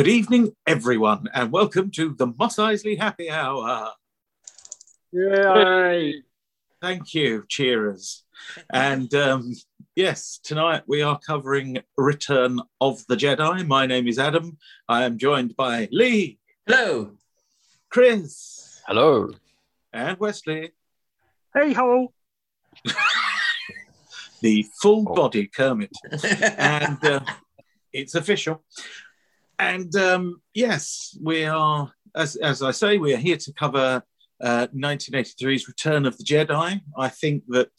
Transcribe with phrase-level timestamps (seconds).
[0.00, 3.90] Good evening, everyone, and welcome to the Mos Eisley Happy Hour.
[5.12, 6.22] Yay!
[6.80, 8.24] Thank you, cheerers.
[8.72, 9.54] And um,
[9.94, 13.66] yes, tonight we are covering Return of the Jedi.
[13.66, 14.56] My name is Adam.
[14.88, 17.10] I am joined by Lee, Hello.
[17.90, 19.28] Chris, Hello.
[19.92, 20.70] and Wesley,
[21.54, 22.10] Hey ho!
[24.40, 25.14] the full Oh.
[25.14, 25.90] body Kermit.
[26.56, 27.20] and uh,
[27.92, 28.64] it's official.
[29.60, 34.02] And um, yes, we are, as, as I say, we are here to cover
[34.40, 36.80] uh, 1983's Return of the Jedi.
[36.96, 37.70] I think that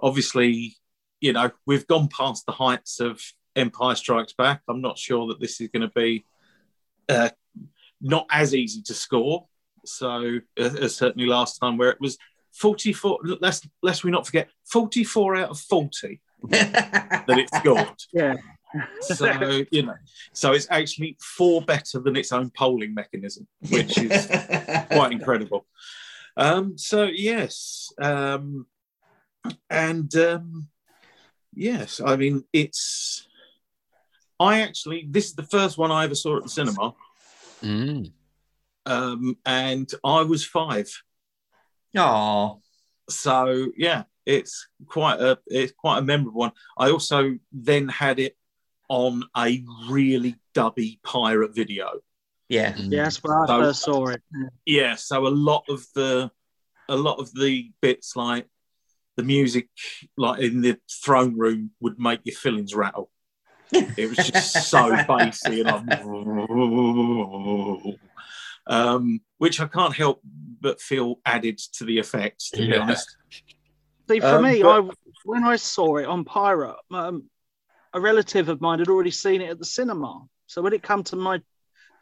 [0.00, 0.78] obviously,
[1.20, 3.20] you know, we've gone past the heights of
[3.54, 4.62] Empire Strikes Back.
[4.66, 6.24] I'm not sure that this is going to be
[7.10, 7.28] uh,
[8.00, 9.46] not as easy to score.
[9.84, 12.16] So, uh, certainly last time, where it was
[12.54, 18.02] 44, lest, lest we not forget, 44 out of 40 that it scored.
[18.10, 18.36] Yeah.
[19.00, 19.94] So you know,
[20.32, 24.26] so it's actually four better than its own polling mechanism, which is
[24.90, 25.66] quite incredible.
[26.36, 28.66] Um, so yes, um,
[29.70, 30.68] and um,
[31.54, 33.28] yes, I mean it's.
[34.40, 36.94] I actually, this is the first one I ever saw at the cinema,
[37.62, 38.12] Mm.
[38.84, 40.90] um, and I was five.
[41.96, 42.56] Aw.
[43.08, 46.52] So yeah, it's quite a it's quite a memorable one.
[46.76, 48.36] I also then had it
[48.94, 51.98] on a really dubby pirate video.
[52.48, 52.76] Yeah.
[52.76, 54.22] Yeah, that's when I So- first saw it.
[54.64, 56.30] Yeah, so a lot of the
[56.88, 58.46] a lot of the bits like
[59.16, 59.68] the music
[60.16, 63.10] like in the throne room would make your fillings rattle.
[63.72, 65.88] It was just so bassy and I'm
[68.66, 70.20] um, which I can't help
[70.60, 72.78] but feel added to the effect, to be Yeah.
[72.80, 73.16] honest.
[74.08, 74.90] See, for Um, me, but- I
[75.24, 77.28] when I saw it on Pirate, um,
[77.94, 80.22] a relative of mine had already seen it at the cinema.
[80.46, 81.40] So when it come to my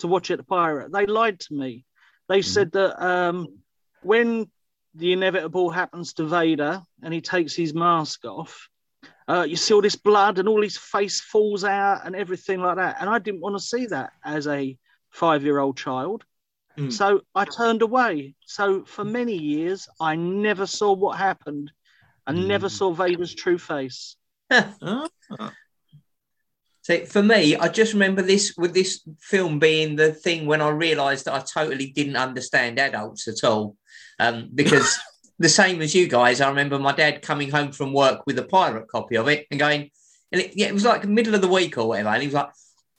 [0.01, 1.85] to watch it at the Pirate, they lied to me.
[2.29, 2.53] They Mm-hmm.
[2.53, 3.47] said that um,
[4.01, 4.51] when
[4.95, 8.69] the inevitable happens to Vader and he takes his mask off,
[9.29, 12.77] uh, you see all this blood and all his face falls out and everything like
[12.77, 12.97] that.
[13.01, 14.77] And I didn't want to see that as a
[15.11, 16.25] five-year-old child.
[16.79, 16.93] Mm.
[16.93, 18.35] So I turned away.
[18.47, 21.71] So for many years, I never saw what happened.
[22.27, 22.71] I never Mm.
[22.71, 24.17] saw Vader's true face.
[24.83, 25.09] Ah,
[26.83, 30.69] So for me, I just remember this with this film being the thing when I
[30.69, 33.77] realised that I totally didn't understand adults at all.
[34.19, 34.99] Um, because
[35.39, 38.45] the same as you guys, I remember my dad coming home from work with a
[38.45, 39.91] pirate copy of it and going,
[40.33, 42.09] and it, yeah, it was like middle of the week or whatever.
[42.09, 42.51] And he was like,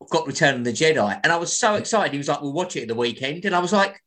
[0.02, 1.20] I've got Return of the Jedi.
[1.22, 2.14] And I was so excited.
[2.14, 3.44] He was like, we'll watch it at the weekend.
[3.44, 4.02] And I was like,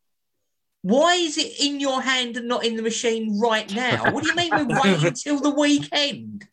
[0.82, 4.10] why is it in your hand and not in the machine right now?
[4.12, 6.46] What do you mean we're waiting till the weekend?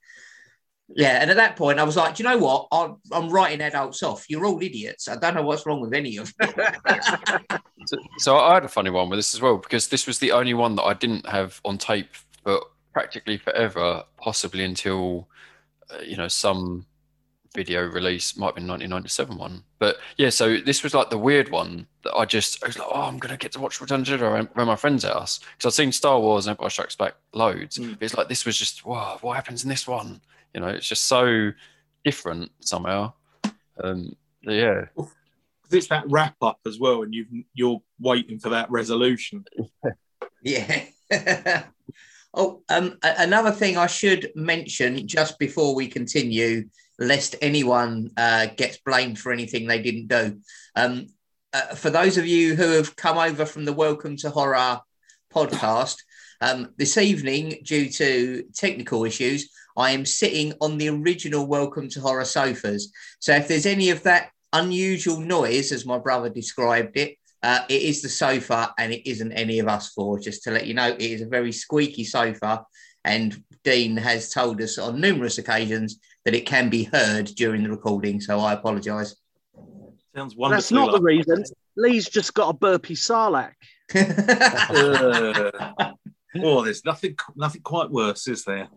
[0.95, 2.67] Yeah, and at that point, I was like, do you know what?
[2.71, 4.29] I'm, I'm writing adults off.
[4.29, 5.07] You're all idiots.
[5.07, 6.55] I don't know what's wrong with any of you.
[7.85, 10.31] So, so I had a funny one with this as well because this was the
[10.31, 12.07] only one that I didn't have on tape
[12.41, 12.61] for
[12.93, 15.27] practically forever, possibly until
[15.91, 16.85] uh, you know some
[17.53, 19.63] video release might have been 1997 one.
[19.79, 22.87] But yeah, so this was like the weird one that I just I was like,
[22.89, 25.39] oh, I'm gonna get to watch Return of the Jedi around, around my friend's house
[25.57, 27.77] because I'd seen Star Wars and Empire Strikes Back loads.
[27.77, 27.99] Mm.
[27.99, 30.21] But it's like this was just wow, what happens in this one?
[30.53, 31.51] You know, it's just so
[32.03, 33.13] different somehow.
[33.81, 34.85] Um, yeah,
[35.71, 39.45] it's that wrap up as well, and you you're waiting for that resolution.
[40.45, 40.83] Yeah.
[42.33, 48.47] oh, um, a- another thing I should mention just before we continue, lest anyone uh,
[48.57, 50.39] gets blamed for anything they didn't do.
[50.75, 51.07] Um,
[51.53, 54.81] uh, for those of you who have come over from the Welcome to Horror
[55.33, 55.97] podcast,
[56.41, 62.01] um, this evening, due to technical issues, I am sitting on the original Welcome to
[62.01, 62.91] Horror sofas.
[63.19, 67.81] So if there's any of that unusual noise, as my brother described it, uh, it
[67.81, 70.19] is the sofa and it isn't any of us four.
[70.19, 72.65] Just to let you know, it is a very squeaky sofa.
[73.03, 77.69] And Dean has told us on numerous occasions that it can be heard during the
[77.69, 78.21] recording.
[78.21, 79.15] So I apologise.
[80.15, 80.57] Sounds wonderful.
[80.57, 80.91] That's wonderful.
[80.91, 81.43] not the reason.
[81.75, 83.53] Lee's just got a burpee sarlacc.
[86.41, 88.69] oh, there's nothing nothing quite worse, is there?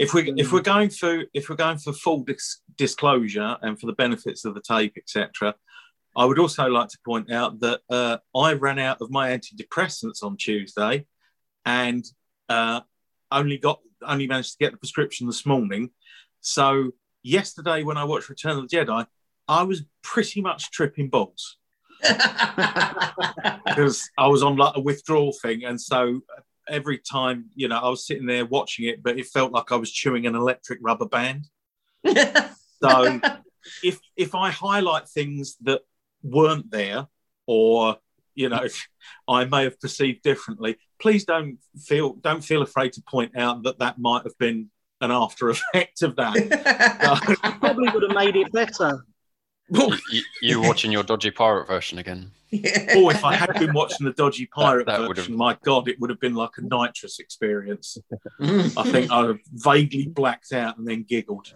[0.00, 3.86] If we if we're going for if we're going for full dis- disclosure and for
[3.86, 5.54] the benefits of the tape, etc.,
[6.16, 10.22] I would also like to point out that uh, I ran out of my antidepressants
[10.22, 11.06] on Tuesday,
[11.64, 12.04] and
[12.48, 12.80] uh,
[13.30, 15.90] only got only managed to get the prescription this morning.
[16.40, 16.92] So
[17.22, 19.06] yesterday, when I watched Return of the Jedi,
[19.48, 21.56] I was pretty much tripping balls
[23.66, 26.20] because I was on like a withdrawal thing, and so
[26.68, 29.76] every time you know I was sitting there watching it, but it felt like I
[29.76, 31.46] was chewing an electric rubber band.
[32.80, 33.20] So
[33.82, 35.82] if if I highlight things that
[36.22, 37.06] weren't there
[37.46, 37.96] or
[38.34, 38.66] you know
[39.28, 43.78] I may have perceived differently, please don't feel don't feel afraid to point out that
[43.80, 47.58] that might have been an after effect of that.
[47.60, 49.04] Probably would have made it better.
[49.70, 52.30] You, you, you watching your dodgy pirate version again?
[52.52, 56.00] oh, if I had been watching the dodgy pirate that would've- version, my God, it
[56.00, 57.98] would have been like a nitrous experience.
[58.40, 61.52] I think I vaguely blacked out and then giggled.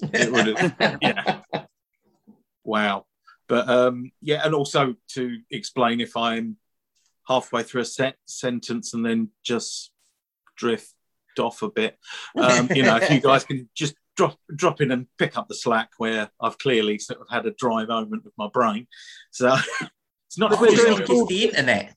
[0.00, 1.40] It would have, yeah.
[2.62, 3.06] Wow.
[3.48, 6.56] But um, yeah, and also to explain if I'm
[7.26, 9.90] halfway through a set sentence and then just
[10.56, 10.92] drift
[11.38, 11.98] off a bit,
[12.36, 15.54] um, you know, if you guys can just drop drop in and pick up the
[15.54, 18.86] slack where I've clearly sort of had a dry moment with my brain.
[19.30, 19.54] So
[20.26, 20.50] it's not.
[20.50, 21.94] But we're doing it's the internet.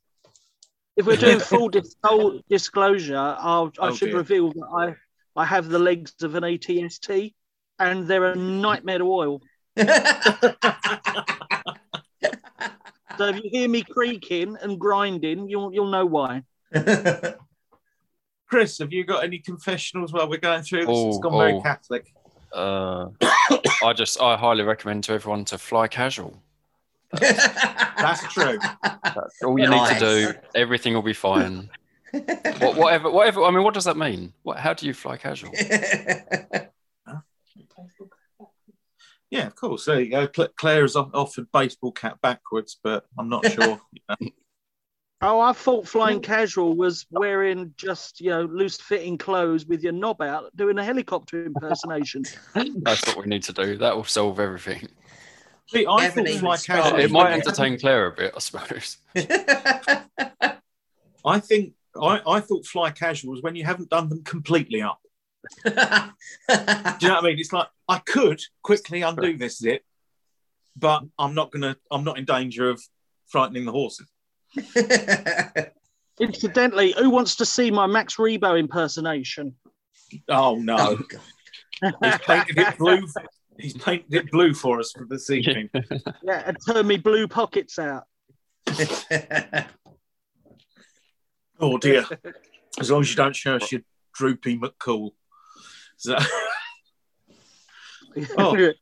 [0.95, 4.17] If we're doing full dis- full disclosure, I'll, I Oh, should dear.
[4.17, 4.95] reveal that
[5.35, 7.33] I, I have the legs of an ATST
[7.79, 9.41] and they're a nightmare to oil.
[13.17, 16.41] So if you hear me creaking and grinding, you'll you'll know why.
[18.51, 20.89] Chris, have you got any confessionals while we're going through this?
[20.89, 21.61] it's Oh, gone very oh.
[21.61, 22.13] Catholic.
[22.51, 23.07] Uh,
[23.85, 26.43] I just I highly recommend to everyone to fly casual.
[27.13, 28.59] That's true.
[28.83, 30.33] That's all you need to do.
[30.53, 31.69] Everything will be fine.
[32.11, 33.43] what, whatever, whatever.
[33.43, 34.33] I mean, what does that mean?
[34.43, 34.57] What?
[34.57, 35.51] How do you fly casual?
[39.29, 39.85] Yeah, of course.
[39.85, 40.27] There you go.
[40.27, 43.79] Cla- Claire has offered baseball cap backwards, but I'm not sure.
[45.23, 49.93] Oh, I thought flying casual was wearing just you know loose fitting clothes with your
[49.93, 52.23] knob out, doing a helicopter impersonation.
[52.55, 53.77] That's what we need to do.
[53.77, 54.87] That will solve everything.
[55.67, 56.99] See, I Haven't thought fly casual.
[56.99, 58.97] It might entertain Claire a bit, I suppose.
[61.23, 64.99] I think I, I thought fly casual was when you haven't done them completely up.
[65.63, 66.15] Do you know
[66.97, 67.39] what I mean?
[67.39, 69.83] It's like I could quickly undo this zip,
[70.75, 71.77] but I'm not gonna.
[71.91, 72.81] I'm not in danger of
[73.27, 74.07] frightening the horses.
[76.19, 79.55] Incidentally, who wants to see my Max Rebo impersonation?
[80.29, 80.99] Oh no,
[81.83, 83.07] oh, he's painted it blue.
[83.57, 85.69] He's painted it blue for us for this evening.
[86.23, 88.03] Yeah, and turn me blue pockets out.
[91.63, 92.05] Oh dear.
[92.79, 93.81] As long as you don't show us your
[94.15, 95.11] droopy McCool.
[95.97, 96.17] So,
[98.37, 98.73] Oh.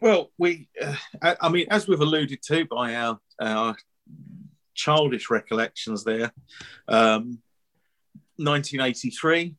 [0.00, 3.76] well, we, uh, I, I mean, as we've alluded to by our, our
[4.74, 6.32] childish recollections there,
[6.88, 7.38] um,
[8.36, 9.56] 1983.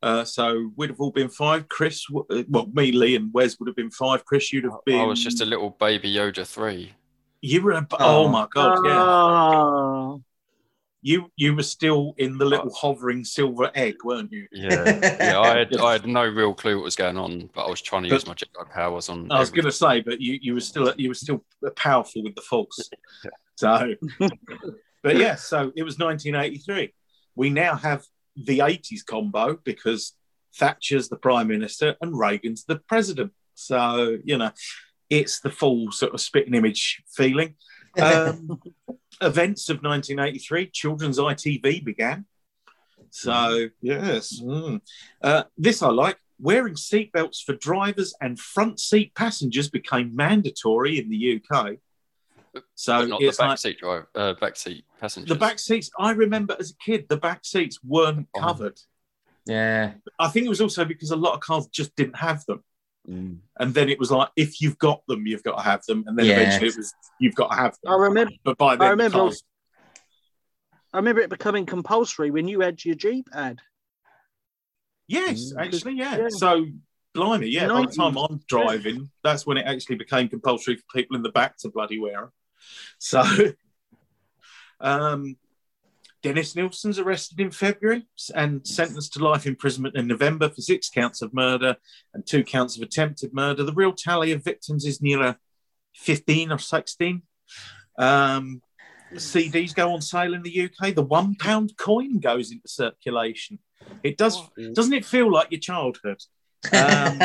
[0.00, 1.68] Uh, so we'd have all been five.
[1.68, 4.24] Chris, uh, well, me, Lee, and Wes would have been five.
[4.24, 5.00] Chris, you'd have been.
[5.00, 6.92] I was just a little baby Yoda three.
[7.40, 7.72] You were.
[7.72, 8.24] A, oh.
[8.24, 8.28] Oh.
[8.28, 8.78] my god!
[8.84, 9.02] Yeah.
[9.02, 10.22] Oh,
[11.02, 14.46] You you were still in the little hovering silver egg, weren't you?
[14.52, 15.40] Yeah, yeah.
[15.40, 18.04] I had I had no real clue what was going on, but I was trying
[18.04, 19.30] to use my Jedi powers on.
[19.32, 21.44] I was going to say, but you, you were still you were still
[21.74, 22.88] powerful with the Force.
[23.58, 23.96] So,
[25.02, 26.94] but yeah, so it was 1983.
[27.34, 28.04] We now have
[28.36, 30.12] the 80s combo because
[30.54, 33.32] Thatcher's the prime minister and Reagan's the president.
[33.54, 34.52] So you know,
[35.10, 37.56] it's the full sort of spitting image feeling.
[38.00, 38.60] Um,
[39.20, 42.26] events of 1983, children's ITV began.
[43.10, 44.80] So yes, mm.
[45.20, 46.16] uh, this I like.
[46.38, 51.78] Wearing seatbelts for drivers and front seat passengers became mandatory in the UK.
[52.74, 55.28] So But not the it's like backseat driver, uh, backseat passengers.
[55.28, 55.90] the back seats.
[55.98, 58.40] I remember as a kid, the back seats weren't Oh.
[58.40, 58.78] covered.
[59.46, 59.94] yeah.
[60.18, 62.62] I think it was also because a lot of cars just didn't have them.
[63.08, 63.38] Mm.
[63.58, 66.04] And then it was like, if you've got them, you've got to have them.
[66.06, 66.40] And then Yeah.
[66.40, 67.92] eventually it was, you've got to have them.
[67.92, 68.32] I remember.
[68.44, 69.42] But by then, I remember- cars,
[70.92, 73.60] I remember it becoming compulsory when you had your Jeep ad.
[75.06, 75.64] yes, Mm.
[75.64, 76.16] actually, yeah.
[76.18, 76.28] Yeah.
[76.28, 76.66] So,
[77.14, 77.68] blimey, yeah.
[77.68, 81.32] By the time I'm driving, that's when it actually became compulsory for people in the
[81.32, 82.32] back to bloody wear them.
[83.00, 83.22] So,
[84.80, 85.36] um,
[86.22, 91.22] Dennis Nilsen's arrested in February and sentenced to life imprisonment in November for six counts
[91.22, 91.76] of murder
[92.12, 93.62] and two counts of attempted murder.
[93.62, 95.36] The real tally of victims is nearer
[95.94, 97.22] 15 or 16.
[97.98, 98.62] Um,
[99.14, 100.94] CDs go on sale in the UK.
[100.94, 103.60] The one pound coin goes into circulation.
[104.02, 104.42] It does,
[104.74, 106.20] doesn't it feel like your childhood?
[106.72, 107.20] Um,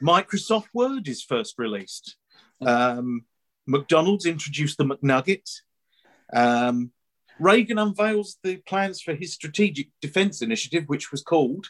[0.00, 2.16] Microsoft Word is first released.
[2.64, 3.24] Um,
[3.68, 5.48] McDonald's introduced the McNugget.
[6.32, 6.90] Um,
[7.38, 11.66] Reagan unveils the plans for his strategic defense initiative, which was called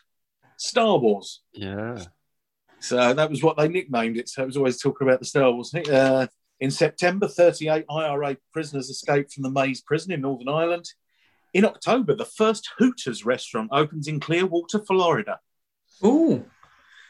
[0.56, 1.42] Star Wars.
[1.52, 2.02] Yeah.
[2.80, 4.28] So that was what they nicknamed it.
[4.28, 5.74] So it was always talking about the Star Wars.
[5.74, 6.28] Uh,
[6.60, 10.86] in September, 38 IRA prisoners escaped from the Maze prison in Northern Ireland.
[11.52, 15.40] In October, the first Hooters restaurant opens in Clearwater, Florida.
[16.04, 16.44] Ooh.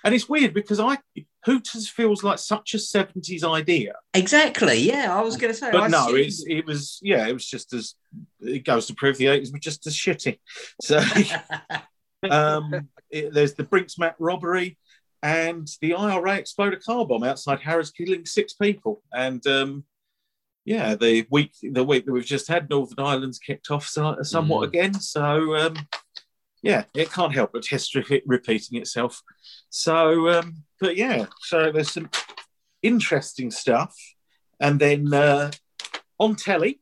[0.09, 0.99] And it's weird because I
[1.45, 4.79] Hooters feels like such a seventies idea, Exactly.
[4.81, 5.71] Yeah, I was going to say.
[5.71, 7.95] but I no, it was yeah, it was just as
[8.41, 10.39] it goes to prove the eighties were just as shitty.
[10.83, 10.99] So
[12.31, 14.77] um, it- there's the Brinks Brinksmat robbery
[15.23, 19.03] and the IRA explode a car bomb outside Harrods, killing six people.
[19.13, 19.85] And um,
[20.65, 24.65] yeah, the week the week that we've just had, Northern Ireland's kicked off somewhat Mm.
[24.69, 24.95] again.
[24.95, 25.77] So um,
[26.63, 29.23] yeah, it can't help but history repeating itself.
[29.71, 32.11] So, um, but yeah, so there's some
[32.83, 33.95] interesting stuff,
[34.61, 35.51] and then uh,
[36.19, 36.81] on telly,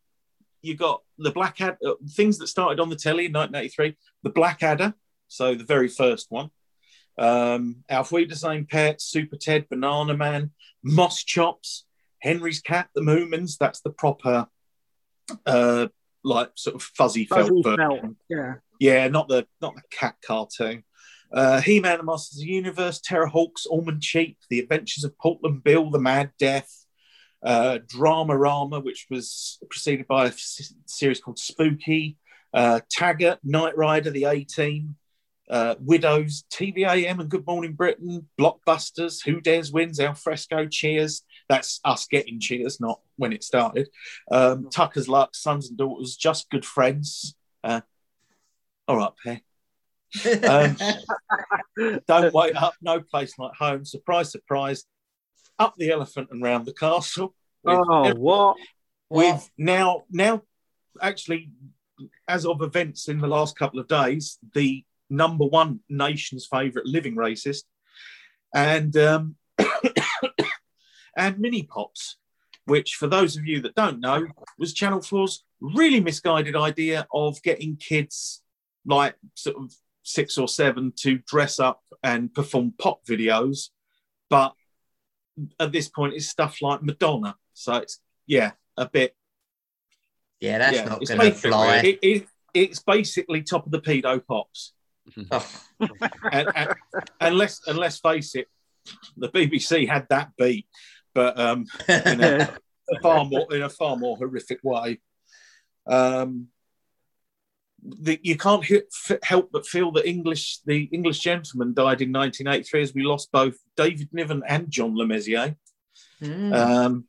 [0.63, 3.97] you got the Blackadder uh, things that started on the telly in 1983.
[4.23, 4.95] The Blackadder,
[5.29, 6.51] so the very first one.
[7.19, 10.51] Um, Auf Wiedersehen Pet, Super Ted, Banana Man,
[10.85, 11.83] Moschops,
[12.21, 13.57] Henry's Cat, The Moomins.
[13.59, 14.47] That's the proper,
[15.47, 15.89] uh,
[16.27, 17.77] like sort of fuzzy felt Fuzzy version.
[17.77, 18.55] felt, Yeah.
[18.79, 20.85] Yeah, not the not the cat cartoon.
[21.33, 25.91] Uh, He-Man and Masters of the Universe, Terrahawks, Almond Cheap, The Adventures of Portland Bill,
[25.91, 26.71] The Mad Death,
[27.45, 30.33] uh, Drama Rama, which was preceded by a
[30.87, 32.17] series called Spooky,
[32.55, 34.97] uh, Taggart, Knight Rider, The A-Team,
[35.51, 41.23] uh, Widows, TVAM and Good Morning Britain, Blockbusters, Who Dares Wins, Al Fresco, Cheers.
[41.49, 43.89] That's us getting Cheers, not when it started.
[44.31, 47.35] Um, Tucker's Luck, Sons and Daughters, Just Good Friends.
[47.63, 47.83] Uh,
[48.89, 49.41] all right, Pear.
[50.49, 50.77] Um,
[52.07, 53.85] Don't wait up, no place like home.
[53.85, 54.85] Surprise, surprise.
[55.59, 57.35] Up the elephant and round the castle.
[57.67, 58.57] Oh, what?
[59.09, 60.43] with now, now,
[61.01, 61.51] actually,
[62.29, 67.17] as of events in the last couple of days, the number one nation's favourite living
[67.17, 67.65] racist,
[68.55, 69.37] and um,
[71.17, 72.17] and mini pops,
[72.67, 74.27] which for those of you that don't know,
[74.59, 78.43] was Channel 4's really misguided idea of getting kids
[78.85, 83.71] like sort of six or seven to dress up and perform pop videos,
[84.31, 84.55] but
[85.59, 87.37] at this point it's stuff like Madonna.
[87.55, 89.15] So it's yeah, a bit
[90.41, 91.77] yeah, that's yeah, not going to fly.
[91.79, 94.73] It, it, it's basically top of the pedo pops.
[95.31, 95.47] Oh,
[96.33, 96.75] and, and,
[97.21, 98.49] and let's and let's face it,
[99.17, 100.67] the BBC had that beat,
[101.17, 102.53] but um, in a,
[102.91, 105.01] a far more in a far more horrific way.
[105.87, 106.49] Um,
[107.83, 112.13] the, you can't he- f- help but feel that English the English gentleman died in
[112.13, 115.57] 1983 as we lost both David Niven and John Le Mesurier.
[116.21, 116.55] mm.
[116.55, 117.07] Um,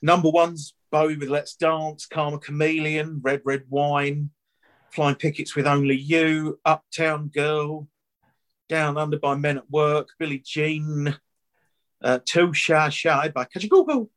[0.00, 4.30] number one's Bowie with Let's Dance, Karma Chameleon, Red Red Wine,
[4.90, 7.88] Flying Pickets with Only You, Uptown Girl,
[8.70, 11.14] Down Under by Men at Work, Billie Jean,
[12.02, 14.08] uh, Too Shy Shy by Kajagoogoo,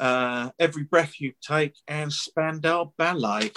[0.00, 3.52] uh, Every Breath You Take, and Spandau Ballet.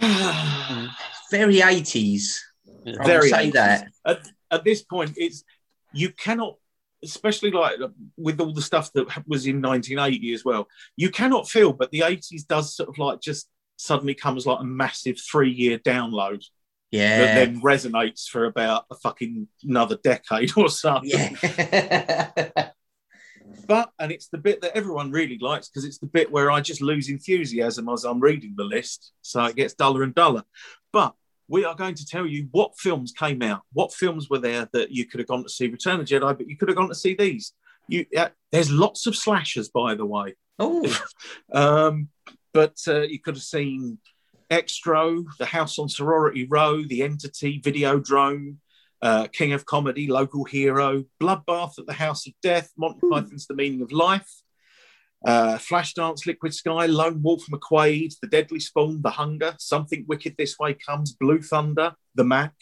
[1.30, 2.38] very 80s.
[2.84, 2.96] Yeah.
[3.00, 3.52] I Very say 80s.
[3.52, 3.88] that.
[4.04, 5.44] at, at this point it's
[5.92, 6.56] you cannot
[7.04, 7.78] especially like
[8.16, 12.00] with all the stuff that was in 1980 as well you cannot feel but the
[12.00, 16.44] 80s does sort of like just suddenly comes like a massive three year download
[17.18, 22.70] that then resonates for about a fucking another decade or something Yeah.
[23.66, 26.60] but and it's the bit that everyone really likes because it's the bit where I
[26.60, 30.44] just lose enthusiasm as I'm reading the list, so it gets duller and duller.
[30.92, 31.14] But
[31.48, 34.90] we are going to tell you what films came out, what films were there that
[34.90, 36.88] you could have gone to see Return of the Jedi, but you could have gone
[36.88, 37.52] to see these.
[37.88, 40.86] You, uh, there's lots of slashers, by the way, oh,
[41.52, 42.08] um,
[42.52, 43.98] but uh, you could have seen
[44.52, 48.56] Xtro, The House on Sorority Row, The Entity, Videodrome,
[49.00, 53.54] uh, King of Comedy, Local Hero, Bloodbath at the House of Death, Monty Python's The
[53.54, 54.30] Meaning of Life,
[55.24, 60.58] uh, Flashdance, Liquid Sky, Lone Wolf McQuaid, The Deadly Spawn, The Hunger, Something Wicked This
[60.58, 62.52] Way Comes, Blue Thunder, The Mac,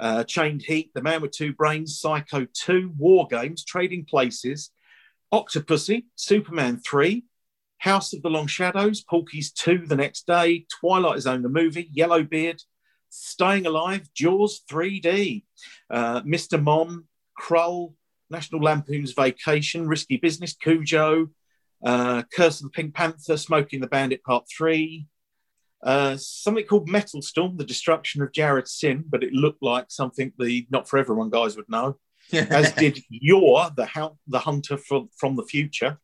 [0.00, 4.70] uh, Chained Heat, The Man with Two Brains, Psycho 2, War Games, Trading Places,
[5.32, 7.24] Octopussy, Superman 3,
[7.84, 12.62] House of the Long Shadows, Porky's 2 the next day, Twilight Zone the movie, Yellowbeard,
[13.10, 15.44] Staying Alive, Jaws 3D,
[15.90, 16.60] uh, Mr.
[16.60, 17.04] Mom,
[17.38, 17.92] Krull,
[18.30, 21.28] National Lampoon's Vacation, Risky Business, Cujo,
[21.84, 25.06] uh, Curse of the Pink Panther, Smokey and the Bandit Part 3,
[25.82, 30.66] uh, something called Metal Storm, The Destruction of Jared-Syn, but it looked like something the
[30.70, 31.98] Not For Everyone guys would know
[32.32, 33.88] as did Yor, the
[34.26, 35.98] the hunter from, from the future.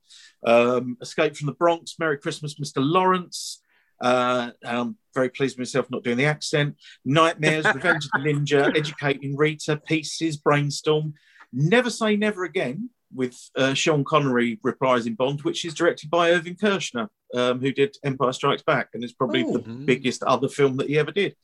[0.46, 2.76] Um, Escape from the Bronx, Merry Christmas, Mr.
[2.78, 3.62] Lawrence.
[4.00, 6.76] Uh, I'm very pleased with myself not doing the accent.
[7.04, 11.14] Nightmares, Revenge of the Ninja, Educating Rita, Pieces, Brainstorm.
[11.52, 16.54] Never Say Never Again with uh, Sean Connery reprising Bond, which is directed by Irvin
[16.54, 19.58] Kershner, um, who did Empire Strikes Back and is probably Oh.
[19.58, 21.34] the biggest other film that he ever did.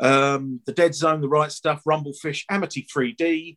[0.00, 3.56] Um, the Dead Zone, The Right Stuff, Rumblefish, Amity 3D,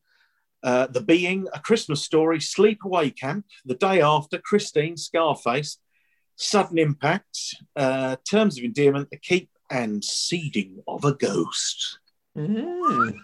[0.64, 5.78] uh, The Being, A Christmas Story, Sleepaway Camp, The Day After, Christine, Scarface,
[6.36, 7.38] Sudden Impact,
[7.76, 12.00] uh, Terms of Endearment, The Keep, and Seeding of a Ghost.
[12.38, 13.18] Mm.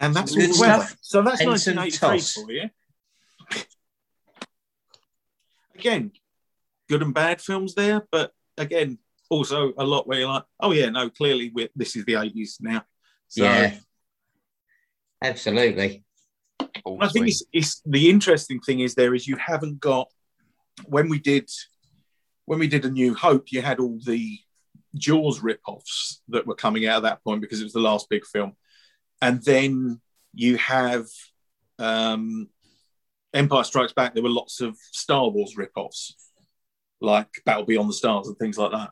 [0.00, 0.84] And that's Good weather.
[0.84, 0.96] stuff.
[1.00, 2.32] So that's Ensign 1983 Toss.
[2.34, 2.70] for you.
[5.74, 6.12] Again,
[6.88, 8.98] good and bad films there, but again,
[9.30, 12.56] also a lot where you're like, oh yeah, no, clearly we're, this is the 80s
[12.60, 12.84] now.
[13.28, 13.74] So yeah.
[15.22, 16.04] Absolutely.
[16.82, 20.08] Full I think it's, it's the interesting thing is there is you haven't got
[20.86, 21.50] when we did
[22.44, 24.38] when we did a New Hope, you had all the
[24.94, 28.24] Jaws rip-offs that were coming out at that point because it was the last big
[28.24, 28.54] film,
[29.20, 30.00] and then
[30.32, 31.06] you have
[31.78, 32.48] um,
[33.34, 34.14] Empire Strikes Back.
[34.14, 36.14] There were lots of Star Wars rip-offs,
[37.00, 38.90] like Battle Beyond the Stars and things like that.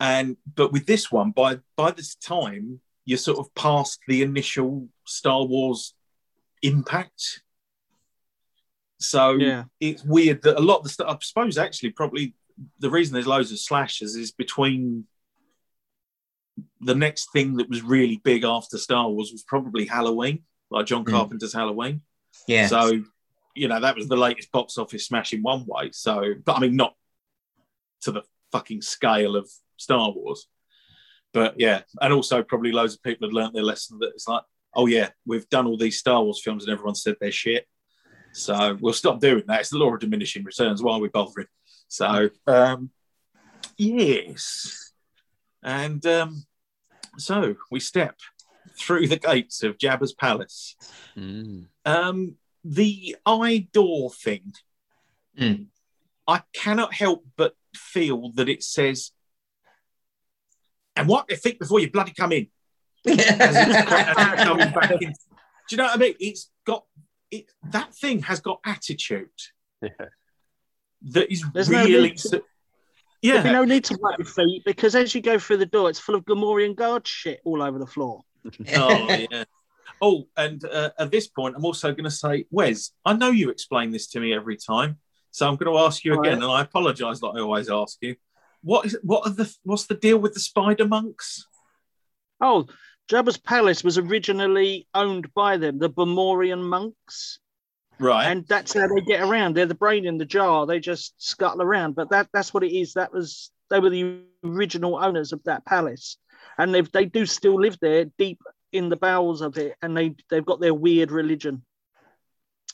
[0.00, 4.88] And but with this one, by by this time, you're sort of past the initial
[5.06, 5.94] Star Wars
[6.62, 7.42] impact.
[8.98, 9.64] So Yeah.
[9.80, 12.34] it's weird that a lot of the stuff, I suppose, actually, probably
[12.80, 15.06] the reason there's loads of slashes is between
[16.80, 21.04] the next thing that was really big after Star Wars was probably Halloween, like John
[21.04, 21.10] Mm.
[21.12, 22.02] Carpenter's Halloween.
[22.48, 22.66] Yeah.
[22.66, 23.04] So,
[23.54, 25.90] you know, that was the latest box office smash in one way.
[25.92, 26.96] So, but I mean, not
[28.02, 28.22] to the
[28.52, 30.48] fucking scale of Star Wars.
[31.36, 34.42] But yeah, and also probably loads of people had learnt their lesson that it's like,
[34.74, 37.66] oh yeah, we've done all these Star Wars films and everyone said they're shit.
[38.32, 39.60] So we'll stop doing that.
[39.60, 40.82] It's the law of diminishing returns.
[40.82, 41.48] Why are we bothering?
[41.88, 42.88] So um,
[43.76, 44.94] yes,
[45.62, 46.46] and um,
[47.18, 48.16] so we step
[48.80, 50.74] through the gates of Jabba's palace.
[51.18, 51.66] Mm.
[51.84, 54.54] Um, the eye door thing,
[55.38, 55.66] Mm.
[56.26, 59.10] I cannot help but feel that it says,
[60.96, 62.48] and what they think before you bloody come in.
[63.06, 65.10] Coming back in.
[65.10, 65.14] Do
[65.70, 66.14] you know what I mean?
[66.20, 66.84] It's got
[67.30, 67.50] it.
[67.70, 69.28] That thing has got attitude
[69.82, 69.88] Yeah.
[71.12, 72.08] that is There's no really.
[72.10, 72.40] need to- so-
[73.22, 75.66] There'd be yeah, no need to wipe your feet because as you go through the
[75.66, 78.22] door, it's full of Gamorrean guard shit all over the floor.
[78.76, 79.44] oh yeah.
[80.00, 83.48] Oh, and uh, at this point, I'm also going to say, Wes, I know you
[83.50, 84.98] explain this to me every time,
[85.30, 86.42] so I'm going to ask you All again, right.
[86.42, 88.14] and I apologise that I always ask you.
[88.66, 91.46] What is what are the what's the deal with the spider monks?
[92.40, 92.66] Oh,
[93.08, 97.38] Jabba's palace was originally owned by them, the Bomorian monks,
[98.00, 98.26] Right.
[98.26, 99.54] and that's how they get around.
[99.54, 100.66] They're the brain in the jar.
[100.66, 102.94] They just scuttle around, but that that's what it is.
[102.94, 106.18] That was they were the original owners of that palace,
[106.58, 108.40] and they they do still live there, deep
[108.72, 111.64] in the bowels of it, and they they've got their weird religion.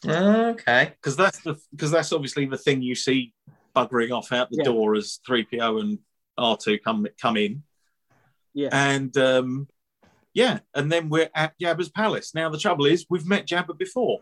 [0.07, 0.93] okay.
[0.97, 3.35] because that's the because that's obviously the thing you see
[3.75, 4.65] buggering off out the Yeah.
[4.65, 5.99] door as 3PO and
[6.39, 7.63] R2 come come in.
[8.55, 8.69] Yeah.
[8.73, 9.69] And um
[10.35, 12.35] yeah, and then we're at Jabba's palace.
[12.35, 14.21] Now the trouble is we've met Jabba before.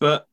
[0.00, 0.26] But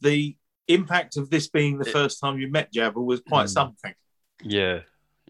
[0.00, 0.36] the
[0.68, 3.50] impact of this being the It- first time you met Jabba was quite Mm.
[3.52, 3.94] something.
[4.42, 4.82] Yeah,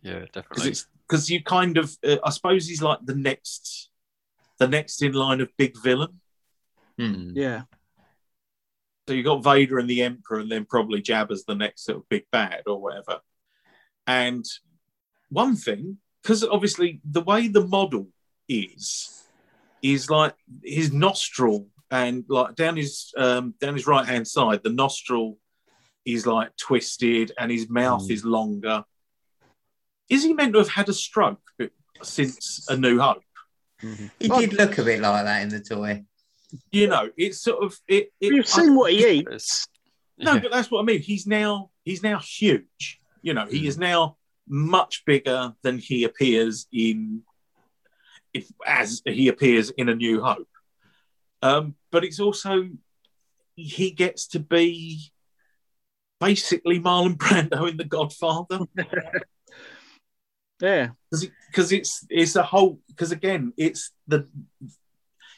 [0.02, 0.74] yeah, Because definitely.
[1.08, 3.90] because you kind of uh, I suppose he's like the next
[4.58, 6.20] the next in line of big villain.
[6.98, 7.32] Mm.
[7.34, 7.62] Yeah,
[9.08, 12.08] So you got Vader and the Emperor, and then probably Jabba's the next sort of
[12.08, 13.20] big bad or whatever.
[14.06, 14.44] And
[15.30, 18.08] one thing, because obviously the way the model
[18.48, 19.26] is,
[19.82, 24.70] is like his nostril and like down his um, down his right hand side, the
[24.70, 25.38] nostril
[26.04, 28.10] is like twisted and his mouth Mm.
[28.10, 28.84] is longer.
[30.08, 31.42] Is he meant to have had a stroke
[32.02, 33.22] since A New Hope?
[33.82, 34.10] Mhm.
[34.18, 36.04] He did look a bit like that in the toy.
[36.72, 38.12] You know, it's sort of it.
[38.20, 39.66] it you've seen what he eats.
[40.18, 41.00] No, but that's what I mean.
[41.00, 43.00] He's now he's now huge.
[43.22, 43.66] You know, he Mm.
[43.66, 44.16] is now
[44.48, 47.22] much bigger than he appears in
[48.34, 50.48] if as he appears in A New Hope.
[51.42, 52.68] Um, but it's also
[53.56, 55.12] he gets to be
[56.18, 58.60] basically Marlon Brando in The Godfather
[60.60, 64.28] Yeah, because it's it's a whole because again it's the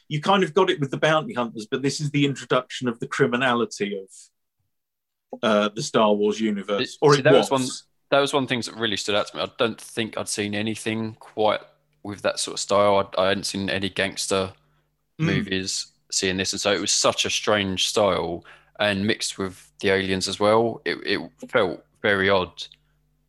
[0.09, 2.99] you kind of got it with the bounty hunters, but this is the introduction of
[2.99, 7.49] the criminality of uh, the Star Wars universe, See, or it that was.
[7.49, 7.69] was one-
[8.11, 9.41] that was one of the things that really stood out to me.
[9.41, 11.61] I don't think I'd seen anything quite
[12.03, 13.09] with that sort of style.
[13.17, 14.53] I, I hadn't seen any gangster
[15.19, 15.25] Mm.
[15.25, 18.43] movies seeing this, and so it was such a strange style,
[18.79, 20.81] and mixed with the aliens as well.
[20.85, 22.63] It, it felt very odd,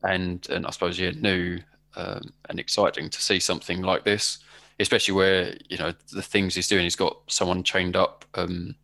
[0.03, 1.61] and and I suppose yeah, new
[1.97, 4.39] um, and exciting to see something like this,
[4.81, 6.85] especially where you know the things he's doing.
[6.85, 8.25] He's got someone chained up.
[8.35, 8.75] Um,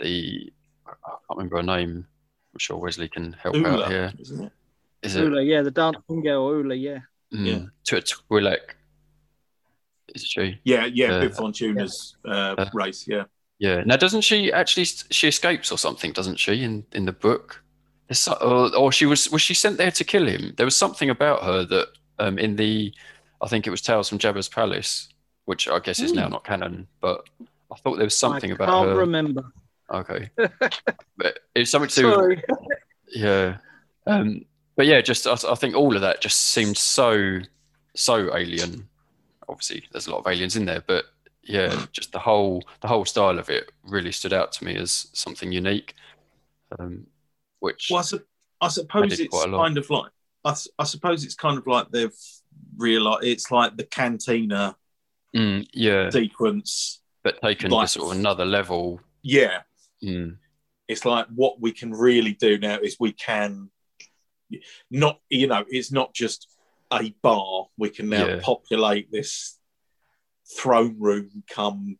[0.00, 0.52] the
[0.86, 2.06] I can't remember her name.
[2.54, 4.12] I'm sure Wesley can help Oola, out here.
[4.18, 4.52] isn't it?
[5.02, 7.00] Is it Oola, yeah, the dancing girl, Oola, yeah.
[7.32, 7.64] Mm, Yeah.
[7.84, 8.74] to a Twi'lek,
[10.14, 10.58] Is she?
[10.64, 11.20] Yeah, yeah, Yeah.
[11.20, 12.70] Bib Fortuna's uh, Yeah.
[12.72, 13.06] race.
[13.06, 13.24] Yeah.
[13.58, 13.82] Yeah.
[13.84, 14.84] Now, doesn't she actually?
[14.86, 16.62] She escapes or something, doesn't she?
[16.64, 17.62] In in the book,
[18.10, 20.54] so, or, or she was was she sent there to kill him?
[20.56, 22.92] There was something about her that um, in the,
[23.40, 25.08] I think it was Tales from Jabba's Palace,
[25.44, 27.24] which I guess is now not canon, but
[27.72, 28.94] I thought there was something I about can't her.
[28.94, 29.52] remember.
[29.92, 30.30] Okay,
[31.16, 32.42] but it's something to Sorry.
[33.14, 33.58] yeah,
[34.06, 34.44] um,
[34.76, 37.40] but yeah, just I, I think all of that just seemed so
[37.94, 38.88] so alien.
[39.48, 41.06] Obviously, there's a lot of aliens in there, but
[41.42, 45.08] yeah, just the whole the whole style of it really stood out to me as
[45.14, 45.94] something unique.
[46.78, 47.06] Um,
[47.60, 48.24] which Well, I, su-
[48.60, 49.64] I suppose did it's quite a lot.
[49.64, 50.12] kind of like
[50.44, 52.14] I, I suppose it's kind of like they've
[52.78, 54.76] realized it's like the cantina
[55.36, 57.02] Mm, yeah, sequence.
[57.22, 59.00] but taken to sort of another level.
[59.22, 59.60] Yeah,
[60.02, 60.38] Mm,
[60.88, 63.68] it's like what we can really do now is we can
[64.90, 66.48] not you know it's not just
[66.90, 68.40] a bar we can now Yeah.
[68.42, 69.58] populate this
[70.56, 71.98] throne room come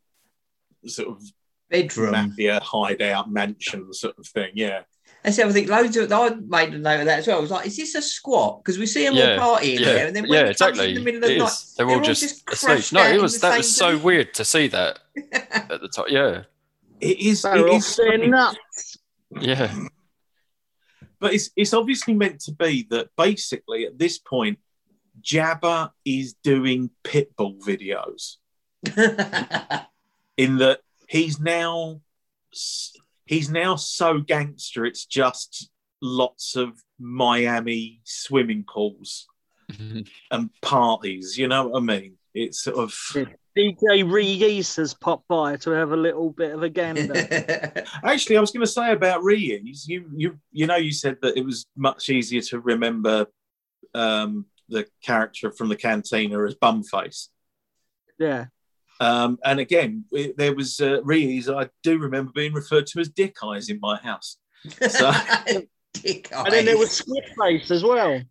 [0.87, 1.21] sort of
[1.69, 2.11] Bedroom.
[2.13, 4.81] mafia hideout mansion sort of thing yeah
[5.23, 5.67] That's the other thing.
[5.67, 7.37] Loads of I made a note of that as well.
[7.37, 8.61] I was like, is this a squat?
[8.63, 10.89] Because we see them Yeah, all partying yeah, there, and then when yeah, it exactly.
[10.89, 11.51] in the middle of It the night.
[11.77, 12.45] They're, they're all just, asleep.
[12.45, 14.03] crashed No, it was that was so position.
[14.05, 14.99] weird to see that
[15.33, 16.05] at the top.
[16.09, 16.43] Yeah,
[17.01, 18.27] it is They're it off is their strange.
[18.29, 18.97] nuts.
[19.41, 19.75] yeah,
[21.19, 24.57] but it's it's obviously meant to be that basically at this point
[25.21, 28.37] Jabba is doing pitbull videos
[30.37, 30.79] in that
[31.09, 31.99] he's now
[33.29, 35.69] he's now so gangster it's just
[36.01, 39.27] lots of Miami swimming pools
[40.31, 42.91] and parties you know what I mean it's sort of
[43.57, 47.13] DJ Reese has popped by to have a little bit of a gander.
[48.03, 51.37] actually I was going to say about Rees you you you know you said that
[51.37, 53.27] it was much easier to remember
[53.93, 57.27] um the character from the cantina as Bumface
[58.19, 58.45] yeah.
[58.99, 61.49] Um, and again, it- there was uh, Rees.
[61.49, 64.37] I do remember being referred to as Dick Eyes in my house.
[64.89, 65.11] So
[65.93, 67.07] Dick And then there was eyes.
[67.07, 68.21] Squidface as well.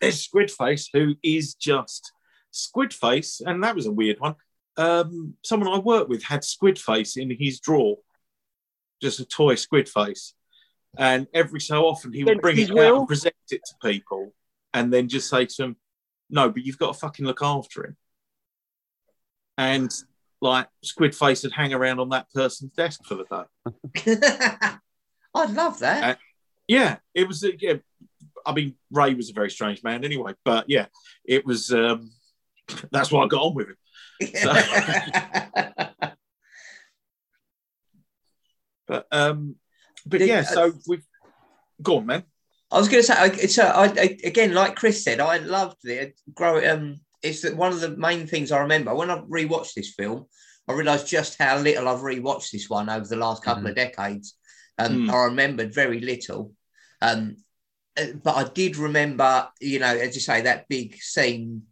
[0.00, 2.12] there's Squidface, who is just
[2.52, 4.34] Squidface, and that was a weird one.
[4.76, 7.98] Um, someone I worked with had Squidface in his drawer,
[9.02, 10.32] just a toy Squidface,
[10.98, 14.34] and every so often he would bring his it out and present it to people,
[14.74, 15.76] and then just say to them,
[16.28, 17.96] "No, but you've got to fucking look after him."
[19.58, 19.90] And
[20.40, 23.44] like Squidface would hang around on that person's desk for the day.
[25.34, 26.18] I'd love that.
[26.66, 27.44] yeah, it was.
[27.44, 27.74] uh, Yeah,
[28.46, 30.34] I mean, Ray was a very strange man, anyway.
[30.44, 30.86] But yeah,
[31.24, 31.72] it was.
[31.72, 32.10] Um,
[32.90, 33.76] that's why I got on with him.
[38.86, 39.54] But um,
[40.04, 41.06] but yeah, so we've
[41.80, 42.24] gone, man.
[42.72, 45.84] I was going to say, I, so I, I, again, like Chris said, I loved
[45.84, 46.18] it.
[46.34, 49.94] Grow, um, it's that one of the main things I remember when I rewatched this
[49.94, 50.26] film.
[50.68, 54.36] I realised just how little I've rewatched this one over the last couple of decades.
[54.78, 55.10] Um, Mm.
[55.12, 56.52] I remembered very little,
[57.02, 57.36] um,
[57.98, 61.62] uh, but I did remember, you know, as you say, that big scene,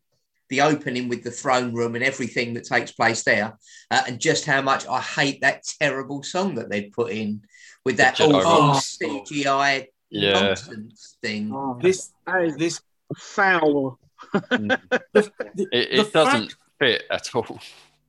[0.49, 3.57] the opening with the throne room and everything that takes place there,
[3.91, 7.43] uh, and just how much I hate that terrible song that they'd put in
[7.85, 8.83] with that Jedi awful Rock.
[8.83, 10.33] CGI yeah.
[10.33, 11.53] nonsense thing.
[11.55, 12.81] Oh, This that is this
[13.17, 13.99] foul.
[14.35, 14.81] Mm.
[15.13, 17.59] the, It, the it doesn't fact, fit at all.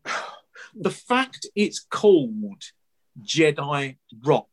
[0.76, 2.63] the fact it's called
[3.22, 4.50] Jedi Rock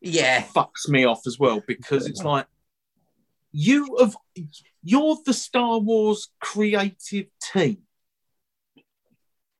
[0.00, 2.46] Yeah, fucks me off as well because it's like
[3.52, 4.16] you have
[4.82, 7.78] you're the Star Wars creative team,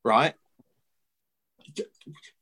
[0.04, 0.34] right?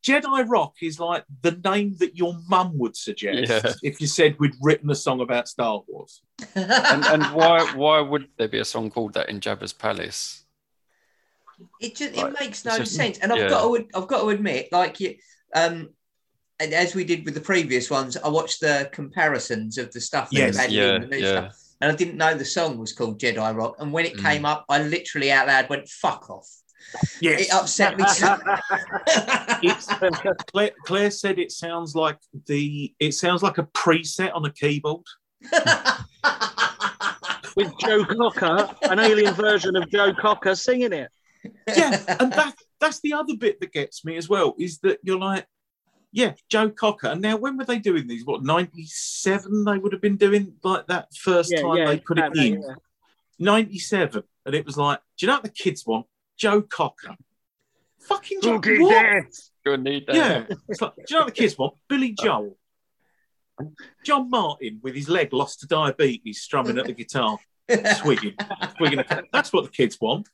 [0.03, 3.73] Je- Jedi Rock is like the name that your mum would suggest Yeah.
[3.83, 6.23] if you said we'd written a song about Star Wars.
[6.55, 10.45] And, and why why would there be a song called that in Jabba's Palace?
[11.81, 13.19] it just Like, it makes no just- sense.
[13.19, 13.49] And I've yeah.
[13.49, 15.17] got to I've got to admit, like you,
[15.55, 15.91] um,
[16.61, 20.31] and as we did with the previous ones, I watched the comparisons of the stuff
[20.31, 20.57] that Yes.
[20.57, 21.31] they've added Yeah, in the new yeah.
[21.49, 23.77] stuff, and I didn't know the song was called Jedi Rock.
[23.79, 24.23] And when it Mm.
[24.23, 26.49] came up, I literally out loud went "fuck off."
[27.21, 28.05] Yes, It upset me.
[28.09, 34.45] So- uh, Claire, Claire said it sounds like the it sounds like a preset on
[34.45, 35.07] a keyboard.
[37.55, 41.11] With Joe Cocker, an alien version of Joe Cocker singing it.
[41.69, 45.19] yeah, and that that's the other bit that gets me as well is that you're
[45.19, 45.47] like,
[46.13, 47.09] yeah, Joe Cocker.
[47.09, 48.25] And now, when were they doing these?
[48.25, 49.65] What ninety seven?
[49.65, 52.63] They would have been doing like that first Yeah, time yeah, they put it in
[52.63, 52.75] yeah.
[53.39, 56.07] ninety seven, and it was like, do you know what the kids want?
[56.37, 57.17] Joe Cocker.
[58.01, 58.59] Fucking Joe.
[58.61, 58.91] Cookie what?
[59.65, 59.81] Death.
[59.81, 60.17] Need that.
[60.17, 61.75] Yeah, it's like, do you know what the kids want?
[61.89, 62.57] Billy Joel.
[64.05, 67.39] John Martyn with his leg lost to diabetes, strumming at the guitar,
[68.01, 68.35] swigging,
[68.77, 68.99] swigging.
[68.99, 70.29] A, that's what the kids want.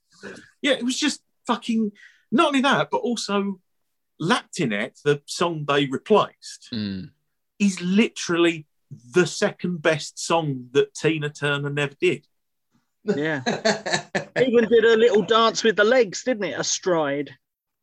[0.62, 1.92] Yeah, it was just fucking
[2.32, 3.60] not only that, but also
[4.20, 7.10] Lapti Nek, the song they replaced, Mm.
[7.58, 8.66] is literally
[9.12, 12.26] the second best song that Tina Turner never did.
[13.16, 13.42] Yeah.
[14.40, 16.58] Even did a little dance with the legs, didn't it?
[16.58, 17.34] A stride.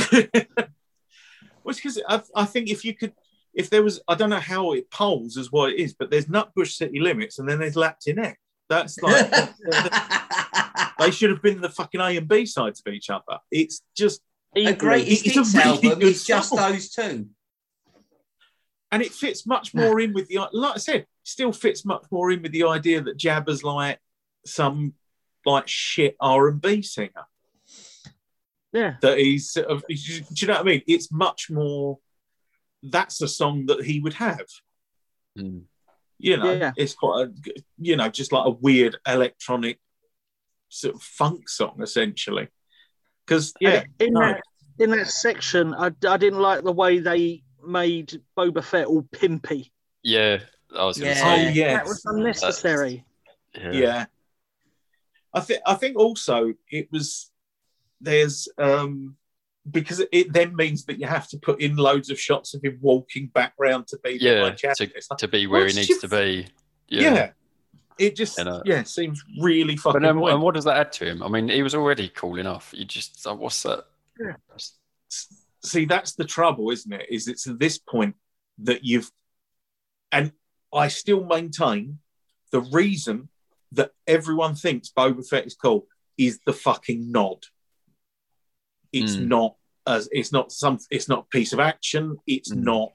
[1.64, 3.14] Well, because I, I think if you could,
[3.54, 6.26] if there was, I don't know how it polls as what it is, but there's
[6.26, 8.40] Nutbush City Limits and then there's Lapti Nek.
[8.68, 9.30] That's like
[11.00, 13.38] they should have been the fucking A and B sides of each other.
[13.52, 14.22] It's just,
[14.56, 14.76] a Easily.
[14.76, 16.58] greatest It's a really album good is just song.
[16.72, 17.28] those two.
[18.92, 22.32] and it fits much more in with the, like I said, still fits much more
[22.32, 24.00] in with the idea that Jabba's like
[24.48, 24.94] some
[25.46, 27.26] like shit R and B singer.
[28.74, 28.96] Yeah.
[29.02, 30.82] that he's sort of, do you know what I mean?
[30.88, 32.00] It's much more.
[32.84, 34.46] That's a song that he would have.
[35.38, 35.64] Mm.
[36.18, 36.72] You know, Yeah.
[36.78, 39.80] it's quite a, you know, just like a weird electronic
[40.70, 42.48] sort of funk song, essentially.
[43.26, 44.22] Because yeah, in no.
[44.22, 44.42] that
[44.80, 49.70] in that section, I, I didn't like the way they made Boba Fett all pimpy.
[50.02, 50.40] Yeah,
[50.76, 51.34] I was going to Yeah.
[51.34, 51.52] oh say.
[51.52, 53.06] yeah, That was unnecessary.
[53.56, 53.72] Yeah.
[53.72, 54.06] yeah.
[55.34, 57.32] I think I think also it was
[58.00, 59.16] there's um
[59.70, 62.80] because it then means that you have to put in loads of shots of him
[62.82, 66.48] walking back round to be Yeah, to, like, to be where he needs to be.
[66.88, 67.32] yeah.
[68.00, 70.02] It just And, uh, yeah seems really fucking.
[70.02, 71.22] But um, and what does that add to him?
[71.22, 72.74] I mean, he was already cool enough.
[72.76, 73.86] You just, uh, what's that?
[74.20, 74.34] Yeah.
[75.64, 78.16] see that's the trouble isn't it is it's at this point
[78.60, 79.12] that you've
[80.12, 80.32] and
[80.74, 82.00] i still maintain
[82.52, 83.30] the reason
[83.74, 87.46] that everyone thinks boba fett is cool is the fucking nod.
[88.92, 89.28] It's Mm.
[89.28, 89.56] not
[89.88, 92.18] as it's not some it's not a piece of action.
[92.28, 92.64] It's Mm.
[92.64, 92.94] not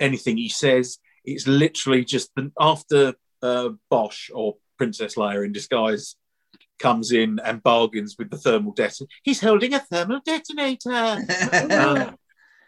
[0.00, 0.98] anything he says.
[1.24, 6.16] It's literally just the, after uh, Boushh or princess leia in disguise
[6.78, 9.12] comes in and bargains with the thermal detonator.
[9.22, 10.90] He's holding a thermal detonator.
[10.92, 12.12] Uh,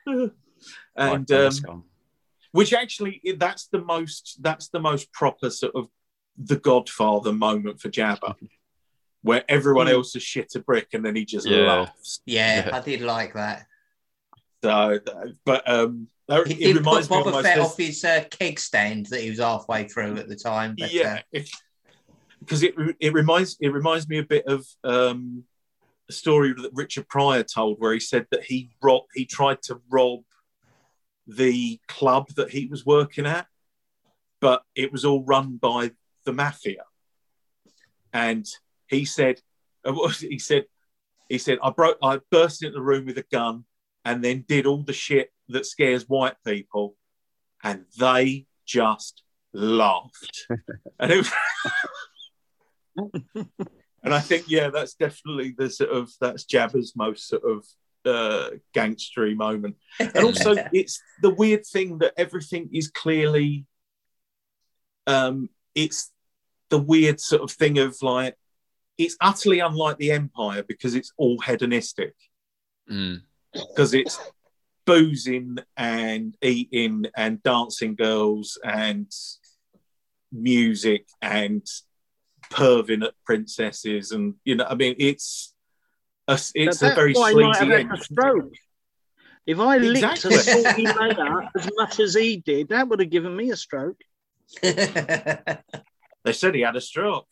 [0.96, 1.84] and um,
[2.52, 5.88] which actually that's the most that's the most proper sort of
[6.42, 8.34] the Godfather moment for Jabba,
[9.22, 9.92] where everyone Mm.
[9.92, 11.58] else is shit a brick and then he just Yeah.
[11.66, 12.20] laughs.
[12.24, 12.76] yeah, Yeah.
[12.76, 13.66] I did like that.
[14.62, 14.98] So,
[15.44, 18.24] but um, that- He it did put reminds me Boba Fett of- off his uh,
[18.30, 20.76] keg stand that he was halfway through at the time.
[20.78, 21.22] But, yeah,
[22.40, 25.44] because it it reminds it reminds me a bit of um,
[26.08, 29.80] a story that Richard Pryor told, where he said that he rob he tried to
[29.90, 30.20] rob
[31.26, 33.46] the club that he was working at,
[34.40, 35.92] but it was all run by
[36.30, 36.84] the mafia,
[38.12, 38.46] and
[38.88, 39.40] he said,
[39.86, 40.30] uh, what was it?
[40.30, 40.64] he said,
[41.28, 43.64] he said, I broke, I burst into the room with a gun,
[44.04, 46.96] and then did all the shit that scares white people,
[47.62, 50.46] and they just laughed,
[50.98, 51.32] and was.
[54.02, 57.64] and I think, yeah, that's definitely the sort of that's Jabba's most sort of
[58.04, 59.76] uh, gangstery moment.
[59.98, 63.66] And also, it's the weird thing that everything is clearly,
[65.06, 66.10] um, it's
[66.70, 68.36] the weird sort of thing of like,
[68.96, 72.14] it's utterly unlike the Empire because it's all hedonistic
[72.90, 73.22] Mm.
[73.52, 74.18] because it's
[74.84, 79.06] boozing and eating and dancing girls and
[80.32, 81.64] music and
[82.50, 85.54] perving at princesses and you know I mean it's
[86.26, 88.02] a, it's But a very that's why he might sleazy have end.
[88.02, 88.52] stroke.
[89.46, 90.34] If I licked Exactly.
[90.34, 94.00] a salty layer as much as he did, that would have given me a stroke.
[96.24, 97.26] They said he had a stroke.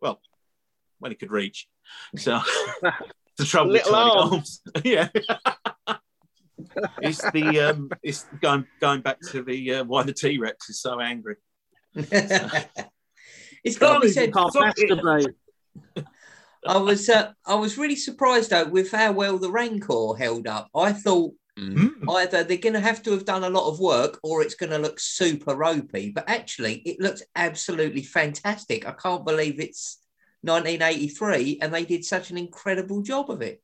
[0.00, 0.20] Well,
[0.98, 1.68] when he could reach.
[2.16, 2.40] So
[3.38, 4.60] the trouble with Little tiny arms.
[4.74, 4.84] arms.
[4.84, 5.08] yeah.
[7.02, 11.00] it's the um it's going going back to the uh, why the T-Rex is so
[11.00, 11.36] angry.
[11.94, 14.26] it's got to be Golly, said.
[14.28, 14.90] You can't fuck it.
[14.90, 15.34] masturbate.
[16.66, 20.68] I was uh, I was really surprised though with how well the Rancor held up.
[20.74, 22.00] I thought Mm.
[22.00, 22.16] Mm.
[22.16, 24.70] either they're going to have to have done a lot of work or it's going
[24.70, 26.10] to look super ropey.
[26.10, 28.86] But actually, it looks absolutely fantastic.
[28.86, 29.98] I can't believe it's
[30.42, 33.62] 1983 and they did such an incredible job of it.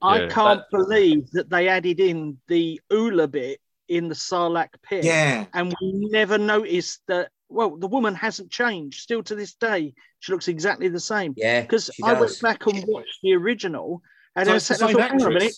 [0.00, 5.04] I can't that- believe that they added in the Oola bit in the Sarlacc pit.
[5.04, 5.46] Yeah.
[5.52, 9.00] And we never noticed that, well, the woman hasn't changed.
[9.00, 11.34] Still to this day, she looks exactly the same.
[11.36, 14.02] Yeah, Because I went back and watched the original
[14.36, 15.54] and So I it's the sat there same thought, hang on a minute.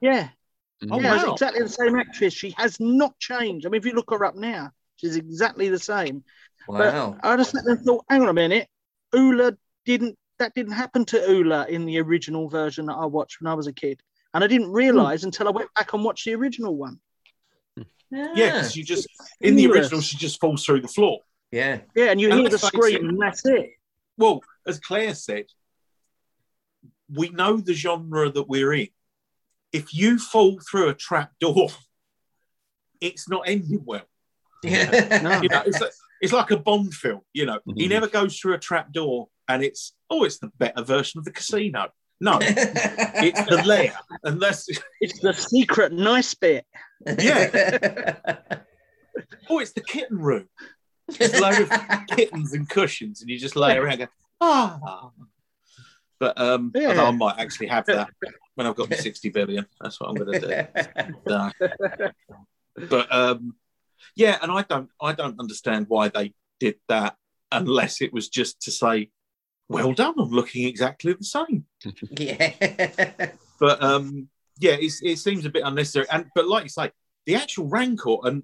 [0.00, 0.28] Yeah.
[0.82, 0.88] Mm.
[0.92, 1.32] Oh, yeah, it's wow.
[1.32, 2.34] exactly the same actress.
[2.34, 3.66] She has not changed.
[3.66, 6.22] I mean, if you look her up now, she's exactly the same.
[6.68, 7.16] Wow.
[7.22, 8.68] I just sat there and thought, hang on a minute,
[9.14, 13.50] Oola didn't that didn't happen to Oola in the original version that I watched when
[13.50, 14.00] I was a kid.
[14.34, 14.74] And I didn't hmm.
[14.74, 17.00] realise until I went back and watched the original one.
[17.76, 17.82] Hmm.
[18.10, 19.08] Yeah, because you just
[19.40, 21.20] in the original she just falls through the floor.
[21.50, 21.80] yeah.
[21.94, 23.02] Yeah, and you And hear the scream, it.
[23.04, 23.70] and that's it.
[24.16, 25.46] Well, as Claire said,
[27.12, 28.88] we know the genre that we're in.
[29.72, 31.68] If you fall through a trap door,
[33.00, 34.02] it's not ending well.
[34.62, 35.40] Yeah.
[35.42, 37.20] You know, it's like, it's like a Bond film.
[37.32, 37.90] You know, he Mhm.
[37.90, 41.30] never goes through a trap door, and it's oh, it's the better version of the
[41.32, 41.90] casino.
[42.20, 43.92] No, it's the lair,
[44.24, 44.66] and that's
[45.00, 46.66] It's the secret nice bit.
[47.06, 48.38] Yeah.
[49.48, 50.48] oh, it's the kitten room.
[51.08, 51.70] It's a load of
[52.16, 53.92] kittens and cushions, and you just lay around.
[53.92, 54.06] And go,
[54.40, 55.10] ah.
[56.18, 56.88] But um, Yeah.
[56.88, 58.08] although I might actually have that
[58.58, 59.66] when I've got my sixty billion.
[59.80, 61.12] That's what I'm going to do.
[61.28, 61.50] No.
[62.88, 63.54] but um,
[64.16, 67.14] yeah, and I don't, I don't understand why they did that
[67.52, 69.10] unless it was just to say,
[69.68, 71.66] "Well done, I'm looking exactly the same."
[72.10, 73.30] yeah.
[73.60, 76.06] But um, yeah, it seems a bit unnecessary.
[76.10, 76.90] And but like you say,
[77.26, 78.42] the actual rancor, and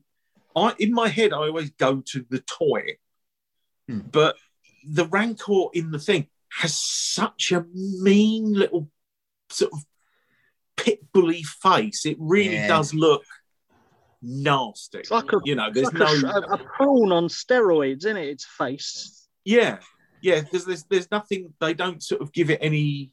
[0.55, 2.99] I in my head, I always go to the toy,
[3.89, 3.99] Hmm.
[4.13, 4.37] but
[4.89, 6.29] the rancor in the thing
[6.61, 8.89] has such a mean little
[9.51, 9.85] sort of
[10.77, 12.07] pit bully face.
[12.07, 12.69] It really Yeah.
[12.69, 13.25] does look
[14.23, 14.99] nasty.
[14.99, 18.29] It's like a, you know, there's like no a, a, prawn on steroids, isn't it?
[18.29, 19.29] Its face.
[19.45, 19.79] Yeah,
[20.21, 23.13] yeah, because there's there's nothing they don't sort of give it any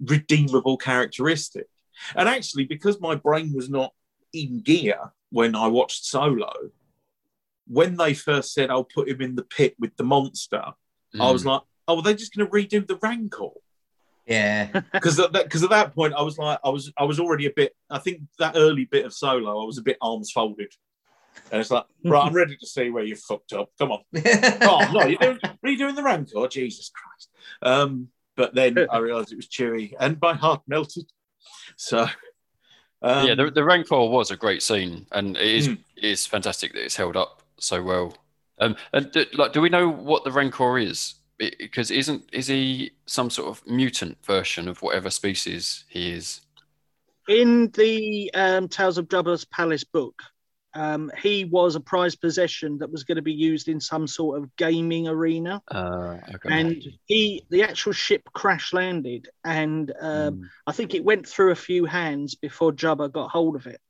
[0.00, 1.66] redeemable characteristic.
[2.16, 3.92] And actually, because my brain was not
[4.32, 4.98] in gear
[5.30, 6.52] when I watched Solo,
[7.66, 10.62] when they first said I'll put him in the pit with the monster,
[11.20, 11.46] I was Mm.
[11.46, 13.50] like, oh, well, they're just going to redo the Rancor.
[14.30, 14.80] Yeah.
[14.92, 17.46] Because at that because at that point I was like I was I was already
[17.46, 20.72] a bit I think that early bit of Solo I was a bit arms folded.
[21.52, 23.70] And it's like, right, I'm ready to see where you fucked up.
[23.78, 24.00] Come on.
[24.62, 27.30] oh no, you're doing, redoing the Rancor, Jesus Christ.
[27.62, 31.10] Um, but then I realised it was Chewie, and my heart melted.
[31.76, 32.06] So,
[33.02, 35.78] um, yeah, the, the Rancor was a great scene, and it is Mm.
[35.96, 38.14] it is fantastic that it's held up so well.
[38.58, 41.14] Um, and do, like, do we know what the Rancor is?
[41.58, 46.42] Because isn't is he some sort of mutant version of whatever species he is?
[47.28, 50.22] In the um, Tales of Jabba's Palace book,
[50.74, 54.38] um, he was a prized possession that was going to be used in some sort
[54.42, 55.62] of gaming arena.
[55.68, 56.48] Uh, okay.
[56.50, 60.42] And he, the actual ship crash landed, and um, Mm.
[60.66, 63.80] I think it went through a few hands before Jabba got hold of it.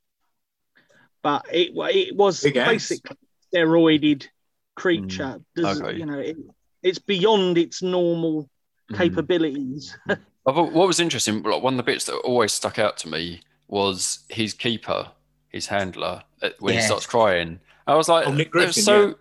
[1.23, 3.17] But it it was basically
[3.53, 4.29] steroided
[4.77, 5.41] creature.
[5.57, 5.99] Does- Okay.
[5.99, 6.37] You know, it,
[6.83, 8.49] it's beyond its normal
[8.91, 8.97] Mm.
[8.99, 9.97] capabilities.
[10.43, 14.21] What was interesting, like one of the bits that always stuck out to me was
[14.29, 15.09] his keeper,
[15.49, 17.61] his handler, uh, when he starts crying.
[17.87, 19.15] I was like, Oh, Nick it was so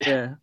[0.00, 0.34] yeah.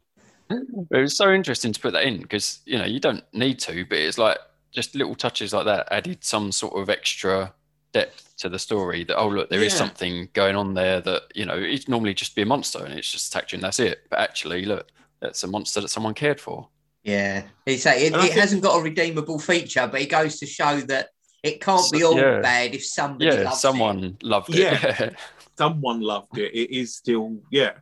[0.50, 3.84] it was so interesting to put that in because you know you don't need to,
[3.86, 4.38] but it's like
[4.72, 7.54] just little touches like that added some sort of extra
[7.92, 9.04] depth to the story.
[9.04, 9.78] That oh look, there is Yeah.
[9.78, 13.10] something going on there that you know it's normally just be a monster and it's
[13.10, 14.06] just attacked you and that's it.
[14.10, 14.88] But actually, look,
[15.20, 16.68] that's a monster that someone cared for.
[17.02, 17.44] Yeah.
[17.66, 20.80] It's like, it, it think- hasn't got a redeemable feature, but it goes to show
[20.82, 21.08] that
[21.42, 22.40] it can't be all yeah.
[22.40, 24.58] bad if somebody Yeah, loves someone loved it.
[24.58, 25.10] Yeah.
[25.58, 26.52] someone loved it.
[26.52, 27.72] It is still, yeah.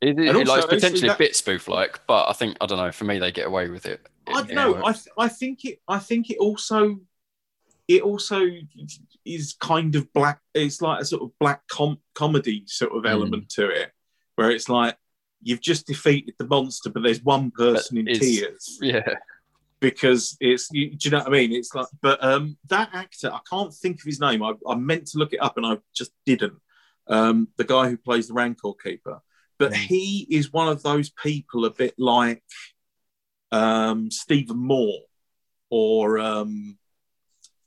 [0.00, 2.56] It, it, And like, also, it's potentially actually a bit spoof like, but I think
[2.60, 2.90] I don't know.
[2.90, 4.00] For me, they get away with it.
[4.26, 4.82] I don't know.
[4.84, 5.80] I, th- I think it.
[5.86, 7.00] I think it also.
[7.86, 8.46] It also
[9.26, 10.40] is kind of black.
[10.54, 13.10] It's like a sort of black com- comedy sort of Mm.
[13.10, 13.92] element to it,
[14.36, 14.96] where it's like
[15.42, 19.14] you've just defeated the monster, but there's one person in tears yeah,
[19.80, 20.68] because it's.
[20.70, 21.52] You, do you know what I mean?
[21.52, 24.42] It's like, but um, that actor, I can't think of his name.
[24.42, 26.58] I, I meant to look it up and I just didn't.
[27.06, 29.20] Um, the guy who plays the Rancor keeper,
[29.58, 29.76] but Mm.
[29.76, 32.42] he is one of those people a bit like
[33.52, 35.00] um, Stephen Moore
[35.70, 36.78] or um,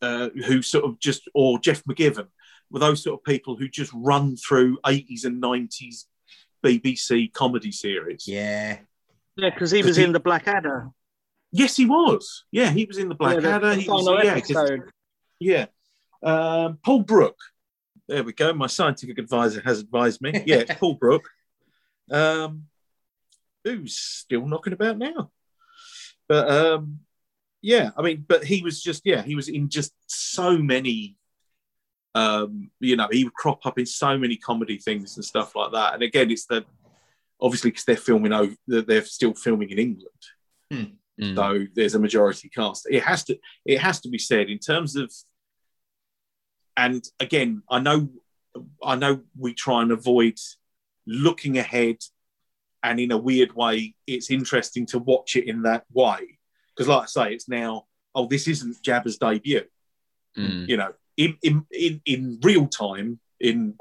[0.01, 2.27] uh, who sort of just or Geoff McGivern
[2.69, 6.05] were those sort of people who just run through 80s and 90s
[6.63, 8.27] BBC comedy series.
[8.27, 8.79] Yeah.
[9.35, 10.89] Yeah, because he was he- in the Blackadder.
[11.51, 12.45] Yes, he was.
[12.51, 13.75] Yeah, he was in the Yeah, the- Blackadder.
[13.75, 14.81] the he was, final yeah, 'cause- episode.
[15.39, 15.65] yeah.
[16.23, 17.39] Um, Paul Brooke.
[18.07, 18.53] There we go.
[18.53, 20.43] My scientific advisor has advised me.
[20.45, 21.29] Yeah, Paul Brooke.
[22.11, 22.65] Um,
[23.63, 25.31] who's still knocking about now.
[26.27, 26.99] But um,
[27.61, 31.17] yeah, I mean, but he was just yeah, he was in just so many.
[32.15, 35.71] Um, you know, he would crop up in so many comedy things and stuff like
[35.71, 35.95] that.
[35.95, 36.63] And again, it's the
[37.41, 40.09] obviously because they're filming over, they're still filming in England,
[41.21, 41.35] Mm.
[41.35, 42.87] so there's a majority cast.
[42.89, 45.11] It has to it has to be said in terms of.
[46.75, 48.09] And again, I know,
[48.83, 50.39] I know we try and avoid
[51.05, 51.97] looking ahead,
[52.81, 56.39] and in a weird way, it's interesting to watch it in that way
[56.69, 57.85] because, like I say, it's now.
[58.15, 59.65] Oh, this isn't Jabba's debut.
[60.37, 60.67] Mm.
[60.67, 63.75] You know, in in in, in real time, in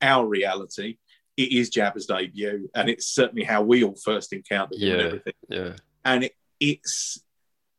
[0.00, 0.98] our reality,
[1.36, 5.06] it is Jabba's debut, and it's certainly how we all first encountered him and Yeah.
[5.06, 5.72] everything yeah.
[6.04, 7.22] and it, it's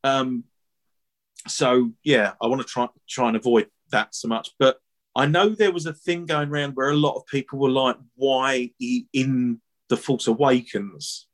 [0.03, 0.43] um
[1.47, 4.51] so yeah, I want to try try and avoid that so much.
[4.59, 4.77] But
[5.15, 7.97] I know there was a thing going around where a lot of people were like,
[8.15, 11.27] "Why in the Force Awakens?"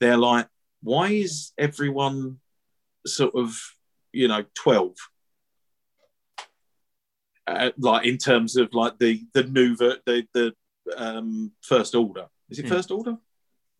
[0.00, 0.46] They're like,
[0.82, 2.40] "Why is everyone
[3.06, 3.58] sort of
[4.12, 4.96] you know twelve?
[7.46, 10.54] Uh, like in terms of like the the new ver- the the
[10.96, 12.26] um, first order.
[12.50, 12.72] Is it Hmm.
[12.72, 13.16] first order?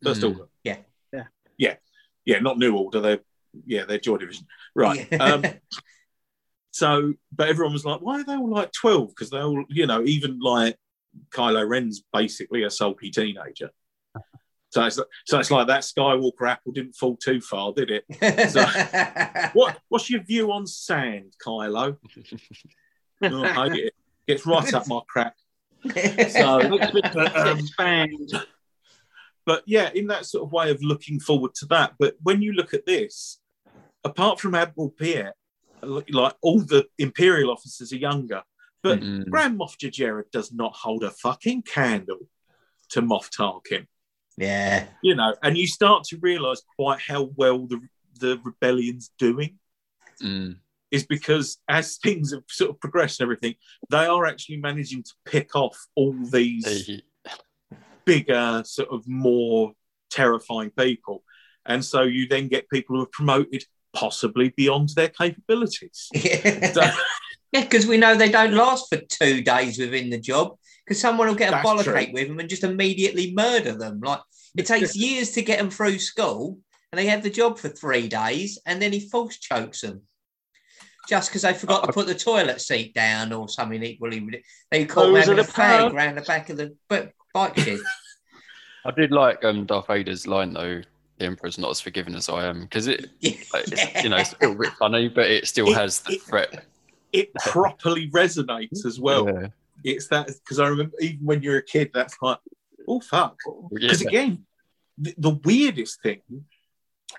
[0.03, 0.27] First Hmm.
[0.27, 0.45] order.
[0.63, 0.77] Yeah.
[1.13, 1.23] Yeah.
[1.57, 1.75] yeah.
[2.25, 2.99] Yeah not new order.
[3.01, 3.19] They're
[3.65, 4.45] yeah they're joy division.
[4.75, 5.07] Right.
[5.11, 5.23] Yeah.
[5.23, 5.43] um
[6.71, 9.87] so but everyone was like why are they all like 12 because they all you
[9.87, 10.75] know even like
[11.31, 13.71] Kylo Ren's basically a sulky teenager.
[14.69, 18.03] So it's so it's like that Skywalker apple didn't fall too far did it?
[18.51, 21.97] So- what what's your view on sand Kylo
[23.33, 23.93] oh, I hate it.
[24.27, 25.35] gets right up my crack
[25.93, 25.93] so
[27.13, 28.33] but, um, expand.
[29.45, 31.93] but yeah, in that sort of way of looking forward to that.
[31.99, 33.39] But when you look at this,
[34.03, 35.33] apart from Admiral Piett,
[35.83, 38.41] like all the Imperial officers are younger,
[38.81, 39.29] but Mm.
[39.29, 42.27] Grand Moff Jerjerrod does not hold a fucking candle
[42.89, 43.87] to Moff Tarkin,
[44.37, 44.85] yeah.
[45.01, 47.79] you know, and you start to realise quite how well the
[48.19, 49.59] the rebellion's doing
[50.21, 50.55] Mm.
[50.95, 53.55] Is because as things have sort of progressed and everything,
[53.89, 57.01] they are actually managing to pick off all these
[58.05, 59.73] bigger, sort of more
[60.09, 61.23] terrifying people.
[61.65, 66.09] And so you then get people who are promoted possibly beyond their capabilities.
[66.73, 66.81] So,
[67.51, 70.57] Yeah, because we know they don't last for two days within the job.
[70.85, 72.13] Because someone will get a That's bollock true.
[72.13, 74.01] with them and just immediately murder them.
[74.03, 74.19] Like
[74.55, 76.59] it takes years to get them through school,
[76.91, 80.03] and they have the job for three days, and then he Force chokes them
[81.07, 84.19] just because they forgot to put the toilet seat down or something equally.
[84.21, 86.75] rid- They caught them Those having a the fag power- round the back of the
[87.33, 87.79] bike shed.
[88.85, 90.81] I did like um, Darth Vader's line though.
[91.17, 93.31] The Emperor's not as forgiving as I am because it, yeah.
[93.53, 96.13] like, it's, you know, it's a little bit funny, but it still It- has the
[96.15, 96.65] it- threat.
[97.13, 99.25] it properly resonates as well.
[99.27, 99.47] yeah.
[99.83, 102.39] It's that because I remember even when you're a kid, that's like,
[102.87, 103.37] oh fuck.
[103.45, 103.67] Yeah.
[103.71, 104.45] Because again,
[104.97, 106.21] the, the weirdest thing,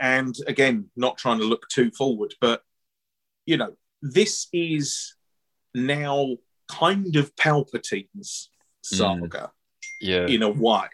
[0.00, 2.62] and again, not trying to look too forward, but
[3.46, 5.14] you know, this is
[5.74, 6.36] now
[6.68, 8.50] kind of Palpatine's
[8.82, 9.52] saga.
[10.00, 10.26] yeah.
[10.26, 10.88] in a way.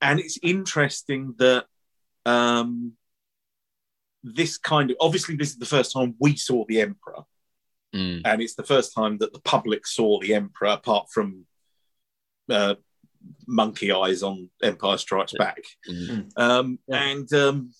[0.00, 1.66] And it's interesting that
[2.24, 2.92] um,
[4.22, 7.24] this kind of obviously this is the first time we saw the Emperor,
[7.92, 8.22] Mm.
[8.24, 11.44] and it's the first time that the public saw the Emperor, apart from
[12.48, 12.76] uh,
[13.48, 15.58] Monkey Eyes on Empire Strikes Back.
[15.88, 16.30] Mm.
[16.36, 17.02] Um, Yeah.
[17.02, 17.74] And um,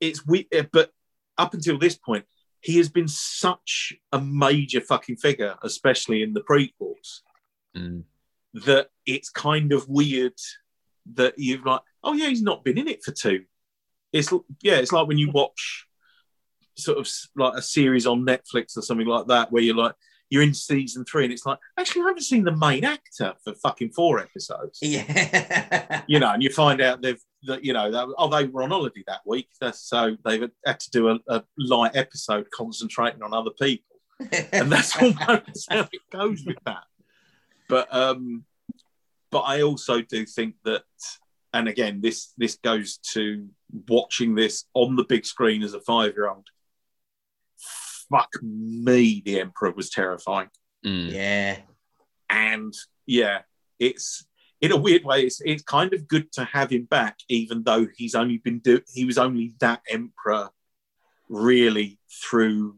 [0.00, 0.90] it's we, uh, but
[1.38, 2.24] up until this point,
[2.60, 7.20] he has been such a major fucking figure, especially in the prequels
[7.76, 8.04] Mm.
[8.64, 10.32] that it's kind of weird
[11.14, 13.44] that you've like, oh yeah, he's not been in it for two.
[14.12, 14.32] It's
[14.62, 15.86] yeah, it's like when you watch
[16.76, 19.94] sort of like a series on Netflix or something like that, where you're like,
[20.30, 23.54] you're in season three, and it's like, actually, I haven't seen the main actor for
[23.54, 24.78] fucking four episodes.
[24.82, 26.02] yeah.
[26.08, 28.70] You know, and you find out they've that you know that, oh they were on
[28.70, 33.50] holiday that week, so they've had to do a, a light episode concentrating on other
[33.60, 33.84] people
[34.52, 36.84] and that's almost how it goes with that.
[37.68, 38.44] But um,
[39.30, 40.84] but I also do think that,
[41.52, 43.48] and again, this this goes to
[43.88, 46.46] watching this on the big screen as a five year old.
[48.10, 50.48] Fuck me, the Emperor was terrifying,
[50.84, 51.12] Mm.
[51.12, 51.58] yeah.
[52.30, 52.72] and
[53.06, 53.40] yeah,
[53.80, 54.24] it's
[54.66, 57.86] in a weird way, it's it's kind of good to have him back, even though
[57.96, 60.50] he's only been do he was only that Emperor
[61.28, 62.76] really through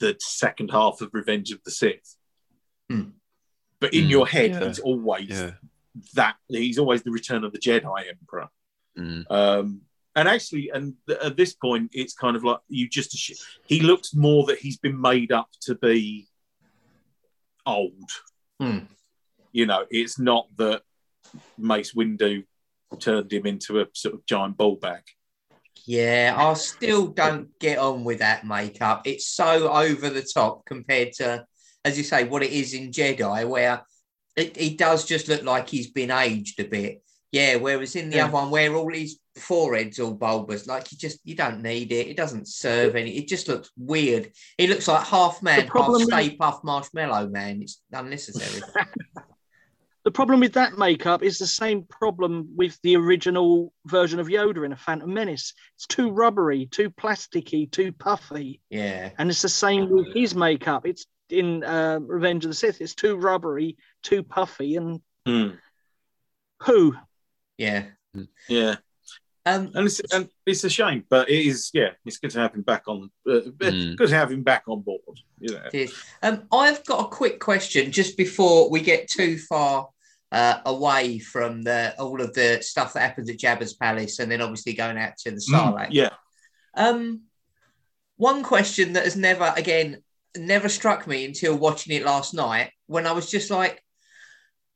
[0.00, 2.16] the second half of Revenge of the Sith.
[2.90, 3.10] Hmm.
[3.80, 4.66] But in Hmm, your head, yeah.
[4.68, 5.52] he's always Yeah.
[6.14, 6.36] that.
[6.48, 8.48] He's always the Return of the Jedi Emperor.
[8.96, 9.30] Mm.
[9.30, 9.80] Um,
[10.16, 13.10] and actually, and th- at this point, it's kind of like you just.
[13.16, 16.28] assu- He looks more that he's been made up to be
[17.66, 18.10] old.
[19.58, 20.82] You know, it's not that
[21.58, 22.44] Mace Windu
[23.00, 25.02] turned him into a sort of giant ball bag.
[25.84, 29.02] Yeah, I still don't get on with that makeup.
[29.04, 31.44] It's so over the top compared to,
[31.84, 33.82] as you say, what it is in Jedi, where
[34.36, 37.02] it, he does just look like he's been aged a bit.
[37.32, 38.26] Yeah, whereas in the Yeah.
[38.26, 42.06] other one, where all his forehead's all bulbous, like you just you don't need it.
[42.06, 43.16] It doesn't serve any.
[43.18, 44.30] It just looks weird.
[44.56, 47.62] It looks like half man, half Stay Puft Marshmallow Man.
[47.62, 48.62] It's unnecessary.
[50.04, 54.64] The problem with that makeup is the same problem with the original version of Yoda
[54.64, 55.52] in A Phantom Menace.
[55.76, 58.60] It's too rubbery, too plasticky, too puffy.
[58.70, 60.86] yeah, And it's the same with his makeup.
[60.86, 62.80] It's in uh, Revenge of the Sith.
[62.80, 65.48] It's too rubbery, too puffy, and Hmm.
[66.62, 66.94] who?
[67.58, 67.84] yeah.
[68.48, 68.76] Yeah.
[69.54, 72.54] Um, and it's and it's a shame, but it is yeah, it's good to have
[72.54, 73.10] him back on.
[73.26, 73.96] Uh, Mm.
[73.96, 75.00] Good to have him back on board.
[75.40, 75.86] You know,
[76.22, 79.88] Um, I've got a quick question just before we get too far
[80.32, 84.42] uh, away from the all of the stuff that happens at Jabba's palace, and then
[84.42, 86.10] obviously going out to the Mm, yeah,
[86.74, 87.22] Um,
[88.16, 90.02] one question that has never, again,
[90.36, 93.82] never struck me until watching it last night when I was just like,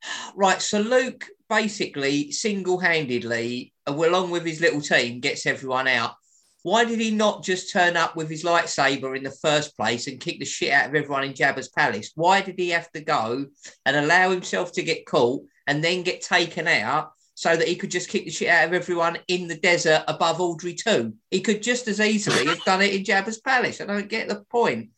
[0.35, 6.15] right, so Luke basically single handedly, along with his little team, gets everyone out.
[6.63, 10.19] Why did he not just turn up with his lightsaber in the first place and
[10.19, 12.11] kick the shit out of everyone in Jabba's palace?
[12.15, 13.45] Why did he have to go
[13.85, 17.91] and allow himself to get caught and then get taken out so that he could
[17.91, 21.13] just kick the shit out of everyone in the desert above Audrey 2.
[21.31, 23.81] He could just as easily have done it in Jabba's palace.
[23.81, 24.91] I don't get the point.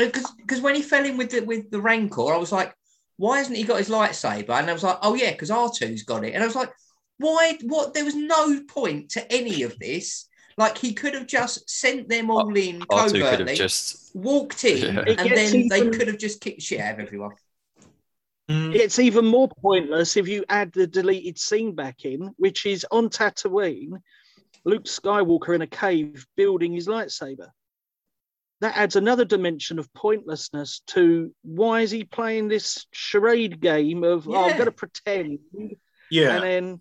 [0.00, 0.06] Uh,
[0.38, 2.74] because when he fell in with the, with the Rancor, I was like,
[3.16, 4.50] why hasn't he got his lightsaber?
[4.50, 6.34] And I was like, oh yeah, because R2's got it.
[6.34, 6.70] And I was like,
[7.18, 7.58] why?
[7.62, 7.94] What?
[7.94, 10.28] There was no point to any of this.
[10.56, 14.14] Like he could have just sent them all in R2 could covertly, have just.
[14.14, 15.04] walked in, Yeah.
[15.18, 17.32] And gets then they could have just kicked the shit out of everyone.
[18.50, 22.86] Mm, It's even more pointless if you add the deleted scene back in, which is
[22.90, 24.00] on Tatooine,
[24.64, 27.48] Luke Skywalker in a cave building his lightsaber.
[28.60, 34.28] That adds another dimension of pointlessness to why is he playing this charade game of
[34.28, 34.56] oh, I'm Yeah.
[34.58, 35.38] going to pretend
[36.10, 36.36] yeah.
[36.36, 36.80] and then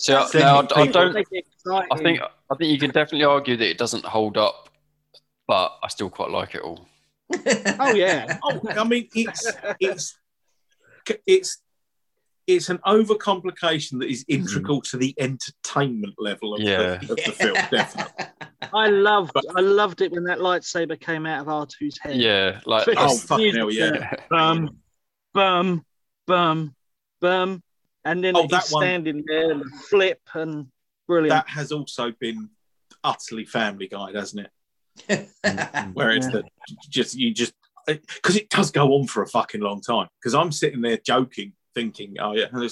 [0.00, 0.62] So That's now.
[0.74, 1.12] I, I don't.
[1.12, 1.88] make it exciting.
[1.92, 4.70] I think I think you can definitely argue that it doesn't hold up,
[5.46, 6.86] but I still quite like it all.
[7.78, 10.18] Oh yeah, Oh, I mean, it's it's
[11.26, 11.58] it's
[12.46, 14.90] it's an overcomplication that is integral mm.
[14.90, 16.96] to the entertainment level of, Yeah.
[16.96, 17.54] the, of the film.
[17.70, 18.26] Definitely.
[18.72, 22.16] I loved But- I loved it when that lightsaber came out of R2's head.
[22.16, 23.90] Yeah, like Especially Oh, the fucking hell, yeah.
[23.90, 24.16] there.
[24.30, 24.78] Bum,
[25.34, 25.84] bum,
[26.26, 26.74] bum,
[27.20, 27.62] bum,
[28.04, 30.66] and then Oh, he's that one- standing there and flip and
[31.06, 31.30] brilliant.
[31.30, 32.50] That has also been
[33.04, 35.28] utterly Family Guide, hasn't it?
[35.94, 36.32] Where it's Yeah.
[36.32, 36.44] that
[36.88, 37.54] just you just
[37.86, 40.08] because it does go on for a fucking long time.
[40.20, 42.70] Because I'm sitting there joking, thinking, oh yeah, and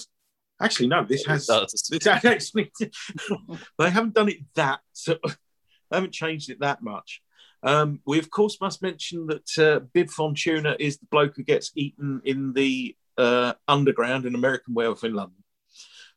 [0.61, 2.71] actually no, this has That's- It's actually
[3.79, 7.23] they haven't done it that so they haven't changed it that much.
[7.63, 11.73] Um, we of course must mention that uh, Bib Fortuna is the bloke who gets
[11.75, 15.35] eaten in the uh, underground in American Werewolf in London.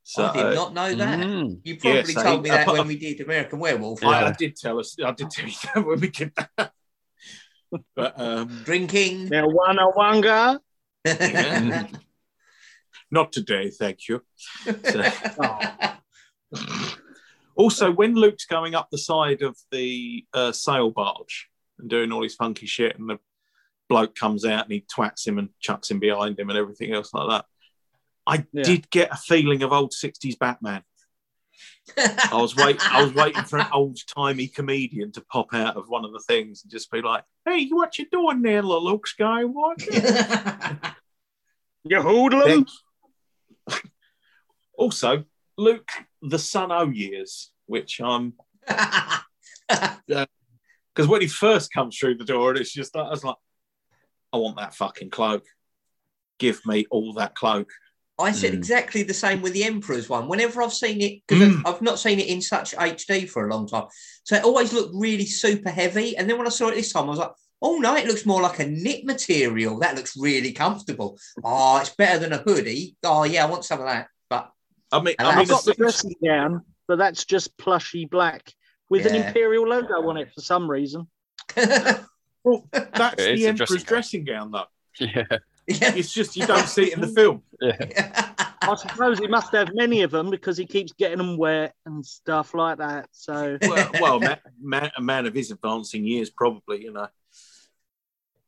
[0.04, 1.20] So I did not know that.
[1.20, 1.60] Mm.
[1.64, 4.04] You probably so told he- me that uh, when we did American Werewolf.
[4.04, 4.28] I, Yeah.
[4.28, 6.72] I did tell us, I did tell you that when we did that.
[7.96, 9.30] but um, Drinking.
[9.30, 10.60] Now, Wana Wanga.
[11.06, 11.88] Yeah.
[13.12, 14.22] not today, thank you.
[14.64, 15.04] So-
[17.56, 21.50] also, when Luke's going up the side of the uh, sail barge
[21.80, 23.20] and doing all his funky shit, and the
[23.92, 27.14] bloke comes out and he twats him and chucks him behind him and everything else
[27.14, 27.46] like that,
[28.26, 28.64] I Yeah.
[28.64, 30.84] did get a feeling of old '60s Batman.
[31.98, 35.90] I was wait, I was waiting for an old timey comedian to pop out of
[35.90, 39.06] one of the things and just be like, "Hey, what you doing there, little Luke
[39.08, 40.80] Skywalker?"
[41.84, 42.68] You hoodlum.
[44.78, 45.26] Also,
[45.58, 45.90] Luke,
[46.22, 48.34] the son O years, which I'm
[48.68, 49.20] uh,
[50.94, 53.36] because when he first comes through the door, it's just I was like,
[54.34, 55.44] I want that fucking cloak.
[56.40, 57.70] Give me all that cloak.
[58.20, 58.58] I said Mm.
[58.58, 60.28] exactly the same with the Emperor's one.
[60.28, 61.60] Whenever I've seen it, because Mm.
[61.66, 63.86] I've, I've not seen it in such HD for a long time,
[64.24, 66.16] so it always looked really super heavy.
[66.16, 67.32] And then when I saw it this time, I was like,
[67.64, 69.80] "Oh no, it looks more like a knit material.
[69.80, 71.18] That looks really comfortable.
[71.44, 72.96] Oh, it's better than a hoodie.
[73.04, 74.52] Oh yeah, I want some of that." But
[74.92, 78.54] I mean, I mean, I've got the the- dressing gown, but that's just plushy black
[78.90, 81.08] with an imperial logo on it for some reason.
[82.44, 84.66] well, that's the Emperor's dressing dressing gown, though.
[85.00, 85.24] Yeah,
[85.68, 85.96] yeah.
[85.96, 87.44] It's just you don't see it in the film.
[87.62, 88.34] yeah.
[88.62, 92.06] I suppose he must have many of them because he keeps getting them wet and
[92.06, 93.08] stuff like that.
[93.12, 97.08] So Well, well man, man, a man of his advancing years, probably, you know.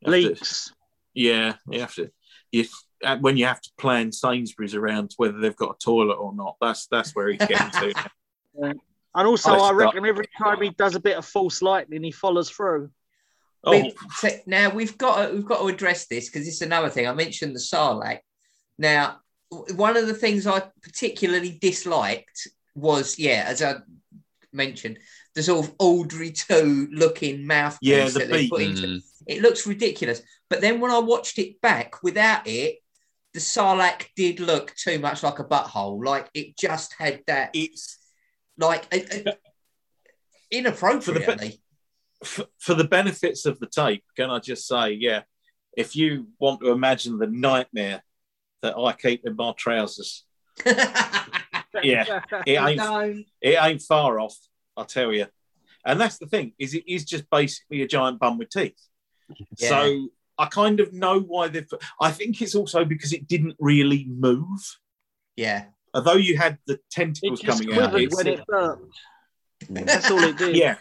[0.01, 0.73] You have to- leaks.
[1.13, 2.11] yeah, you have to.
[2.51, 2.65] You,
[3.03, 6.57] uh, when you have to plan Sainsbury's around whether they've got a toilet or not,
[6.59, 7.93] that's that's where he's getting to.
[9.15, 12.11] And also, Oh, I reckon every time he does a bit of Force lightning, he
[12.11, 12.89] follows through.
[13.63, 17.07] Oh, We've- now we've got to, we've got to address this because it's another thing.
[17.07, 18.19] I mentioned the Sarlacc.
[18.77, 19.19] Now,
[19.75, 23.75] one of the things I particularly disliked was, yeah, as I
[24.51, 24.99] mentioned,
[25.35, 28.81] the sort of Audrey 2 looking mouthpiece Yeah, the that they put into.
[28.87, 29.01] Mm.
[29.27, 30.21] It looks ridiculous.
[30.49, 32.79] But then when I watched it back without it,
[33.33, 36.03] the Sarlacc did look too much like a butthole.
[36.05, 37.97] Like it just had that, it's
[38.57, 39.37] like, a, a-
[40.51, 41.61] inappropriately.
[42.23, 45.21] For, for the benefits of the tape, can I just say, yeah,
[45.75, 48.03] if you want to imagine the nightmare
[48.61, 50.25] that I keep in my trousers,
[51.81, 52.21] Yeah.
[52.45, 53.25] It ain't, Don't.
[53.41, 54.37] it ain't far off,
[54.77, 55.27] I'll tell you.
[55.85, 58.79] And that's the thing, is it is just basically a giant bum with teeth.
[59.57, 59.69] Yeah.
[59.69, 61.67] So I kind of know why they've.
[61.99, 64.59] I think it's also because it didn't really move.
[65.35, 65.65] Yeah.
[65.93, 68.95] Although you had the tentacles coming out, quivered when it burped.
[69.69, 70.55] That's all it did.
[70.55, 70.75] yeah.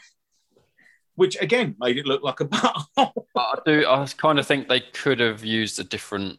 [1.15, 2.87] Which again made it look like a butthole.
[3.35, 3.87] But I do.
[3.89, 6.39] I kind of think they could have used a different,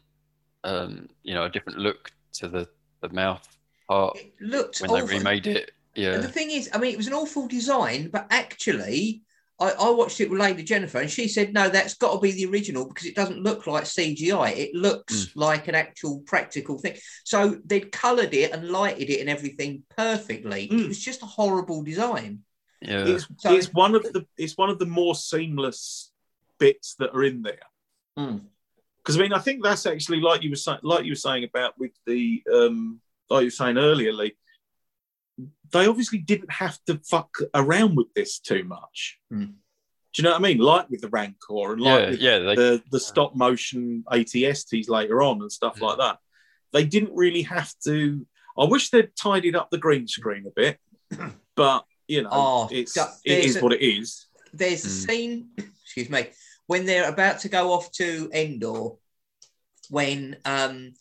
[0.63, 2.67] um, you know, a different look to the
[3.01, 3.45] the mouth
[3.88, 5.07] part It looked when awful.
[5.07, 5.71] they remade it.
[5.95, 6.17] And Yeah.
[6.17, 9.24] the thing is, I mean, it was an awful design, but actually,
[9.59, 12.32] I, I watched it with Lady Jennifer, and she said, "No, that's got to be
[12.32, 14.51] the original because it doesn't look like CGI.
[14.55, 19.30] It looks like an actual practical thing." So they'd coloured it and lighted it and
[19.30, 20.65] everything perfectly.
[20.65, 20.88] It Mm.
[20.88, 22.39] was just a horrible design.
[22.84, 23.06] Yeah.
[23.06, 26.12] It's, it's one of the it's one of the more seamless
[26.60, 27.68] bits that are in there.
[28.18, 28.42] Mm.
[29.04, 31.44] Because I mean, I think that's actually like you were saying, like you were saying
[31.44, 34.36] about with the um, like you were saying earlier, Lee.
[35.72, 39.20] They obviously didn't have to fuck around with this too much.
[39.32, 39.46] Hmm.
[40.14, 40.60] Do you know what I mean?
[40.60, 42.10] Like with the Rancor and like yeah.
[42.12, 42.40] with Yeah.
[42.40, 46.20] They, the the stop motion ATSTs later on and stuff like that.
[46.72, 48.26] They didn't really have to.
[48.58, 50.80] I wish they'd tidied up the green screen a bit,
[51.56, 54.28] but you know, Oh, it's it is a- what it is.
[54.54, 54.91] There's a Mm.
[55.10, 55.49] scene,
[55.84, 56.28] excuse me,
[56.68, 58.91] when they're about to go off to Endor,
[59.89, 60.93] when um,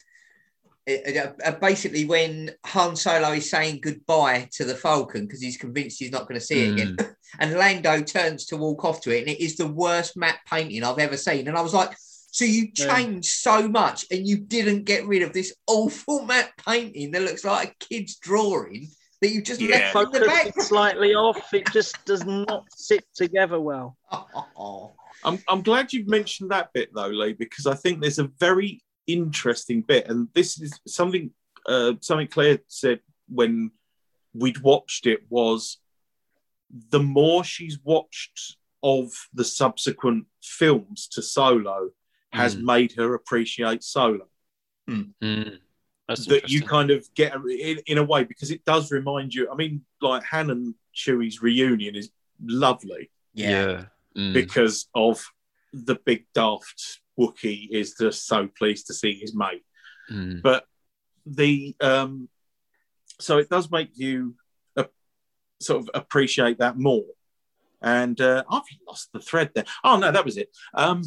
[0.87, 5.57] it- uh, uh, basically when Han Solo is saying goodbye to the Falcon because he's
[5.57, 6.97] convinced he's not going to see it again,
[7.39, 10.83] and Lando turns to walk off to it, and it is the worst matte painting
[10.83, 11.47] I've ever seen.
[11.49, 11.97] And I was like,
[12.35, 12.97] so you Yeah.
[12.97, 17.45] changed so much, and you didn't get rid of this awful matte painting that looks
[17.45, 18.91] like a kid's drawing
[19.23, 19.91] that you just Yeah.
[19.95, 20.53] left in the back.
[20.61, 21.55] slightly off.
[21.55, 23.97] It just does not sit together well.
[24.13, 24.93] Oh.
[25.25, 28.83] I'm, I'm glad you've mentioned that bit though, Lee, because I think there's a very
[29.07, 31.31] interesting bit, and this is something
[31.67, 32.99] uh, something Claire said
[33.29, 33.71] when
[34.35, 35.79] we'd watched it was
[36.91, 41.91] the more she's watched of the subsequent films to Solo
[42.33, 42.63] has Mm.
[42.63, 44.27] made her appreciate Solo.
[44.91, 45.13] Mm.
[45.21, 45.59] That's
[46.17, 49.51] that you kind of get in, in a way because it does remind you.
[49.51, 52.11] I mean, like Han and Chewie's reunion is
[52.45, 53.85] lovely Yeah.
[54.17, 54.33] Mm.
[54.35, 55.25] because of
[55.73, 59.65] the big daft Wookiee is just so pleased to see his mate.
[60.11, 60.43] Mm.
[60.43, 60.65] But
[61.25, 62.29] the um,
[63.21, 64.35] so it does make you
[64.77, 64.85] uh,
[65.61, 67.05] sort of appreciate that more.
[67.81, 69.65] And uh, I've lost the thread there.
[69.83, 70.51] Oh no, that was it.
[70.75, 71.03] Um,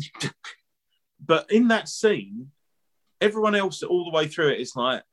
[1.25, 2.51] but in that scene,
[3.21, 5.03] everyone else all the way through it is like,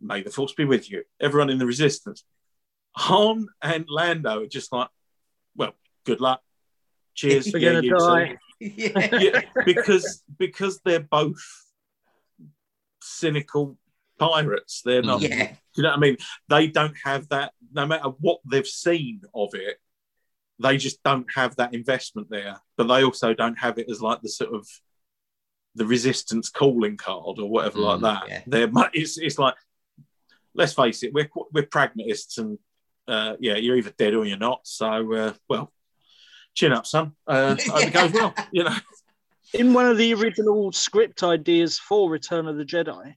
[0.00, 2.24] "May the force be with you." Everyone in the resistance,
[2.96, 4.88] Han and Lando are just like,
[5.56, 5.74] "Well,
[6.04, 6.42] good luck.
[7.14, 7.52] Cheers.
[7.52, 8.38] Yeah, gonna you too." die.
[8.60, 9.16] yeah.
[9.20, 11.42] yeah, because because they're both
[13.02, 13.78] cynical
[14.18, 14.82] pirates.
[14.84, 15.20] They're not.
[15.20, 15.48] Yeah.
[15.48, 16.16] Do you know what I mean?
[16.48, 17.52] They don't have that.
[17.72, 19.78] No matter what they've seen of it,
[20.58, 22.56] they just don't have that investment there.
[22.76, 24.66] But they also don't have it as like the sort of
[25.78, 28.22] the resistance calling card or whatever like Mm, that.
[28.28, 28.42] yeah.
[28.46, 29.54] They're it's it's like
[30.54, 32.58] let's face it, we're we're pragmatists and
[33.06, 34.60] uh, yeah, you're either dead or you're not.
[34.64, 35.72] So uh, well,
[36.54, 37.12] chin up, son.
[37.26, 38.34] Uh, hope it goes well.
[38.52, 38.76] You know.
[39.54, 43.14] In one of the original script ideas for Return of the Jedi,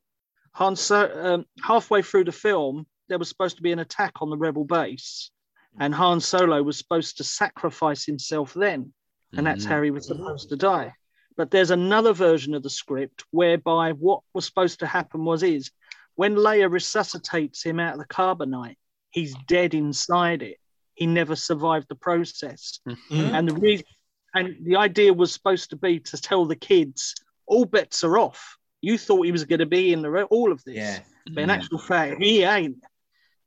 [0.53, 4.29] Han so- um, halfway through the film, there was supposed to be an attack on
[4.29, 5.29] the rebel base,
[5.77, 8.93] and Han Solo was supposed to sacrifice himself then,
[9.33, 9.69] and that's Mm.
[9.69, 10.93] how he was supposed to die.
[11.41, 15.71] But there's another version of the script whereby what was supposed to happen was is
[16.13, 18.75] when Leia resuscitates him out of the carbonite,
[19.09, 20.57] he's dead inside it.
[20.93, 22.79] He never survived the process.
[22.87, 23.33] Mm.
[23.33, 23.87] And the reason,
[24.35, 27.15] and the idea was supposed to be to tell the kids
[27.47, 28.59] all bets are off.
[28.81, 30.99] You thought he was going to be in the re- all of this, Yeah.
[31.33, 31.55] but in Mm.
[31.55, 32.83] actual fact, he ain't.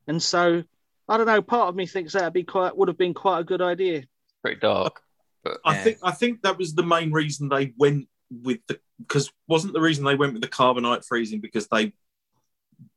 [0.09, 0.65] And so,
[1.09, 1.43] I don't know.
[1.43, 4.03] Part of me thinks that'd be quite would have been quite a good idea.
[4.43, 5.01] Pretty dark.
[5.45, 5.83] But I Yeah.
[5.85, 9.81] think I think that was the main reason they went with the because wasn't the
[9.81, 11.93] reason they went with the carbonite freezing because they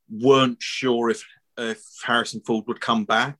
[0.10, 1.24] weren't sure if
[1.58, 3.38] if Harrison Ford would come back?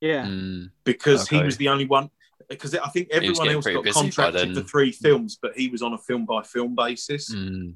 [0.00, 2.10] Yeah, mm, because he was the only one
[2.48, 5.98] because I think everyone else got contracted for three films, but he was on a
[5.98, 7.74] film by film basis, mm,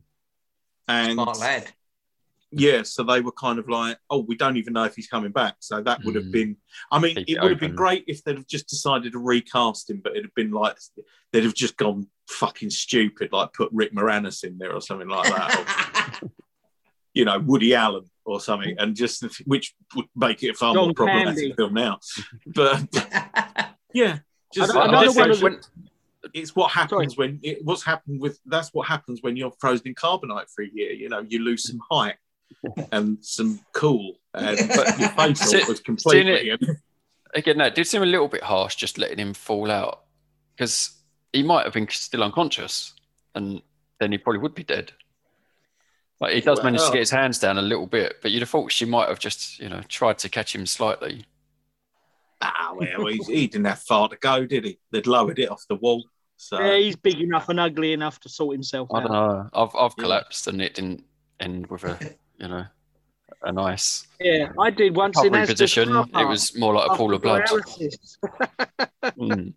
[0.89, 1.73] and Smart lad.
[2.57, 5.33] Yeah, so they were kind of like, oh, we don't even know if he's coming
[5.33, 5.57] back.
[5.61, 6.33] So that would have Mm.
[6.33, 6.57] been,
[6.91, 9.19] I mean, Keep it it would have been great if they'd have just decided to
[9.19, 10.77] recast him, but it'd have been like,
[11.33, 15.29] they'd have just gone fucking stupid, like put Rick Moranis in there or something like
[15.33, 16.31] that, or,
[17.15, 20.85] you know, Woody Allen or something, and just, which would make it a far John
[20.87, 21.55] more problematic Candy.
[21.57, 21.99] film now.
[22.47, 22.83] But
[23.95, 24.19] yeah,
[24.53, 25.61] just, I don't- I another guess one it's, when-
[26.35, 29.95] it's what happens when, it, what's happened with, that's what happens when you're frozen in
[29.95, 32.17] carbonite for a year, you know, you lose some height
[32.93, 36.53] and some cool, and But- your face See- was completely.
[37.35, 40.05] Again, that did seem a little bit harsh, just letting him fall out,
[40.57, 40.93] because
[41.33, 42.95] he might have been still unconscious,
[43.35, 43.61] and
[44.01, 44.93] then he probably would be dead.
[46.19, 48.49] Like he does manage to get his hands down a little bit, but you'd have
[48.49, 51.27] thought she might have just, you know, tried to catch him slightly.
[52.41, 54.79] Ah, well, he, he didn't have far to go, did he?
[54.93, 56.05] They'd lowered it off the wall.
[56.39, 59.03] So Yeah, he's big enough and ugly enough to sort himself I out.
[59.03, 59.51] don't know.
[59.53, 60.03] I've I've Yeah.
[60.05, 61.05] collapsed, and it didn't
[61.41, 61.99] end with a,
[62.39, 62.65] you know,
[63.43, 65.89] a nice Yeah, I did once in recovery position.
[66.15, 67.45] It was more like a pool of blood.
[69.19, 69.55] Mm.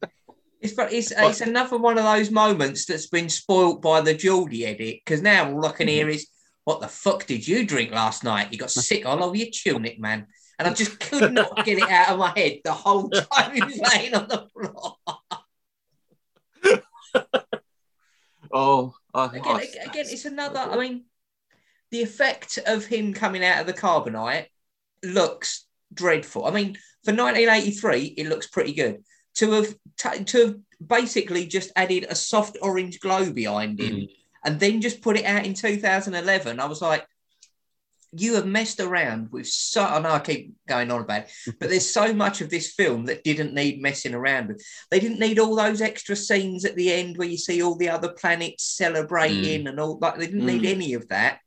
[0.62, 5.00] It's, it's, it's another one of those moments that's been spoilt by the Geordie edit
[5.04, 6.28] because now all I can hear is,
[6.66, 8.52] "What the fuck did you drink last night?
[8.52, 10.28] You got sick all over your tunic, man."
[10.60, 13.64] And I just could not get it out of my head the whole time he
[13.64, 14.98] was laying on the floor.
[18.52, 20.60] oh, I, Again, I- again, it's another.
[20.60, 21.06] I mean,
[21.92, 24.46] the effect of him coming out of the carbonite
[25.04, 26.46] looks dreadful.
[26.46, 29.04] I mean, for 1983, it looks pretty good.
[29.36, 34.10] To have t- to have basically just added a soft orange glow behind him Mm.
[34.46, 37.06] and then just put it out in 2011, I was like,
[38.12, 39.84] you have messed around with so.
[39.84, 41.30] I know I keep going on about it,
[41.60, 44.66] but there's so much of this film that didn't need messing around with.
[44.90, 47.90] They didn't need all those extra scenes at the end where you see all the
[47.90, 50.18] other planets celebrating and all that.
[50.18, 50.74] They didn't need Mm.
[50.74, 51.40] any of that.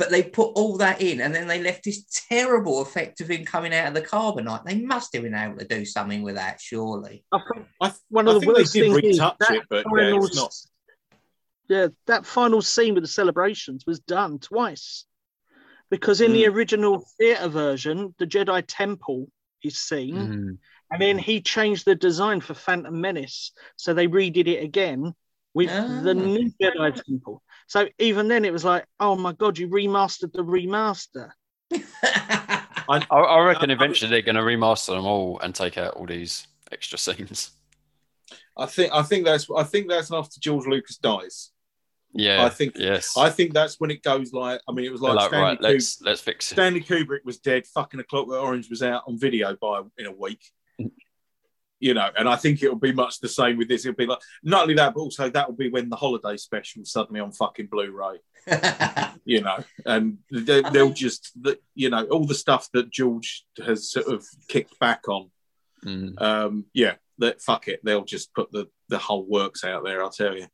[0.00, 3.44] But they put all that in, and then they left this terrible effect of him
[3.44, 4.64] coming out of the carbonite.
[4.64, 7.22] They must have been able to do something with that, surely.
[7.30, 9.56] I think I, one I of the think they worst did things is retouch that
[9.56, 10.54] it, but yeah, it's not.
[11.68, 15.04] yeah, that final scene with the celebrations was done twice.
[15.90, 16.54] Because in the Mm.
[16.54, 19.30] original theatre version, the Jedi Temple
[19.62, 20.58] is seen, Mm.
[20.90, 23.52] and then he changed the design for Phantom Menace.
[23.76, 25.14] So they redid it again
[25.52, 26.24] with the Ah.
[26.24, 27.42] new Jedi Temple.
[27.70, 31.30] So even then, it was like, oh my God, you remastered the remaster.
[31.72, 36.48] I, I reckon eventually they're going to remaster them all and take out all these
[36.72, 37.52] extra scenes.
[38.58, 41.50] I think I think that's I think that's after George Lucas dies.
[42.12, 43.16] Yeah, I think- yes.
[43.16, 44.60] I think that's when it goes like.
[44.68, 46.56] I mean, it was like, like, Stanley, right, Kubrick, let's let's fix it.
[46.56, 47.68] Stanley Kubrick was dead.
[47.68, 50.42] Fucking A Clockwork Orange was out on video by in a week.
[51.80, 53.84] You know, and I think it'll be much the same with this.
[53.84, 56.84] It'll be like not only that, but also that will be when the holiday special
[56.84, 58.18] suddenly on fucking Blu-ray.
[59.24, 61.36] You know, and they, they'll just,
[61.74, 65.30] you know, all the stuff that George has sort of kicked back on.
[65.84, 66.20] Mm.
[66.20, 70.02] Um, yeah, that fuck it, they'll just put the the whole works out there.
[70.02, 70.46] I'll tell you.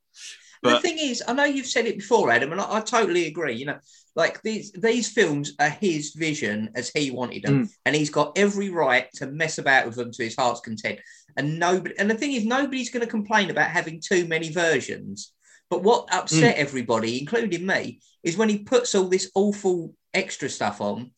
[0.62, 3.54] The thing is, I know you've said it before, Adam, and I, I totally agree.
[3.54, 3.78] You know,
[4.14, 7.70] like these these films are his vision as he wanted them, mm.
[7.84, 10.98] and he's got every right to mess about with them to his heart's content.
[11.36, 15.32] And nobody, and the thing is, nobody's going to complain about having too many versions.
[15.68, 16.58] But what upset mm.
[16.58, 21.10] everybody, including me, is when he puts all this awful extra stuff on.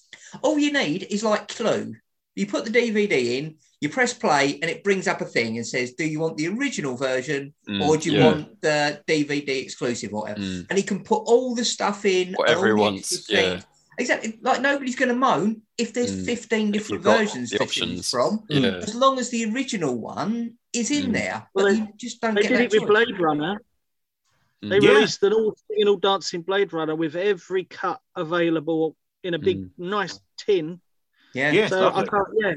[0.43, 1.95] All you need is like Clue.
[2.35, 5.67] You put the DVD in, you press play, and it brings up a thing and
[5.67, 8.25] says, "Do you want the original version Mm, or do you yeah.
[8.27, 10.41] want the DVD exclusive or whatever?
[10.41, 10.67] Mm.
[10.69, 13.61] And he can put all the stuff in, Whatever he wants, yeah.
[13.99, 14.39] Exactly.
[14.43, 16.25] Like nobody's going to moan if there's Mm.
[16.25, 18.11] 15 If different versions to choose options.
[18.11, 18.77] from, Yeah.
[18.83, 21.13] as long as the original one is in Mm.
[21.15, 21.49] there.
[21.55, 22.89] Well, but they- you just don't They get did that it with.
[22.89, 23.61] Blade Runner.
[24.63, 24.83] They Mm.
[24.83, 24.91] Yeah.
[24.91, 29.69] released an all singing, all dancing Blade Runner with every cut available in a big,
[29.79, 30.81] nice tin.
[31.35, 31.53] Yeah.
[31.53, 32.55] yeah, so I can't, yeah,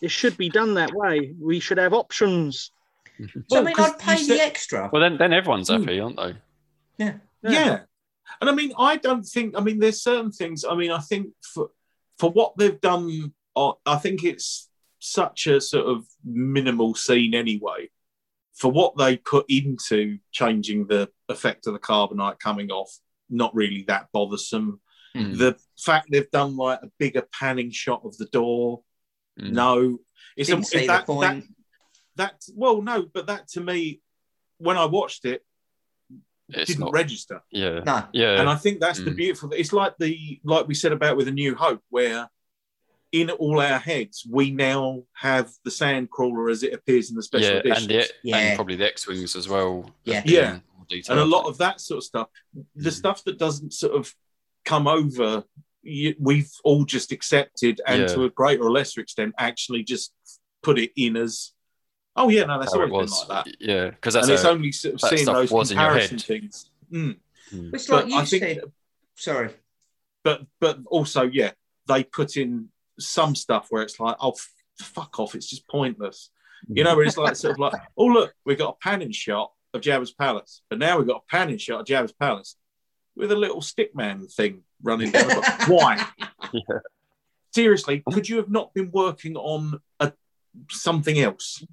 [0.00, 1.34] it should be done that way.
[1.40, 2.70] We should have options.
[3.16, 4.90] So, I Well, mean, 'cause I'd pay you the extra.
[4.92, 5.80] Well, then then everyone's Mm.
[5.80, 6.34] happy, aren't they?
[6.98, 7.18] yeah.
[7.42, 7.80] Yeah.
[8.40, 9.54] And I mean, I don't think.
[9.56, 10.64] I mean, there's certain things.
[10.64, 11.70] I mean, I think for
[12.18, 14.68] for what they've done, uh, I think it's
[14.98, 17.88] such a sort of minimal scene anyway.
[18.54, 22.90] For what they put into changing the effect of the carbonite coming off,
[23.30, 24.80] not really that bothersome.
[25.16, 25.38] Mm.
[25.38, 28.82] The fact they've done like a bigger panning shot of the door,
[29.40, 29.50] Mm.
[29.52, 29.98] no,
[30.36, 31.44] it's Didn't a, see that, the point.
[32.16, 34.00] That, that well, no, but that to me,
[34.58, 35.42] when I watched it,
[36.48, 36.92] It's didn't not.
[36.92, 37.42] register.
[37.50, 37.80] Yeah.
[37.80, 38.04] no.
[38.12, 38.40] Yeah.
[38.40, 39.16] and I think that's the Mm.
[39.16, 39.50] beautiful.
[39.52, 42.28] It's like the like we said about with a New Hope, where
[43.12, 47.22] in all our heads we now have the sand crawler as it appears in the
[47.22, 48.36] special yeah, editions, and, the, Yeah.
[48.38, 49.90] and probably the X wings as well.
[50.04, 50.22] Yeah.
[50.24, 50.58] Yeah.
[51.08, 52.28] And a lot of that sort of stuff.
[52.76, 52.92] The Mm.
[52.92, 54.12] stuff that doesn't sort of
[54.64, 55.42] come over, you,
[56.20, 58.06] we've all just accepted, and Yeah.
[58.08, 60.12] to a greater or lesser extent, actually just
[60.62, 61.52] put it in as,
[62.16, 63.28] oh yeah, no, that's how always it been was.
[63.28, 63.56] like that.
[63.60, 66.70] Yeah, because that's and it's only sort of seeing those was in your comparison things.
[66.92, 67.16] Mm.
[67.52, 67.74] Mm.
[67.74, 68.60] It's like you I think said.
[69.16, 69.50] Sorry.
[70.22, 71.52] but but also yeah
[71.86, 72.68] they put in
[72.98, 76.30] some stuff where it's like oh f- fuck off it's just pointless
[76.68, 79.52] you know where it's like sort of like oh look we got a panning shot
[79.74, 82.56] of Jabba's palace but now we've got a panning shot of Jabba's palace
[83.14, 85.28] with a little stickman thing running down.
[85.28, 85.68] The block.
[85.68, 86.06] Why?
[86.52, 86.78] Yeah.
[87.54, 90.12] Seriously, could you have not been working on a,
[90.70, 91.64] something else?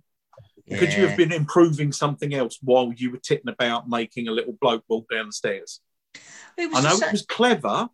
[0.69, 4.53] Could you have been improving something else while you were titting about making a little
[4.61, 5.81] bloke walk down the stairs?
[6.57, 7.89] It was I know sa- it was clever,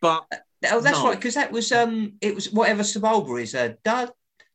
[0.00, 0.26] but
[0.70, 1.08] Oh, that's No.
[1.08, 4.10] right, because that was um, it was whatever Sebulba is, uh, Dug.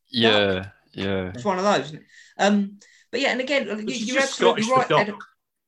[0.09, 1.31] Yeah, yeah.
[1.33, 1.95] It's one of those.
[2.37, 2.79] Um,
[3.11, 5.13] but yeah, and again, you, you're absolutely Scottish right.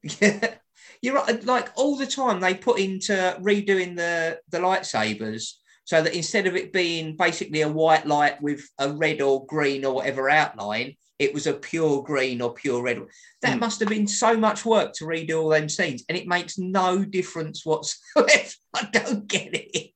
[0.21, 0.55] Yeah,
[1.04, 1.43] you're right.
[1.45, 5.51] Like all the time, they put into redoing the the lightsabers
[5.86, 9.84] so that instead of it being basically a white light with a red or green
[9.84, 13.01] or whatever outline, it was a pure green or pure red.
[13.41, 13.60] That Hmm.
[13.60, 17.04] must have been so much work to redo all them scenes, and it makes no
[17.04, 18.49] difference whatsoever.
[18.74, 19.91] I don't get it.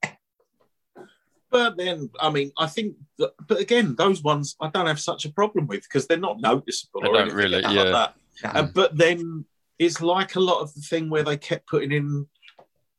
[1.49, 5.23] but then I mean I think that, but again those ones I don't have such
[5.23, 6.99] a problem with because they're not noticeable.
[7.01, 7.83] They or don't anything really, like yeah.
[7.85, 8.13] that.
[8.43, 8.49] No.
[8.59, 9.45] Uh, but then
[9.79, 12.27] it's like a lot of the thing where they kept putting in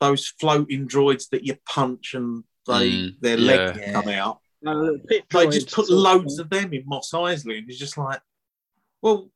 [0.01, 3.47] those floating droids that you punch and they Mm, their yeah.
[3.47, 3.93] legs Yeah.
[3.93, 4.39] come out.
[4.62, 7.97] No, little pit They just put loads of them in Mos Eisley, and it's just
[7.97, 8.20] like,
[9.03, 9.31] well,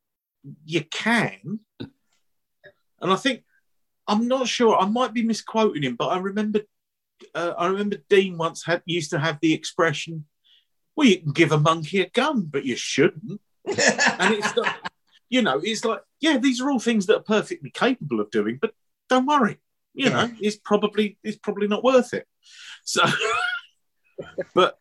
[0.65, 1.61] you can.
[3.01, 3.45] And I think
[4.07, 4.77] I'm not sure.
[4.77, 6.61] I might be misquoting him, but I remember,
[7.35, 10.27] uh, I remember Dean once had used to have the expression,
[10.97, 13.41] "Well, you can give a monkey a gun, but you shouldn't."
[14.19, 14.91] And it's not,
[15.31, 18.59] you know, it's like, yeah, these are all things that are perfectly capable of doing,
[18.61, 18.73] but
[19.09, 19.59] don't worry,
[19.93, 22.27] you know, it's probably it's probably not worth it.
[22.85, 23.03] So,
[24.55, 24.79] but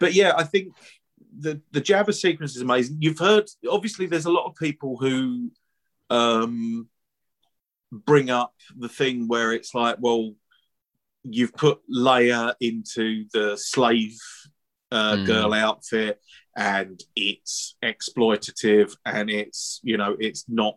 [0.00, 0.74] but yeah, I think
[1.38, 2.96] the the Jabba sequence is amazing.
[3.00, 5.52] You've heard, obviously, there's a lot of people who
[6.08, 6.88] um,
[7.92, 10.32] bring up the thing where it's like, well,
[11.22, 14.18] you've put Leia into the slave
[14.90, 15.26] uh, Mm.
[15.26, 16.20] girl outfit,
[16.56, 20.76] and it's exploitative, and it's you know, it's not.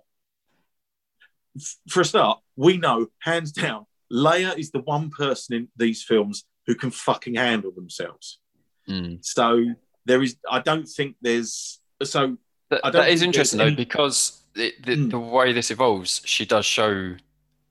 [1.89, 6.45] For a start, we know hands down, Leia is the one person in these films
[6.68, 8.39] who can fucking handle themselves.
[8.88, 9.24] Mm.
[9.26, 9.66] So
[10.05, 12.38] there is, I don't think there's, so
[12.70, 15.10] That, I don't that is interesting there's though, any- because it, the, Mm.
[15.12, 17.16] the way this evolves, she does show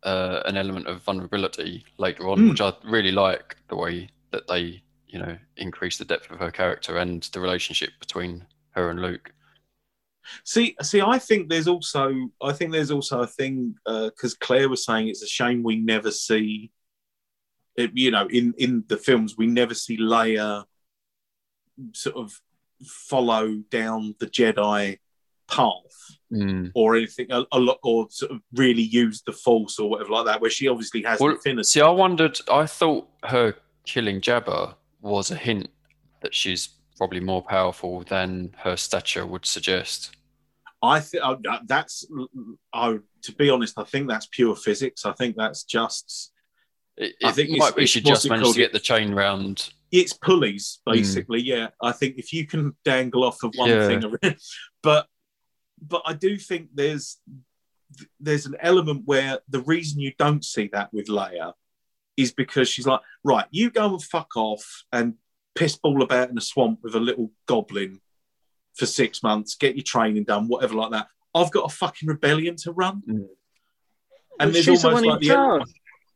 [0.02, 2.50] uh, an element of vulnerability later on, Mm.
[2.50, 6.50] which I really like the way that they, you know, increase the depth of her
[6.50, 9.32] character and the relationship between her and Luke.
[10.44, 14.84] see, see, I think there's also, I think there's also a thing because Claire was
[14.84, 16.70] saying it's a shame we never see,
[17.76, 20.64] it, you know, in in the films we never see Leia
[21.94, 22.32] sort of
[22.84, 24.98] follow down the Jedi
[25.48, 25.82] path.
[26.30, 26.72] Mm.
[26.74, 30.26] Or anything, a, a lot, or sort of really use the Force or whatever like
[30.26, 31.64] that, where she obviously has Well, infinity.
[31.64, 32.38] See, I wondered.
[32.52, 33.54] I thought her
[33.86, 35.68] killing Jabba was a hint
[36.22, 40.16] that she's probably more powerful than her stature would suggest.
[40.82, 42.06] I think oh, that's,
[42.72, 45.04] I, to be honest, I think that's pure physics.
[45.04, 46.32] I think that's just
[46.96, 49.70] It, I it think it's- might be she just managed to get the chain round.
[49.90, 50.92] it's pulleys hmm.
[50.92, 53.86] basically yeah i think if you can dangle off of one Yeah.
[53.86, 54.02] thing
[54.82, 55.06] but
[55.80, 57.16] but i do think there's
[58.20, 61.54] there's an element where the reason you don't see that with leia
[62.18, 65.14] is because she's like right you go and fuck off and
[65.54, 68.00] piss ball about in a swamp with a little goblin
[68.76, 72.54] for six months get your training done whatever like that i've got a fucking rebellion
[72.56, 73.26] to run Mm.
[74.40, 75.62] and there's she's the almost one like in the charge.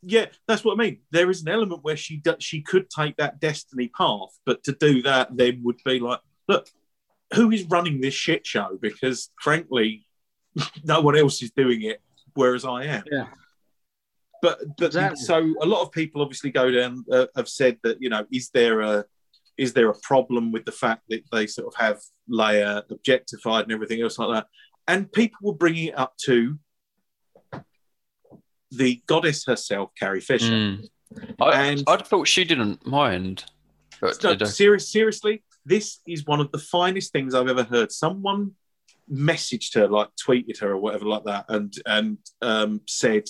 [0.02, 0.98] yeah, that's what I mean.
[1.10, 4.72] There is an element where she do, she could take that destiny path, but to
[4.72, 6.68] do that then would be like, look,
[7.34, 8.78] who is running this shit show?
[8.80, 10.06] Because frankly,
[10.84, 12.00] no one else is doing it,
[12.34, 13.04] whereas I am.
[13.10, 13.26] Yeah.
[14.42, 15.24] But but Exactly.
[15.24, 18.50] so a lot of people obviously go down uh, have said that you know is
[18.52, 19.04] there a
[19.56, 23.72] is there a problem with the fact that they sort of have Leia objectified and
[23.72, 24.46] everything else like that?
[24.88, 26.58] And people were bringing it up to
[28.70, 30.52] the goddess herself, Carrie Fisher.
[30.52, 30.88] Mm.
[31.40, 33.44] I, And- I'd thought she didn't mind.
[34.00, 37.92] No, serious, seriously, this is one of the finest things I've ever heard.
[37.92, 38.52] Someone
[39.12, 43.24] messaged her, like tweeted her or whatever like that, and and um, said,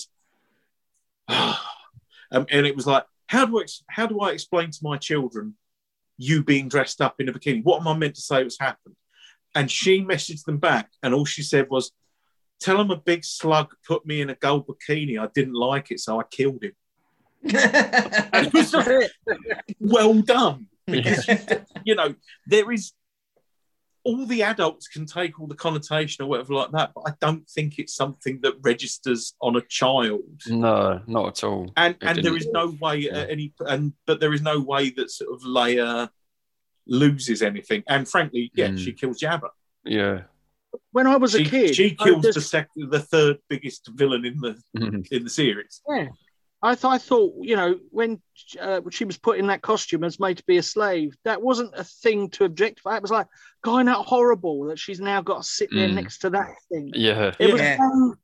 [1.27, 5.55] um, and it was like, how do I how do I explain to my children
[6.17, 7.63] you being dressed up in a bikini?
[7.63, 8.95] What am I meant to say was happened?
[9.55, 11.91] And she messaged them back, and all she said was,
[12.59, 15.19] "Tell them a big slug put me in a gold bikini.
[15.19, 16.73] I didn't like it, so I killed him."
[18.35, 19.11] It was like,
[19.79, 20.67] well done.
[20.87, 21.29] because
[21.85, 22.13] you know
[22.45, 22.91] there is
[24.05, 27.47] all the adults can take all the connotation or whatever like that but i don't
[27.49, 31.71] think it's something that registers on a child no, not at all.
[31.77, 32.37] and It and there didn't.
[32.41, 33.17] is no way Yeah.
[33.19, 36.09] uh, any and but there is no way that sort of leia
[36.85, 38.79] loses anything and frankly yeah Mm.
[38.79, 39.49] she kills jabba
[39.85, 40.23] Yeah.
[40.91, 44.25] When I was a kid, she I kills just- the second the third biggest villain
[44.25, 44.53] in the
[45.11, 46.07] in the series Yeah.
[46.63, 48.21] I, th- I thought, you know, when
[48.59, 51.73] uh, she was put in that costume as made to be a slave, that wasn't
[51.75, 52.95] a thing to objectify.
[52.95, 53.27] It was like,
[53.63, 55.93] going out horrible that she's now got to sit there Mm.
[55.95, 56.91] next to that thing.
[56.95, 57.33] Yeah.
[57.37, 57.77] It was Yeah.
[57.79, 58.15] no,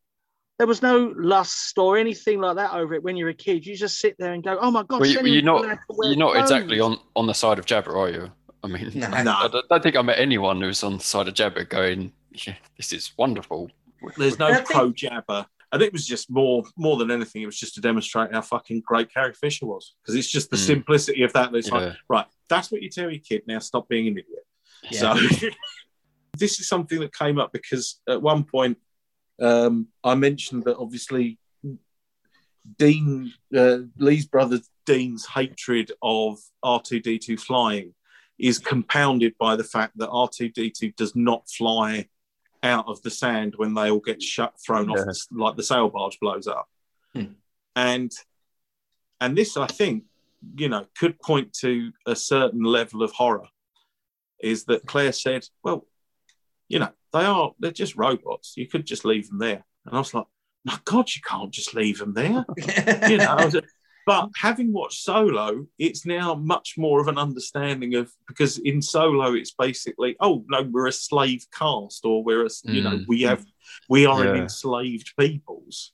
[0.57, 3.65] there was no lust or anything like that over it when you're a kid.
[3.65, 5.79] You just sit there and go, "Oh my god!" Well, you, you're not- allowed to
[5.89, 8.31] wear You're not exactly on, on the side of Jabba, are you?
[8.63, 9.07] I mean, No.
[9.07, 12.11] I, I don't don't think I met anyone who's on the side of Jabba going,
[12.33, 13.69] yeah, this is wonderful.
[14.17, 15.45] There's no pro Jabba.
[15.71, 18.81] And it was just more more than anything, it was just to demonstrate how fucking
[18.85, 19.95] great Carrie Fisher was.
[20.01, 20.65] Because it's just the Mm.
[20.65, 21.53] simplicity of that.
[21.53, 23.43] It's like, right, that's what you tell your kid.
[23.47, 24.45] Now stop being an idiot.
[24.89, 25.13] Yeah.
[25.13, 25.47] So
[26.37, 28.77] this is something that came up because at one point
[29.41, 31.37] um, I mentioned that obviously
[32.77, 37.93] Dean uh, Lee's brother Dean's hatred of R2D2 flying
[38.37, 42.07] is compounded by the fact that R2D2 does not fly
[42.63, 45.89] out of the sand when they all get shut thrown off the, like the sail
[45.89, 46.67] barge blows up
[47.13, 47.33] Hmm.
[47.75, 48.11] and
[49.21, 50.03] and this I think
[50.57, 53.47] you know could point to a certain level of horror
[54.41, 55.85] is that Claire said, well,
[56.67, 58.53] you know, they are, they're just robots.
[58.55, 59.65] You could just leave them there.
[59.85, 60.27] And I was like,
[60.63, 62.45] my God, you can't just leave them there.
[63.09, 63.55] You know, I was,
[64.05, 69.33] but having watched Solo, it's now much more of an understanding of, because in Solo,
[69.33, 73.05] it's basically, oh, no, we're a slave caste or we're a, you know, Mm.
[73.07, 73.45] we have,
[73.87, 75.93] we are an enslaved peoples,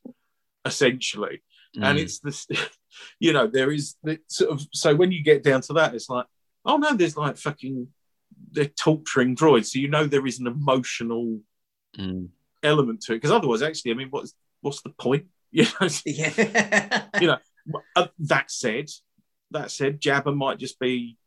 [0.66, 1.41] essentially
[1.84, 2.01] and Mm.
[2.03, 2.47] it's this
[3.20, 6.08] you know there is the sort of so when you get down to that it's
[6.10, 6.26] like
[6.64, 7.88] oh no there's like fucking
[8.51, 11.41] they're torturing droids so you know there is an emotional
[11.99, 12.30] Mm.
[12.64, 17.38] element to it because otherwise actually i mean what's what's the point you know yeah.
[17.95, 18.89] Uh, that said
[19.51, 21.18] that said jabba might just be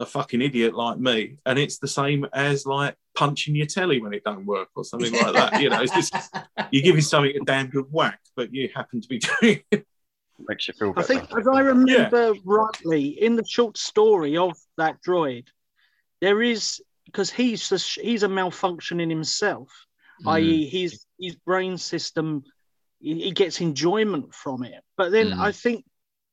[0.00, 4.12] a fucking idiot like me and it's the same as like punching your telly when
[4.14, 6.14] it don't work or something like that you know it's just
[6.70, 9.86] you're giving something a damn good whack but you happen to be doing it
[10.46, 11.04] Makes you feel Better.
[11.04, 15.48] I think, as I remember rightly, in the short story of that droid,
[16.20, 19.68] there is because he's a, he's a malfunction in himself,
[20.24, 20.30] Mm.
[20.34, 22.44] i.e., his his brain system
[23.00, 24.82] he, he gets enjoyment from it.
[24.96, 25.40] But then Mm.
[25.40, 25.84] I think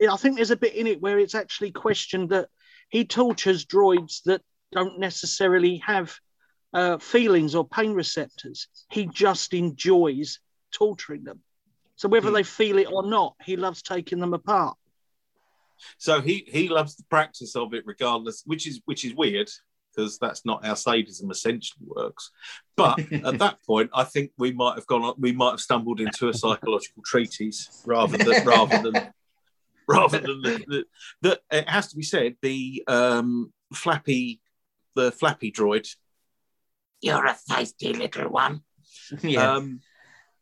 [0.09, 2.49] I think there's a bit in it where it's actually questioned that
[2.89, 4.41] he tortures droids that
[4.72, 6.13] don't necessarily have
[6.74, 8.68] uh, feelings or pain receptors.
[8.89, 10.39] He just enjoys
[10.72, 11.41] torturing them.
[11.95, 12.34] So whether Hmm.
[12.36, 14.78] they feel it or not, he loves taking them apart.
[15.97, 19.49] So he he loves the practice of it regardless, which is which is weird
[19.96, 22.32] because that's not how sadism essentially works.
[22.76, 26.00] But at that point, I think we might have gone on, we might have stumbled
[26.00, 29.14] into a psychological treatise rather than rather than
[29.88, 30.86] rather than the, the,
[31.22, 34.41] the it has to be said the um, flappy
[34.96, 35.88] the flappy droid.
[37.02, 38.62] You're a feisty little one.
[39.22, 39.54] yeah.
[39.54, 39.82] Um,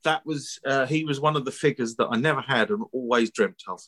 [0.03, 3.31] that was uh, he was one of the figures that I never had and always
[3.31, 3.79] dreamt of.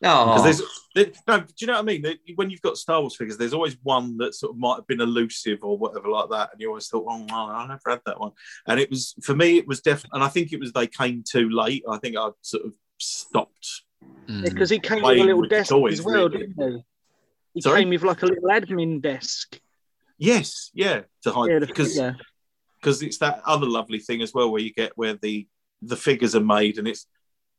[0.00, 0.62] Because oh, there's,
[0.94, 2.02] there, no, do you know what I mean?
[2.02, 4.86] That When you've got Star Wars figures, there's always one that sort of might have
[4.86, 8.00] been elusive or whatever like that, and you always thought, "Oh, well, I never had
[8.06, 8.32] that one."
[8.66, 11.22] And it was for me, it was definitely, and I think it was they came
[11.28, 11.84] too late.
[11.88, 13.82] I think I sort of stopped.
[14.26, 14.44] Mm.
[14.44, 16.46] Because he came with a little with desk toys, as well, really.
[16.46, 16.84] didn't he?
[17.54, 17.80] He Sorry?
[17.80, 19.60] came with like a little admin desk.
[20.16, 22.16] Yes, yeah, to hide Yeah, because figure.
[22.80, 25.46] because it's that other lovely thing as well, where you get where the
[25.82, 27.06] the figures are made, and it's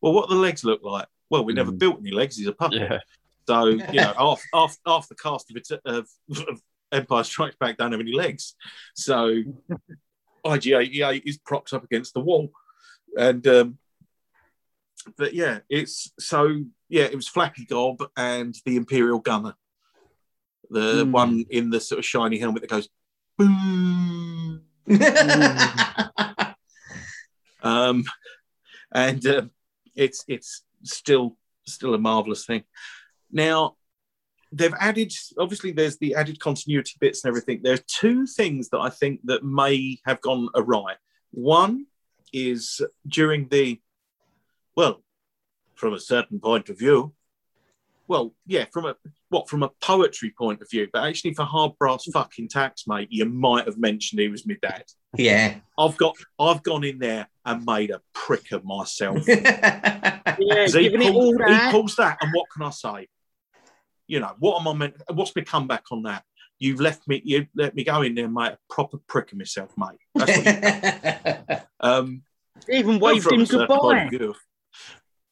[0.02, 1.08] well, what the legs look like?
[1.32, 1.80] Well, we never Mm.
[1.80, 2.36] built any legs.
[2.38, 2.82] He's a puppet.
[2.82, 3.00] Yeah.
[3.48, 6.08] So you know, half half half the cast of, it, of,
[6.48, 6.62] of
[6.92, 8.56] Empire Strikes Back don't have any legs.
[8.96, 9.42] So
[10.46, 12.52] IG88 is propped up against the wall,
[13.18, 13.78] and um,
[15.18, 19.56] but yeah, it's so yeah, it was Flappy Gob and the Imperial Gunner,
[20.70, 21.12] the Hmm.
[21.14, 22.90] one in the sort of shiny helmet that goes
[23.38, 24.64] boom.
[27.64, 28.06] Um,
[28.92, 29.44] and uh,
[29.96, 32.64] it's it's still still a marvelous thing.
[33.32, 33.76] Now
[34.52, 37.62] they've added obviously there's the added continuity bits and everything.
[37.64, 40.96] There are two things that I think that may have gone awry.
[41.32, 41.86] One
[42.34, 43.80] is during the
[44.76, 45.04] well,
[45.76, 47.14] from a certain point of view.
[48.12, 48.96] Well, yeah, from a
[49.30, 53.08] what from a poetry point of view, but actually for hard brass fucking tax, mate,
[53.10, 54.84] you might have mentioned he was my dad.
[55.18, 55.56] yeah.
[55.78, 59.26] I've got I've gone in there and made a prick of myself.
[59.30, 61.72] yeah, he, giving it all pulls, he that.
[61.72, 63.08] pulls that, and what can I say?
[64.08, 64.96] You know, what am I meant?
[65.14, 66.26] What's my comeback on that?
[66.60, 67.22] You've left me.
[67.24, 70.00] You let me go in there, and make a proper prick of myself, mate.
[70.16, 72.24] That's what you, um,
[72.68, 74.36] Even waved him a certain point goodbye.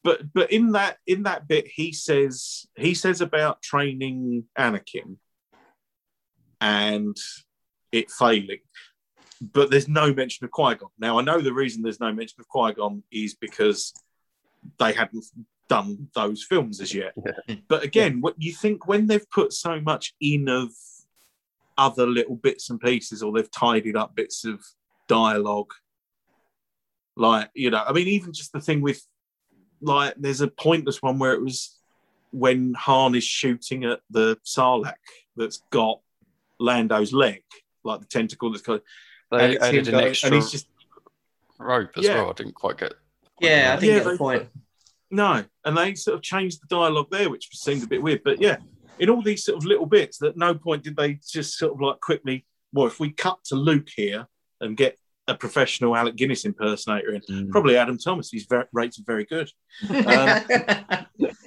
[0.04, 0.28] Of view.
[0.32, 5.16] But but in that in that bit, he says he says about training Anakin
[6.60, 7.16] and
[7.92, 8.60] it failing.
[9.40, 10.90] But there's no mention of Qui Gon.
[10.98, 13.94] Now I know the reason there's no mention of Qui Gon is because
[14.78, 15.24] they hadn't
[15.68, 17.14] done those films as yet.
[17.24, 17.32] Yeah.
[17.48, 17.60] Hmm.
[17.68, 20.70] But again, what you think when they've put so much in of
[21.78, 24.62] other little bits and pieces, or they've tidied up bits of
[25.08, 25.72] dialogue,
[27.16, 29.02] like you know, I mean, even just the thing with
[29.80, 31.76] like, there's a pointless one where it was
[32.32, 34.94] when Han is shooting at the Sarlacc
[35.36, 36.00] that's got
[36.58, 37.42] Lando's leg,
[37.84, 38.82] like the tentacle that's got.
[39.30, 40.66] They it's him added an going- extra and he's just
[41.58, 42.16] rope as Yeah.
[42.16, 42.30] well.
[42.30, 42.94] I didn't quite get.
[43.40, 44.48] Yeah, I think Yeah, at the point.
[45.10, 48.22] No, and they sort of changed the dialogue there, which seemed a bit weird.
[48.24, 48.58] But yeah,
[48.98, 51.80] in all these sort of little bits, at no point did they just sort of
[51.80, 54.28] like quickly, well, if we cut to Luke here
[54.60, 54.98] and get
[55.30, 59.50] a professional Alec Guinness impersonator in, probably Adam Thomas, he's very, rated very good.
[59.88, 61.06] Um,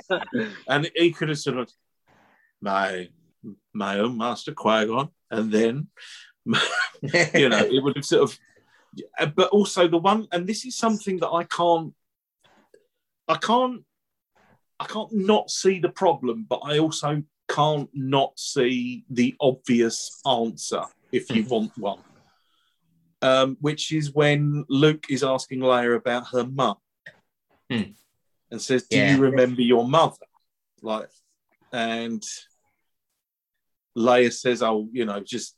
[0.68, 1.72] And he could have sort of,
[2.62, 3.10] my,
[3.74, 5.88] my own master Qui-Gon, and then,
[6.46, 8.40] you know, it would have sort of,
[9.20, 11.94] uh, but also the one, and this is something that I can't,
[13.28, 13.84] I can't,
[14.80, 20.84] I can't not see the problem, but I also can't not see the obvious answer
[21.12, 22.00] if you want one.
[23.24, 26.76] Um, which is when Luke is asking Leia about her mum
[27.72, 27.94] Hmm.
[28.52, 29.16] and says, "Do Yeah.
[29.16, 30.26] you remember your mother?"
[30.82, 31.10] Like,
[31.72, 32.22] and
[33.98, 35.56] Leia says, "Oh, you know, just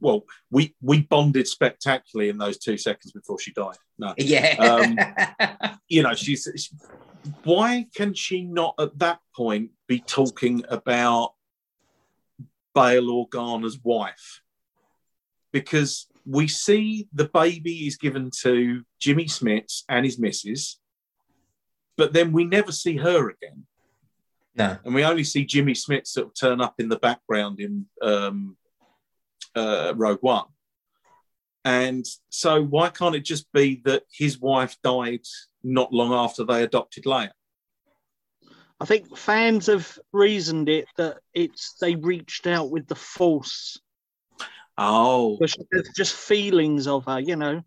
[0.00, 5.76] well, we we bonded spectacularly in those two seconds before she died." No, yeah.
[5.88, 6.76] you know, she's she-
[7.42, 11.34] why can she not at that point be talking about
[12.76, 14.40] Bail Organa's wife?
[15.50, 20.78] Because we see the baby is given to Jimmy Smits and his missus,
[21.96, 23.64] but then we never see her again.
[24.54, 24.76] no.
[24.84, 28.56] And we only see Jimmy Smits sort of turn up in the background in um,
[29.56, 30.44] uh, Rogue One.
[31.64, 35.24] And so, why can't it just be that his wife died
[35.64, 37.30] not long after they adopted Leia?
[38.80, 43.80] I think fans have reasoned it that it's they reached out with the Force,
[44.80, 47.62] Oh, which there's just feelings of her, you know,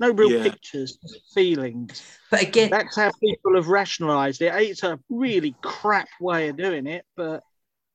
[0.00, 0.42] no real Yeah.
[0.42, 0.98] pictures,
[1.32, 2.02] feelings.
[2.28, 4.52] But again, That's how people have rationalised it.
[4.54, 7.44] It's a really crap way of doing it, but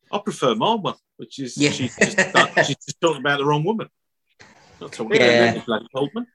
[0.10, 1.72] I prefer my one, which is Yeah.
[1.72, 2.18] she's, just,
[2.66, 3.90] she's just talking about the wrong woman.
[4.80, 5.52] Not talking Yeah.
[5.52, 6.28] about bloody Goldman.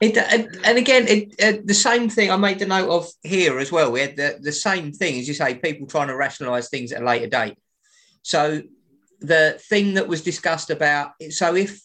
[0.00, 3.58] It, and, and again, it, uh, the same thing I made the note of here
[3.58, 3.90] as well.
[3.90, 7.02] We had the, the same thing, as you say, people trying to rationalize things at
[7.02, 7.58] a later date.
[8.22, 8.62] So,
[9.20, 11.80] the thing that was discussed about so if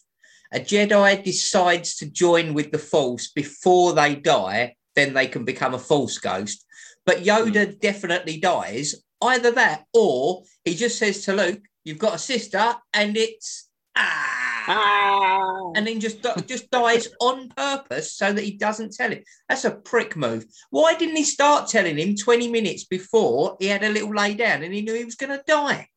[0.52, 5.74] a Jedi decides to join with the Force before they die, then they can become
[5.74, 6.64] a Force ghost.
[7.04, 8.94] But Yoda definitely dies.
[9.20, 14.46] Either that, or he just says to Luke, "You've got a sister, and it's ah."
[14.66, 19.22] ah, and then just just dies on purpose so that he doesn't tell him.
[19.48, 20.44] That's a prick move.
[20.70, 24.62] Why didn't he start telling him 20 minutes before he had a little lay down
[24.62, 25.88] and he knew he was going to die?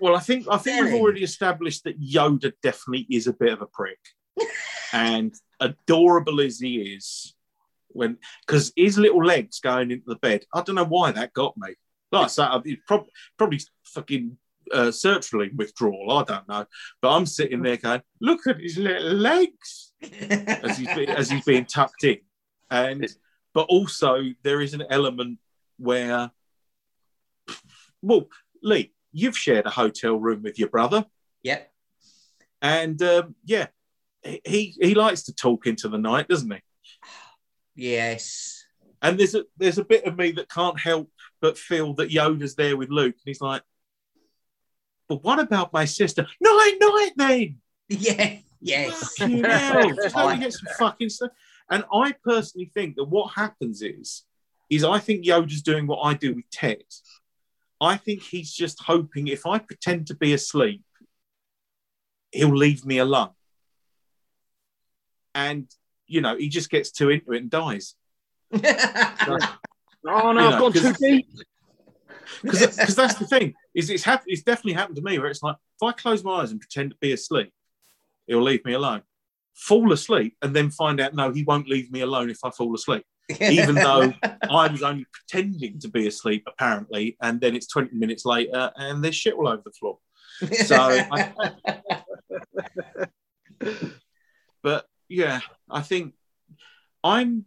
[0.00, 3.62] Well, I think I think we've already established that Yoda definitely is a bit of
[3.62, 3.98] a prick,
[4.92, 7.34] and adorable as he is,
[7.88, 11.56] when because his little legs going into the bed, I don't know why that got
[11.56, 11.74] me.
[12.12, 14.36] Like I say, it's prob- probably fucking
[14.72, 16.12] uh, sertraline withdrawal.
[16.12, 16.66] I don't know,
[17.00, 21.44] but I'm sitting there going, "Look at his little legs," as he's be- as he's
[21.44, 22.18] being tucked in,
[22.70, 23.06] and
[23.52, 25.38] but also there is an element
[25.78, 26.30] where,
[28.02, 28.28] well,
[28.62, 31.06] Lee, you've shared a hotel room with your brother,
[31.42, 31.70] yep.
[32.60, 33.68] and um, yeah,
[34.44, 36.60] he he likes to talk into the night, doesn't he?
[37.74, 38.64] Yes.
[39.00, 41.10] And there's a there's a bit of me that can't help
[41.40, 43.62] but feel that Yoda's there with Luke, and he's like,
[45.08, 46.26] "But what about my sister?
[46.40, 47.60] Night, night, then."
[47.90, 48.38] Yeah.
[48.62, 49.14] Yes.
[49.18, 51.32] Fucking hell, just let me get some fucking stuff.
[51.70, 54.24] And I personally think that what happens is,
[54.70, 56.82] is I think Yoda's doing what I do with Ted.
[57.84, 60.82] I think he's just hoping if I pretend to be asleep,
[62.32, 63.30] he'll leave me alone.
[65.34, 65.68] And
[66.06, 67.94] you know, he just gets too into it and dies.
[68.54, 68.58] oh
[70.04, 71.26] no, You I've know, gone too deep.
[72.42, 75.56] Because that's the thing is it's hap- it's definitely happened to me where it's like
[75.56, 77.52] if I close my eyes and pretend to be asleep,
[78.26, 79.02] he'll leave me alone.
[79.54, 82.74] Fall asleep and then find out no, he won't leave me alone if I fall
[82.74, 83.04] asleep.
[83.40, 88.24] Even though I was only pretending to be asleep apparently, and then it's 20 minutes
[88.24, 89.98] later and there's shit all over the floor.
[90.66, 91.32] So I,
[94.62, 95.40] but yeah,
[95.70, 96.14] I think
[97.02, 97.44] I'm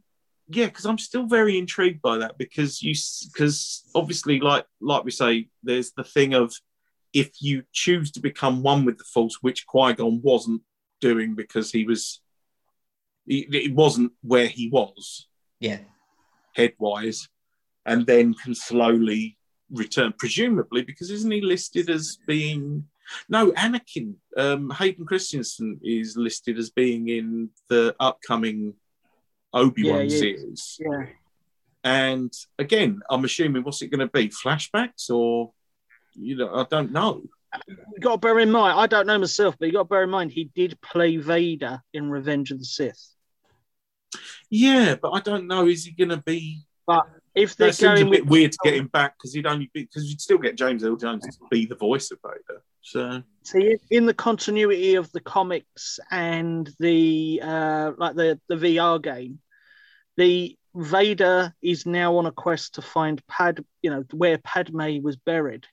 [0.50, 2.96] yeah because I'm still very intrigued by that because you
[3.32, 6.54] because obviously like like we say there's the thing of
[7.14, 10.62] if you choose to become one with the Force, which Qui Gon wasn't
[11.02, 12.22] doing because he was
[13.30, 15.28] it wasn't where he was
[15.60, 15.80] yeah.
[16.56, 17.28] head wise.
[17.86, 19.38] and then can slowly
[19.72, 22.86] return, presumably because isn't he listed as being
[23.30, 24.16] no Anakin?
[24.36, 28.74] Um, Hayden Christensen is listed as being in the upcoming
[29.54, 31.06] Obi Wan Yeah, series, Yeah.
[31.84, 34.30] and again, I'm assuming what's it going to be?
[34.30, 35.54] Flashbacks or
[36.14, 37.24] you know, I don't know.
[37.68, 40.04] You got to bear in mind, I don't know myself, but you got to bear
[40.04, 43.02] in mind he did play Vader in Revenge of the Sith.
[44.50, 45.68] Yeah, but I don't know.
[45.68, 46.66] Is he going to be?
[46.86, 49.46] But if they're That seems a going bit weird to get him back because he'd
[49.46, 52.64] only be because you'd still get James Earl Jones to be the voice of Vader.
[52.82, 59.02] So see in the continuity of the comics and the uh, like the the VR
[59.02, 59.40] game,
[60.16, 65.16] the Vader is now on a quest to find Pad, you know, where Padme was
[65.16, 65.68] buried,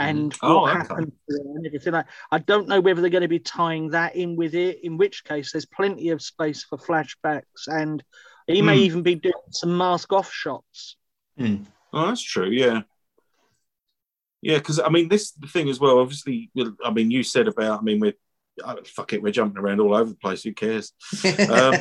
[0.00, 0.78] and Oh, what okay.
[0.78, 1.92] happened and everything.
[1.92, 4.80] Like, I don't know whether they're going to be tying that in with it.
[4.82, 8.02] In which case, there's plenty of space for flashbacks, and
[8.46, 8.84] he may Hmm.
[8.84, 10.96] even be doing some mask off shots.
[11.38, 11.58] Oh,
[11.92, 12.48] that's true.
[12.50, 12.82] Yeah.
[14.42, 15.98] Yeah, because I mean, this the thing as well.
[15.98, 16.50] Obviously,
[16.84, 17.80] I mean, you said about.
[17.80, 18.14] I mean, we're
[18.64, 20.42] oh, fuck it, we're jumping around all over the place.
[20.42, 20.92] Who cares?
[21.48, 21.74] Um,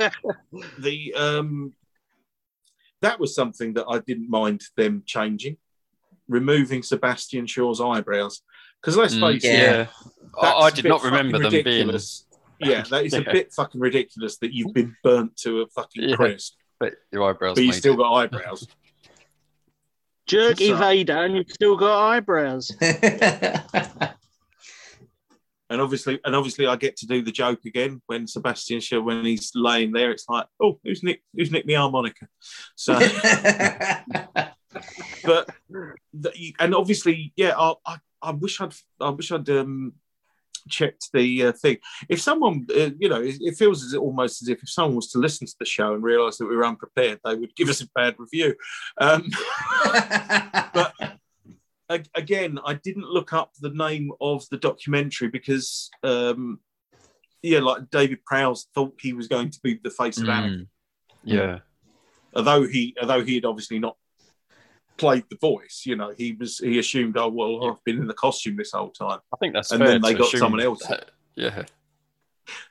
[0.78, 1.72] The um,
[3.02, 5.56] that was something that I didn't mind them changing,
[6.30, 8.40] removing Sebastian Shaw's eyebrows.
[8.80, 9.86] Because let's Mm, face it, yeah.
[10.40, 11.98] I, I did not remember fucking them being.
[12.62, 16.16] Yeah, that is a bit fucking ridiculous that you've been burnt to a fucking Yeah.
[16.16, 17.54] crisp, But your eyebrows.
[17.54, 17.98] but you made still it.
[17.98, 18.66] got eyebrows.
[20.26, 22.70] Jerky So- Vader, and you've still got eyebrows.
[25.70, 29.24] And obviously, and obviously, I get to do the joke again when Sebastian Shaw, when
[29.24, 31.22] he's laying there, it's like, oh, who's Nick?
[31.32, 32.26] Who's Nick the harmonica?
[32.74, 32.98] So,
[35.24, 35.48] but
[36.12, 39.94] the, and obviously, yeah, I, I, I wish I'd, I wish I'd um,
[40.68, 41.78] checked the uh, thing.
[42.08, 45.10] If someone, uh, you know, it, it feels as almost as if if someone was
[45.12, 47.80] to listen to the show and realise that we were unprepared, they would give us
[47.80, 48.54] a bad review.
[49.00, 49.28] Um,
[50.74, 50.94] but
[52.14, 56.60] again, I didn't look up the name of the documentary because, um,
[57.42, 60.66] yeah, like David Prowse thought he was going to be the face of Anakin,
[61.20, 61.36] Mm.
[61.36, 61.58] Yeah.
[62.34, 63.96] although he, although he had obviously not
[65.00, 65.82] played the voice.
[65.86, 68.90] You know, he was he assumed, oh well, I've been in the costume this whole
[68.90, 69.18] time.
[69.32, 70.86] I think that's And fair then they to got someone else.
[70.86, 71.64] that- yeah.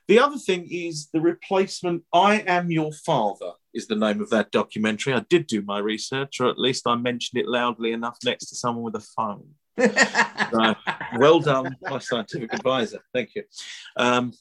[0.10, 2.04] The other thing is the replacement.
[2.14, 5.14] I am your father is the name of that documentary.
[5.14, 8.56] I did do my research, or at least I mentioned it loudly enough next to
[8.56, 9.50] someone with a phone.
[10.52, 10.74] So,
[11.18, 13.00] well done, my scientific advisor.
[13.14, 13.44] Thank you.
[13.96, 14.34] Um,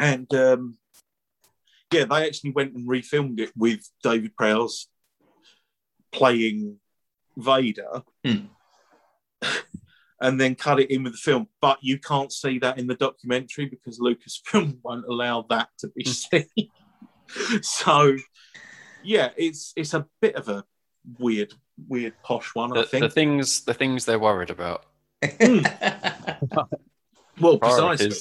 [0.00, 0.78] and um,
[1.92, 4.86] yeah, they actually went and refilmed it with David Prowse
[6.12, 6.78] playing
[7.36, 8.02] Vader.
[8.24, 8.46] Hmm.
[10.20, 12.94] And then cut it in with the film, but you can't see that in the
[12.94, 16.46] documentary because Lucasfilm won't allow that to be seen.
[17.62, 18.16] so,
[19.02, 20.62] yeah, it's it's a bit of a
[21.18, 21.52] weird,
[21.88, 22.70] weird posh one.
[22.70, 23.02] I The, think.
[23.02, 24.84] the things, the things they're worried about.
[27.40, 28.12] well, precisely.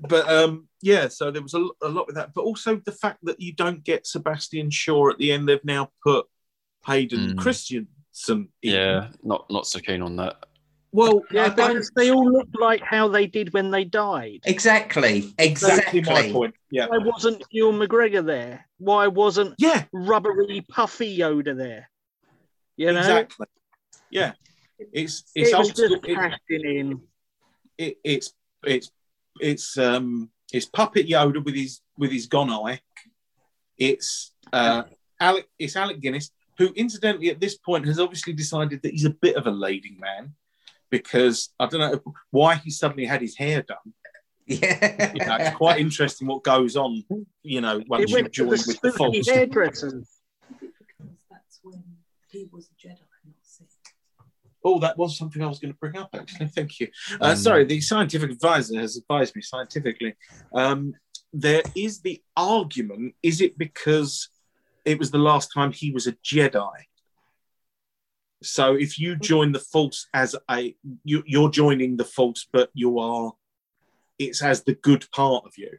[0.00, 3.18] But um yeah so there was a, a lot with that but also the fact
[3.22, 6.26] that you don't get sebastian shaw at the end they've now put
[6.86, 7.38] hayden Mm.
[7.38, 8.72] christensen in.
[8.72, 10.36] Yeah, not not so keen on that.
[10.92, 14.40] well Yeah, I they all look like how they did when they died.
[14.44, 15.32] exactly.
[15.38, 16.28] exactly Exactly.
[16.28, 18.66] my point yeah Why wasn't Ewan McGregor there?
[18.78, 21.90] Why wasn't yeah rubbery, puffy Yoda there?
[22.76, 23.46] You know, exactly
[24.10, 24.32] yeah
[24.78, 27.00] it's it's it was old just it, casting in.
[27.76, 28.32] it, it's
[28.64, 28.90] it's
[29.38, 32.80] it's um it's puppet yoda with his with his gone eye
[33.76, 34.82] it's uh
[35.20, 36.30] alec it's alec guinness
[36.60, 39.96] who incidentally at this point has obviously decided that he's a bit of a leading
[39.98, 40.34] man
[40.90, 43.88] because i don't know why he suddenly had his hair done
[44.46, 45.12] Yeah.
[45.14, 47.02] you know, it's quite interesting what goes on
[47.42, 50.08] you know once you join the with the spooky Force hairdressers.
[50.60, 51.82] because that's when
[52.30, 53.76] he was a Jedi, not Sith.
[54.64, 56.48] Oh, that was something I was going to bring up, actually.
[56.48, 56.88] Thank you.
[57.20, 57.36] Uh, Mm.
[57.36, 60.14] sorry, the scientific advisor has advised me scientifically.
[60.54, 60.94] Um,
[61.32, 64.28] there is the argument is it because
[64.84, 66.70] it was the last time he was a Jedi?
[68.42, 70.74] So if you join the Force as a,
[71.04, 73.32] you, you're joining the Force, but you are,
[74.18, 75.78] it's as the good part of you.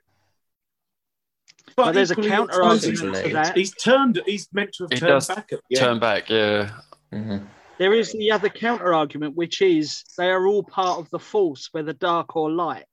[1.76, 3.58] But there's a counter argument to that.
[3.58, 4.22] He's turned.
[4.26, 5.54] He's meant to have He turned does back.
[5.54, 6.72] At the Turn back, yeah.
[7.12, 7.48] Mhm.
[7.78, 11.70] There is the other counter argument, which is they are all part of the Force,
[11.72, 12.86] whether dark or light.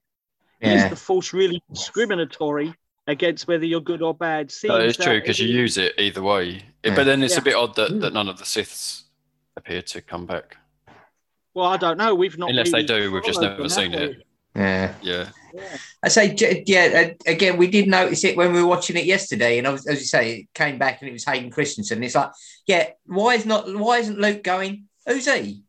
[0.60, 2.74] Is the Force really discriminatory
[3.08, 4.48] against whether you're good or bad?
[4.48, 6.62] That Seems is true because you use it either way.
[6.84, 6.94] Yeah.
[6.94, 7.40] But then it's Yeah.
[7.40, 9.02] a bit odd that, that none of the Siths
[9.56, 10.56] appear to come back.
[11.54, 12.14] Well, I don't know.
[12.14, 14.18] We've not Unless they do, we've just never them, seen it.
[14.18, 14.22] we?
[14.62, 14.94] Yeah.
[15.02, 15.28] Yeah.
[16.04, 16.34] I say,
[16.66, 17.10] yeah.
[17.10, 19.98] uh, Again, we did notice it when we were watching it yesterday, and as, as
[19.98, 22.02] you say, it came back and it was Hayden Christensen.
[22.04, 22.30] It's like,
[22.66, 23.72] yeah, why is not?
[23.74, 24.84] Why isn't Luke going?
[25.06, 25.62] Who's he?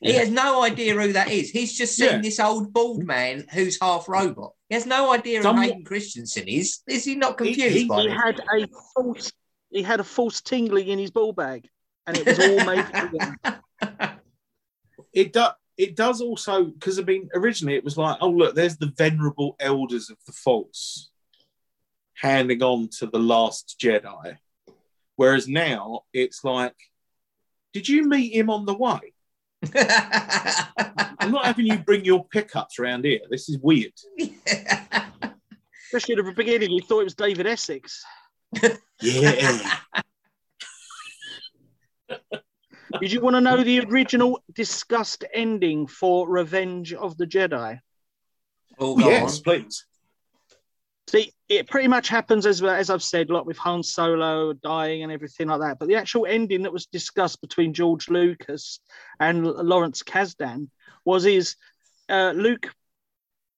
[0.00, 1.50] He has no idea who that is.
[1.50, 2.20] He's just seen Yeah.
[2.20, 4.52] this old bald man who's half robot.
[4.68, 6.80] He has no idea who Somewhat- Hayden Christensen is.
[6.86, 8.16] Is he not confused he- by He this?
[8.16, 9.32] had a Force
[9.70, 11.68] he had a Force tingling in his ball bag,
[12.06, 13.60] and it was all made for
[15.12, 18.76] it does it does also because I mean originally it was like oh look there's
[18.78, 21.10] the venerable elders of the Force
[22.14, 24.36] handing on to the last Jedi,
[25.16, 26.74] whereas now it's like,
[27.72, 29.12] did you meet him on the way?
[29.74, 33.20] I'm not having you bring your pickups around here.
[33.30, 33.92] This is weird.
[35.86, 38.04] Especially at the beginning, you thought it was David Essex.
[39.00, 39.76] Yeah.
[43.00, 47.80] Did you want to know the original discussed ending for Revenge of the Jedi?
[48.78, 49.42] Oh, yes, on.
[49.42, 49.84] please.
[51.08, 55.10] See, it pretty much happens as as I've said, like with Han Solo dying and
[55.10, 55.78] everything like that.
[55.78, 58.80] But the actual ending that was discussed between George Lucas
[59.18, 60.68] and Lawrence Kasdan
[61.06, 61.56] was is
[62.10, 62.74] uh, Luke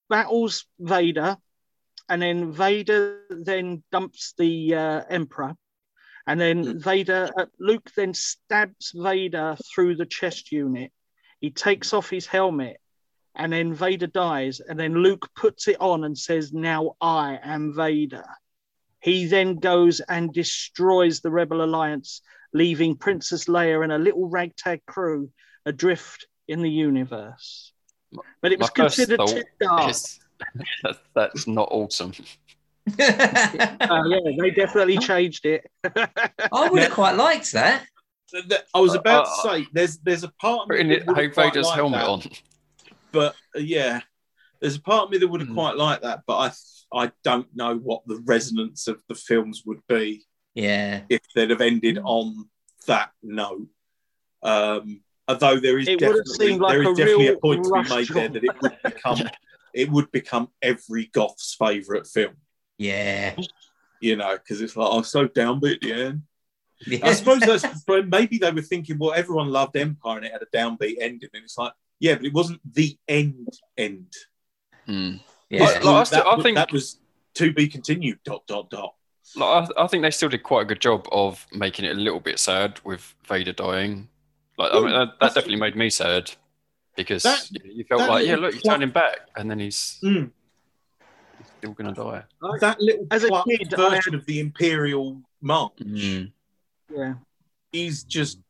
[0.09, 1.37] battles Vader,
[2.09, 5.57] and then Vader then dumps the uh, Emperor,
[6.29, 10.93] and then Vader uh, Luke then stabs Vader through the chest unit.
[11.41, 12.77] He takes off his helmet
[13.37, 17.75] and then Vader dies, and then Luke puts it on and says, Now I am
[17.75, 18.25] Vader.
[19.01, 22.21] He then goes and destroys the Rebel Alliance,
[22.53, 25.31] leaving Princess Leia and a little ragtag crew
[25.65, 27.73] adrift in the universe.
[28.43, 29.91] But it was My considered too dark.
[29.91, 30.19] is-
[30.83, 32.13] that, that's not awesome.
[32.99, 35.65] Uh, yeah, they definitely changed it.
[36.53, 37.85] I would have quite liked that.
[38.33, 40.89] Th- th- I was about to Uh, say there's there's a part of me Putting
[40.89, 42.23] that it, would Hay have quite Vader's liked helmet that, on.
[43.13, 44.01] But uh, yeah,
[44.61, 45.55] there's a part of me that would have Hmm.
[45.55, 46.53] quite liked that, but I
[47.05, 50.25] I don't know what the resonance of the films would be
[50.55, 51.03] Yeah.
[51.09, 52.49] if they'd have ended on
[52.89, 53.69] that note.
[54.43, 57.73] Um, although there is It definitely seemed like there a definitely a point to be
[57.73, 59.19] rush made there that it would become
[59.73, 62.35] it would become every goth's favourite film.
[62.77, 63.37] Yeah.
[64.01, 66.23] You know, because it's like I'm so downbeat at the end.
[66.87, 67.07] yeah.
[67.07, 67.65] I suppose that's
[68.09, 71.45] maybe they were thinking, well, everyone loved Empire and it had a downbeat ending, and
[71.45, 73.49] it's like, yeah, but it wasn't the end
[73.79, 74.13] end.
[74.87, 75.17] Hmm.
[75.49, 75.61] yeah.
[75.65, 76.99] Like, I still- that, I think- that was
[77.35, 78.19] to be continued.
[78.25, 78.95] Dot dot dot.
[79.37, 82.01] Like, I, I think they still did quite a good job of making it a
[82.01, 84.09] little bit sad with Vader dying.
[84.59, 86.33] Like, I mean, that, that definitely made me sad
[86.97, 89.61] because That- you- you felt like, yeah, look, you plot- turn him back, and then
[89.61, 90.33] he's Mm.
[91.59, 92.25] still gonna die.
[92.61, 96.33] That little As a kid, I version of the Imperial March Mm.
[96.93, 97.15] Yeah.
[97.73, 98.41] is just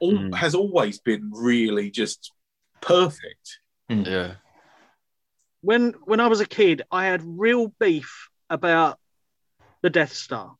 [0.00, 0.34] all, Mm.
[0.34, 2.32] has always been really just
[2.80, 3.60] perfect.
[3.88, 4.34] Yeah.
[5.60, 8.98] When when I was a kid, I had real beef about
[9.82, 10.54] the Death Star.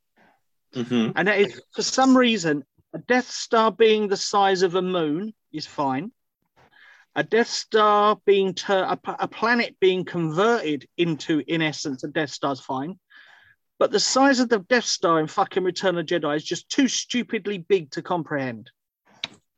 [0.74, 1.12] Mm-hmm.
[1.16, 2.64] And that is, for some reason,
[2.94, 6.12] a Death Star being the size of a moon is fine.
[7.14, 12.08] A Death Star being tur- a, p- a planet being converted into, in essence, a
[12.08, 12.98] Death Star is fine.
[13.78, 16.88] But the size of the Death Star in fucking Return of Jedi is just too
[16.88, 18.70] stupidly big to comprehend.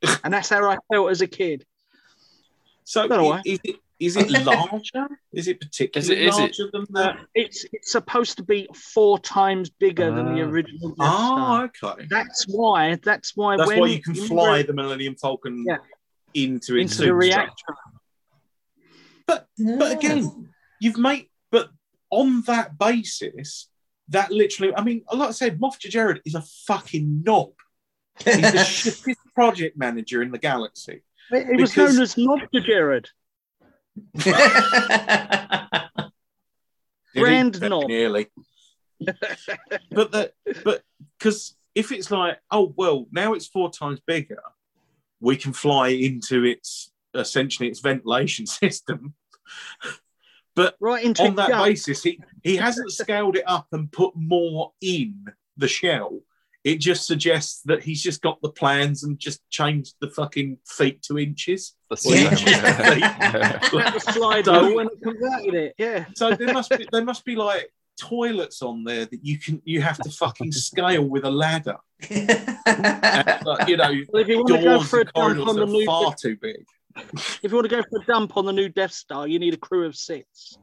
[0.24, 1.64] and that's how I felt as a kid.
[2.90, 3.42] So Don't know i- why.
[3.46, 5.06] is it is it larger?
[5.32, 7.18] Is it particularly is it- larger than that?
[7.36, 10.48] It's it's supposed to be four times bigger than the Ah.
[10.50, 11.92] original Death Oh, Star.
[11.94, 12.06] okay.
[12.10, 12.96] That's why.
[13.04, 13.56] That's why.
[13.56, 15.76] That's when why you can remember fly the Millennium Falcon Yeah.
[16.34, 17.76] into its into the superstructure.
[19.28, 19.78] reactor.
[19.78, 20.48] But again,
[20.80, 21.68] you've made, but
[22.10, 23.68] on that basis,
[24.08, 27.52] that literally, I mean, like I said, Moff Jerjerrod is a fucking knob.
[28.24, 28.42] He's the
[28.80, 31.04] shittest project manager in the galaxy.
[31.32, 33.08] It, it was known as Lobster Jared.
[37.16, 37.88] Grand knob.
[37.88, 38.28] Nearly.
[39.90, 40.32] but that,
[40.64, 40.82] but
[41.18, 44.42] because if it's like, oh well, now it's four times bigger,
[45.20, 49.14] we can fly into its essentially its ventilation system.
[50.56, 51.64] But right into on that gut.
[51.64, 55.26] basis, he, he hasn't scaled it up and put more in
[55.56, 56.20] the shell.
[56.62, 61.02] It just suggests that he's just got the plans and just changed the fucking feet
[61.04, 61.74] to inches.
[61.88, 62.28] That's yeah.
[62.30, 65.74] That slide So- rule when it converted it.
[65.78, 66.04] Yeah.
[66.14, 69.80] So there must be there must be like toilets on there that you can you
[69.80, 71.76] have to fucking scale with a ladder.
[72.10, 72.28] And,
[73.46, 75.62] like, you know, Well, if you want to go for a dump corridors on the
[75.62, 76.64] are new, far too big.
[76.96, 79.54] if you want to go for a dump on the new Death Star, you need
[79.54, 80.58] a crew of six.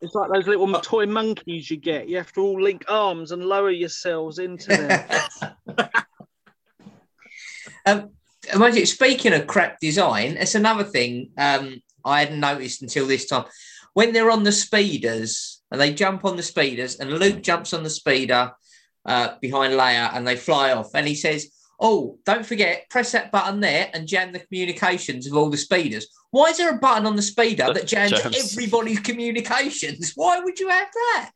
[0.00, 2.08] It's like those little Uh, toy monkeys you get.
[2.08, 5.08] You have to all link arms and lower yourselves into them.
[7.86, 8.10] um,
[8.56, 13.44] Magic, speaking of crap design, it's another thing um, I hadn't noticed until this time.
[13.92, 17.82] When they're on the speeders and they jump on the speeders, and Luke jumps on
[17.82, 18.52] the speeder
[19.04, 21.50] uh, behind Leia and they fly off, and he says,
[21.80, 26.06] Oh, don't forget, press that button there and jam the communications of all the speeders.
[26.30, 28.52] Why is there a button on the speeder that That jams, jams.
[28.52, 30.12] everybody's communications?
[30.14, 31.30] Why would you have that?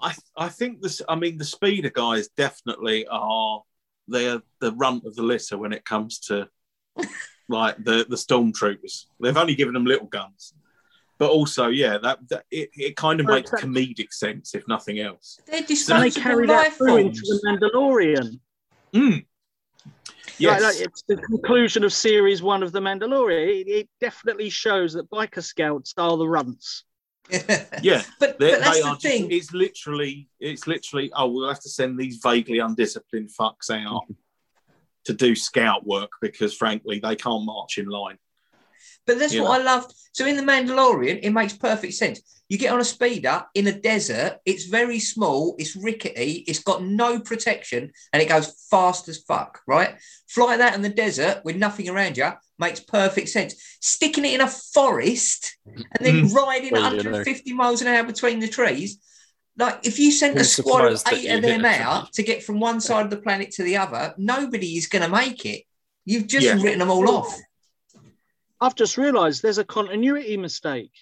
[0.00, 1.00] I I think this.
[1.08, 3.62] I mean, the speeder guys definitely are.
[4.08, 6.48] They're the runt of the litter when it comes to
[7.48, 9.06] like the the stormtroopers.
[9.20, 10.54] They've only given them little guns,
[11.18, 13.94] but also, yeah, that, that it, it kind of Well, makes exactly.
[13.94, 15.38] comedic sense if nothing else.
[15.46, 18.40] They're And they disposable carry that through into the Mandalorian.
[18.92, 19.24] Mm.
[20.38, 20.62] Yes.
[20.62, 23.60] Like, like, it's the conclusion of series one of the Mandalorian.
[23.60, 26.84] It, it definitely shows that biker scouts are the runts.
[27.82, 28.02] yeah.
[28.18, 29.30] but, They, but that's they the are just, thing.
[29.30, 34.02] it's literally, it's literally, oh, we'll have to send these vaguely undisciplined fucks out
[35.04, 38.18] to do scout work because, frankly, they can't march in line.
[39.06, 39.94] But that's You what I loved.
[40.12, 42.20] So in the Mandalorian, it makes perfect sense.
[42.48, 44.38] You get on a speeder in a desert.
[44.44, 45.56] It's very small.
[45.58, 46.44] It's rickety.
[46.46, 49.60] It's got no protection, and it goes fast as fuck.
[49.66, 49.94] Right?
[50.28, 53.54] Fly that in the desert with nothing around you makes perfect sense.
[53.80, 57.10] Sticking it in a forest and then riding Well, you know.
[57.10, 58.98] 150 miles an hour between the trees.
[59.58, 62.60] Like if you sent a I'm squad of eight of them out to get from
[62.60, 65.64] one side of the planet to the other, nobody is going to make it.
[66.04, 66.60] You've just Yeah.
[66.62, 67.38] written them all off.
[68.62, 70.92] I've just realised there's a continuity mistake.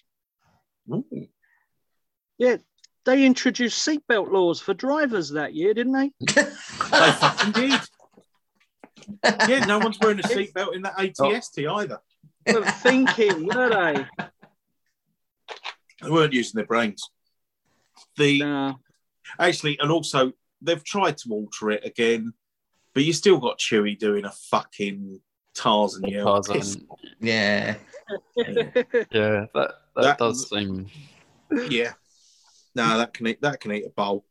[0.91, 1.05] Ooh.
[2.39, 2.57] Yeah,
[3.05, 6.11] they introduced seatbelt laws for drivers that year, didn't they?
[6.91, 7.81] They fucking did.
[9.47, 11.77] Yeah, no one's wearing a seatbelt in that ATST oh.
[11.77, 12.01] either.
[12.47, 14.07] But thinking, were they?
[16.03, 17.03] They weren't using their brains.
[18.17, 18.75] The Nah.
[19.39, 20.33] actually, and also
[20.63, 22.33] they've tried to alter it again,
[22.95, 25.21] but you still got Chewie doing a fucking
[25.55, 26.43] Tarzan yell.
[26.43, 26.87] Tarzan.
[27.21, 27.75] Yeah.
[29.13, 30.89] Yeah, that, that, That- does seem.
[31.69, 31.93] Yeah,
[32.75, 34.25] no, that can eat, that can eat a bowl.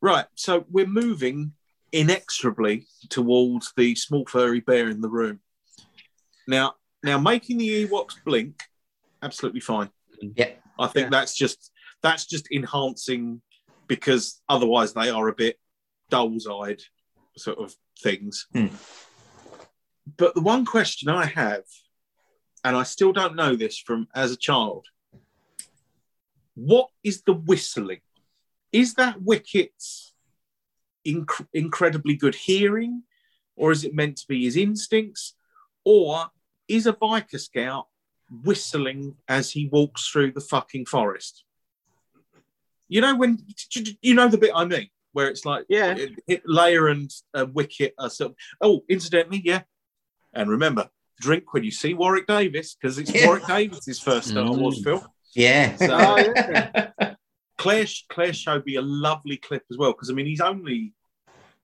[0.00, 1.52] Right, so we're moving
[1.92, 5.40] inexorably towards the small furry bear in the room.
[6.48, 8.62] Now, now making the Ewoks blink,
[9.22, 9.90] absolutely fine.
[10.22, 10.52] Yeah.
[10.78, 11.10] I think Yeah.
[11.10, 11.72] that's just
[12.02, 13.42] that's just enhancing
[13.86, 15.58] because otherwise they are a bit
[16.08, 16.80] dull-eyed
[17.36, 18.46] sort of things.
[18.54, 18.68] Hmm.
[20.16, 21.64] But the one question I have,
[22.64, 24.86] and I still don't know this from as a child,
[26.54, 28.00] what is the whistling?
[28.72, 30.14] Is that Wicket's
[31.06, 33.04] inc- incredibly good hearing,
[33.56, 35.34] or is it meant to be his instincts,
[35.84, 36.26] or
[36.68, 37.86] is a biker scout
[38.44, 41.44] whistling as he walks through the fucking forest?
[42.88, 43.38] You know when
[44.02, 45.94] you know the bit I mean, where it's like Yeah.
[45.96, 49.62] it, it, Leia and uh, Wicket are sort of, oh, incidentally, yeah.
[50.34, 50.88] And remember,
[51.20, 53.26] drink when you see Warwick Davis because it's Yeah.
[53.26, 54.58] Warwick Davis's first Star Mm.
[54.58, 55.02] Wars film.
[55.34, 55.76] Yeah.
[55.76, 55.86] So
[56.18, 56.90] yeah.
[57.58, 60.94] Claire, Claire showed me a lovely clip as well because I mean he's only,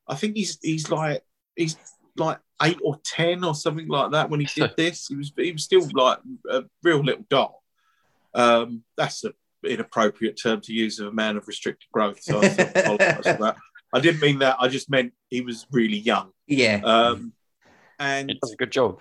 [0.07, 1.23] I think he's he's like
[1.55, 1.77] he's
[2.17, 5.07] like eight or ten or something like that when he did this.
[5.09, 6.19] He was he was still like
[6.51, 7.63] a real little doll.
[8.35, 9.33] Um, that's an
[9.65, 12.23] inappropriate term to use of a man of restricted growth.
[12.23, 13.57] So I apologize for that.
[13.95, 14.57] I didn't mean that.
[14.61, 16.31] I just meant he was really young.
[16.47, 16.83] yeah.
[16.85, 17.33] Um,
[17.99, 19.01] and It does a good job.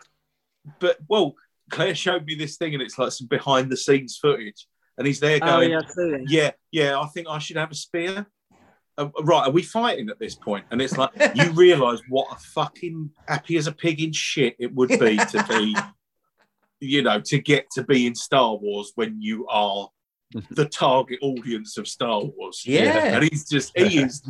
[0.79, 1.35] but well,
[1.71, 4.67] Claire showed me this thing, and it's like some behind the scenes footage,
[4.97, 6.21] and he's there Oh, going, yeah, I see it.
[6.29, 8.25] yeah, yeah, I think I should have a spear.
[8.97, 10.65] Uh, right, are we fighting at this point?
[10.71, 14.73] And it's like you realise what a fucking happy as a pig in shit it
[14.73, 15.75] would be to be,
[16.79, 19.89] you know, to get to be in Star Wars when you are
[20.51, 22.63] the target audience of Star Wars.
[22.65, 23.15] Yeah.
[23.15, 24.21] And he's just he is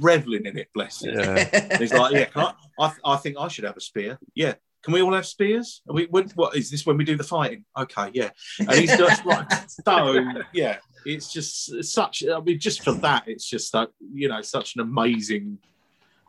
[0.00, 1.18] reveling in it, bless him.
[1.18, 1.78] Yeah.
[1.78, 4.18] He's like, yeah, can I, I, I think I should have a spear.
[4.34, 4.54] Yeah.
[4.82, 5.80] Can we all have spears?
[5.88, 7.64] Are we, when, what is this when we do the fighting?
[7.76, 8.30] Okay, yeah.
[8.58, 9.50] And he's just like,
[9.86, 10.22] so,
[10.52, 10.76] yeah,
[11.06, 14.82] it's just such, I mean, just for that, it's just like, you know, such an
[14.82, 15.58] amazing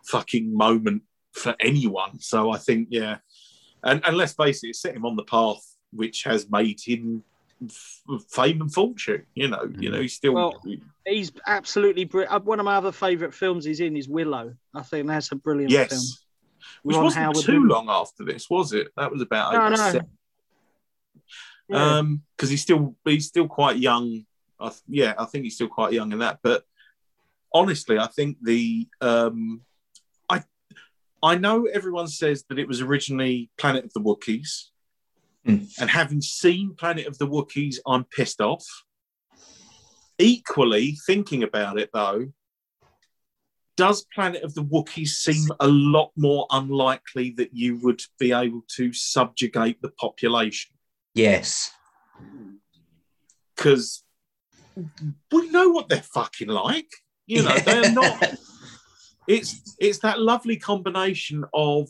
[0.06, 1.04] fucking moment
[1.34, 2.22] for anyone.
[2.22, 3.18] So I think, yeah.
[3.84, 5.62] And, and let's face it, it's set him on the path
[5.96, 7.35] which has made him f-
[8.30, 9.26] fame and fortune.
[9.34, 10.34] You know, you know, he's still.
[10.34, 10.62] Well,
[11.06, 12.46] He's absolutely brilliant.
[12.46, 14.56] One of my other favourite films he's in is Willow.
[14.74, 15.88] I think that's a brilliant film.
[15.90, 16.24] yes.
[16.82, 18.88] Which Ron wasn't Howard too did- long after this, was it?
[18.98, 19.74] That was about No, no.
[19.76, 20.08] 87.
[21.68, 21.98] Yeah.
[21.98, 24.26] um because he's still he's still quite young
[24.60, 26.64] I th- yeah i think he's still quite young in that but
[27.52, 29.62] honestly i think the um
[30.30, 30.44] i
[31.24, 34.66] i know everyone says that it was originally planet of the wookiees
[35.46, 35.66] Hmm.
[35.80, 38.66] and having seen planet of the wookiees i'm pissed off
[40.18, 42.28] equally thinking about it though
[43.78, 48.64] does planet of the wookiees seem a lot more unlikely that you would be able
[48.78, 50.72] to subjugate the population
[51.14, 51.72] yes.
[53.56, 54.06] because
[55.32, 56.90] we know what they're fucking like.
[57.26, 58.36] You know, they're not.
[59.28, 61.90] It's it's that lovely combination of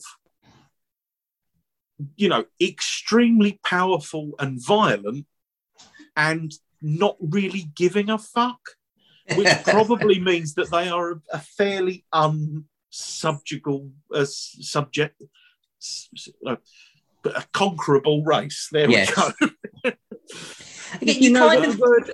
[2.15, 5.25] you know extremely powerful and violent,
[6.15, 6.51] and
[6.81, 8.59] not really giving a fuck,
[9.35, 15.21] which probably means that they are a, a fairly unsubjugable uh, subject.
[15.81, 16.55] s- s- uh,
[17.25, 18.69] a conquerable race.
[18.71, 19.09] There Yes.
[19.09, 19.91] we go.
[20.99, 22.13] Did you you know kind that of the word?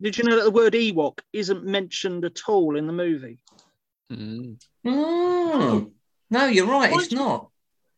[0.00, 3.40] Did you know that the word Ewok isn't mentioned at all in the movie?
[4.12, 4.62] Mm.
[4.86, 5.90] Mm.
[6.30, 6.92] No, you're right.
[6.92, 7.48] It's not.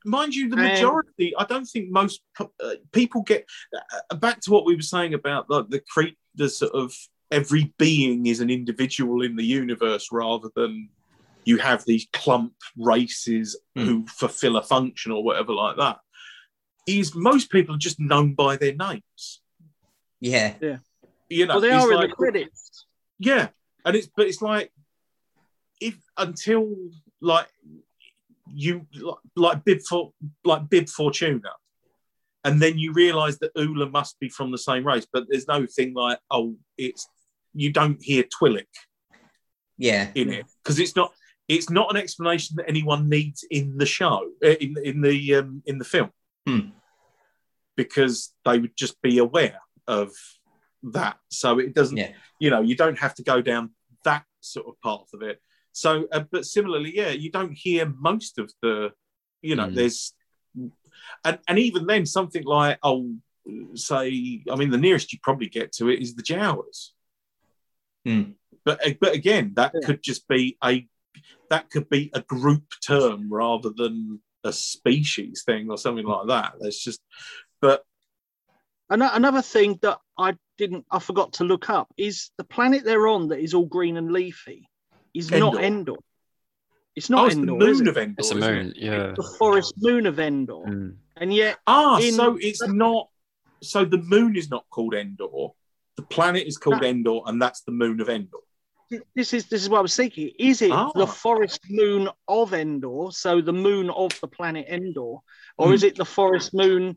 [0.04, 2.46] Mind you, the Um, majority, I don't think most uh,
[2.92, 3.48] people get
[4.10, 6.94] uh, back to what we were saying about like the creep, the sort of
[7.30, 10.90] every being is an individual in the universe rather than
[11.44, 13.84] you have these clump races Hmm.
[13.84, 15.98] who fulfill a function or whatever like that.
[16.86, 19.40] Is most people are just known by their names.
[20.20, 20.54] Yeah.
[20.60, 20.78] Yeah.
[21.28, 22.86] You know, well, they it's are in the credits.
[23.18, 23.48] yeah,
[23.84, 24.70] and it's but it's like
[25.80, 26.76] if until
[27.20, 27.48] like
[28.54, 28.86] you
[29.36, 30.12] like, bib for
[30.44, 31.50] like bib Fortuna,
[32.44, 35.66] and then you realise that Oola must be from the same race, but there's no
[35.66, 37.06] thing like oh it's
[37.54, 38.66] you don't hear Twi'lek
[39.78, 40.10] Yeah.
[40.14, 41.12] in it because it's not
[41.48, 45.62] it's not an explanation that anyone needs in the show uh, in in the um,
[45.66, 46.10] in the film
[46.46, 46.70] Hmm.
[47.76, 50.10] because they would just be aware of
[50.82, 52.12] that so it doesn't Yeah.
[52.40, 53.70] you know you don't have to go down
[54.04, 55.40] that sort of path of it
[55.74, 58.90] so uh, but similarly yeah you don't hear most of the
[59.42, 59.74] you know Hmm.
[59.74, 60.14] there's
[61.24, 63.12] and, and even then something like oh
[63.74, 66.90] say i mean the nearest you probably get to it is the jawas
[68.06, 68.32] Hmm.
[68.64, 69.86] but uh, but again that Yeah.
[69.86, 70.86] could just be a
[71.50, 76.54] that could be a group term rather than a species thing or something like that
[76.60, 77.00] there's just
[77.60, 77.84] but
[78.90, 83.28] Another thing that I didn't, I forgot to look up is the planet they're on
[83.28, 84.68] that is all green and leafy
[85.14, 85.60] is not Endor.
[85.60, 85.96] Endor.
[86.96, 87.68] It's oh, not it's the Endor.
[87.68, 87.90] is moon it?
[87.90, 88.62] of Endor It's a isn't it?
[88.64, 88.72] moon.
[88.76, 89.12] Yeah.
[89.16, 90.96] The forest moon of Endor, Mm.
[91.16, 93.08] and yet Ah, in- so it's not.
[93.62, 95.48] So the moon is not called Endor.
[95.96, 96.88] The planet is called No.
[96.88, 98.38] Endor, and that's the moon of Endor.
[99.16, 100.30] this is this is what I was thinking.
[100.38, 100.92] Is it Ah.
[100.94, 105.16] the forest moon of Endor, so the moon of the planet Endor,
[105.58, 105.72] or Hmm.
[105.72, 106.96] is it the forest moon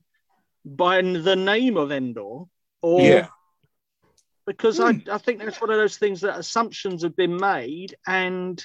[0.65, 2.43] by the name of Endor?
[2.81, 3.29] Or Yeah.
[4.47, 4.83] Because Hmm.
[4.83, 8.63] I, I think that's one of those things that assumptions have been made, and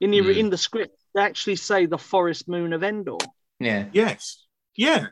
[0.00, 0.30] in the Hmm.
[0.30, 3.18] in the script they actually say the forest moon of Endor.
[3.60, 3.88] Yeah.
[3.92, 4.44] Yes.
[4.76, 5.08] Yeah.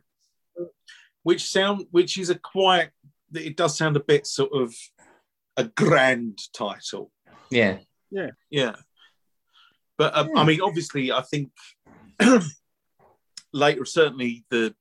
[1.23, 2.91] Which sound, which is a quiet.
[3.35, 4.75] It does sound a bit sort of
[5.57, 7.11] a grand title.
[7.51, 7.79] Yeah.
[8.11, 8.31] Yeah.
[8.51, 8.77] Yeah.
[9.99, 10.47] But um, I Hmm.
[10.49, 11.51] mean, obviously, I think
[13.53, 14.75] later, certainly the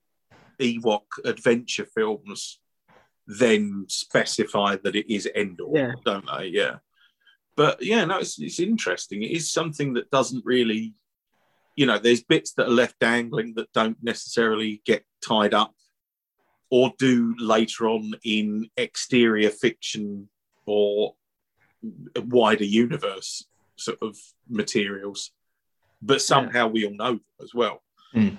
[0.60, 2.60] Ewok adventure films
[3.28, 5.92] then specify that it is Endor, Yeah.
[6.06, 6.48] don't they?
[6.48, 6.78] Yeah.
[7.56, 9.24] But yeah, no, it's, it's interesting.
[9.24, 10.94] It is something that doesn't really,
[11.76, 15.74] you know, there's bits that are left dangling that don't necessarily get tied up
[16.70, 20.30] or do later on in exterior fiction
[20.66, 21.16] or
[22.18, 23.46] wider universe
[23.78, 24.18] sort of
[24.50, 25.32] materials.
[26.02, 27.82] But somehow we all know them as well.
[28.14, 28.36] Hmm.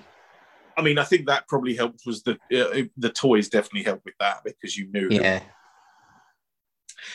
[0.76, 2.02] I mean, I think that probably helped.
[2.06, 5.22] Was the uh, the toys definitely helped with that because you knew them.
[5.22, 5.42] Yeah.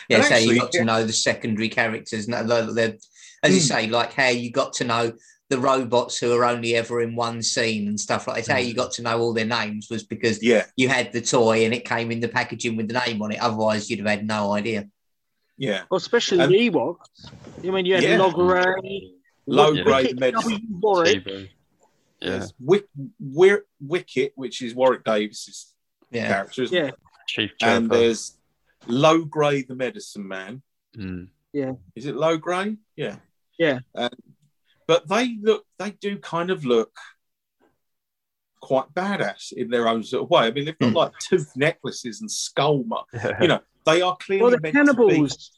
[0.09, 2.27] Yeah, And so actually- you got to know the secondary characters.
[2.27, 2.97] and they're- they're-
[3.43, 3.67] As you Mm.
[3.67, 5.13] say, like how you got to know
[5.49, 8.51] the robots who are only ever in one scene and stuff like that.
[8.53, 11.65] How you got to know all their names was because Yeah, you had the toy
[11.65, 13.39] and it came in the packaging with the name on it.
[13.41, 14.87] Otherwise, you'd have had no idea.
[15.57, 15.83] yeah.
[15.89, 16.97] Well, especially And- the Ewoks.
[17.63, 18.17] I mean, you had Yeah.
[18.17, 19.11] Logray,
[19.47, 19.83] Low Yeah.
[19.83, 21.49] grade Wicket medicine.
[22.21, 22.39] W.
[22.39, 22.39] Warwick.
[22.39, 22.39] TV.
[22.39, 22.39] Yeah.
[22.39, 22.53] Yes.
[22.59, 22.85] Wick,
[23.19, 25.73] Wick, Wicket, which is Warwick Davis's
[26.11, 26.27] Yeah.
[26.27, 26.85] character, isn't Yeah.
[26.87, 26.95] it?
[27.27, 28.37] Chief and there's
[28.87, 30.61] Logray, the medicine man.
[30.97, 31.29] Mm.
[31.95, 32.77] Is it Logray?
[32.95, 33.17] Yeah.
[33.57, 33.79] Yeah.
[33.95, 34.09] Um,
[34.87, 36.91] but they look, they do kind of look
[38.61, 40.41] quite badass in their own sort of way.
[40.41, 40.95] I mean, they've got Hmm.
[40.97, 43.07] like tooth necklaces and skull mark.
[43.41, 44.93] You know, they are clearly Well, the meant to be.
[44.93, 45.51] cannibals,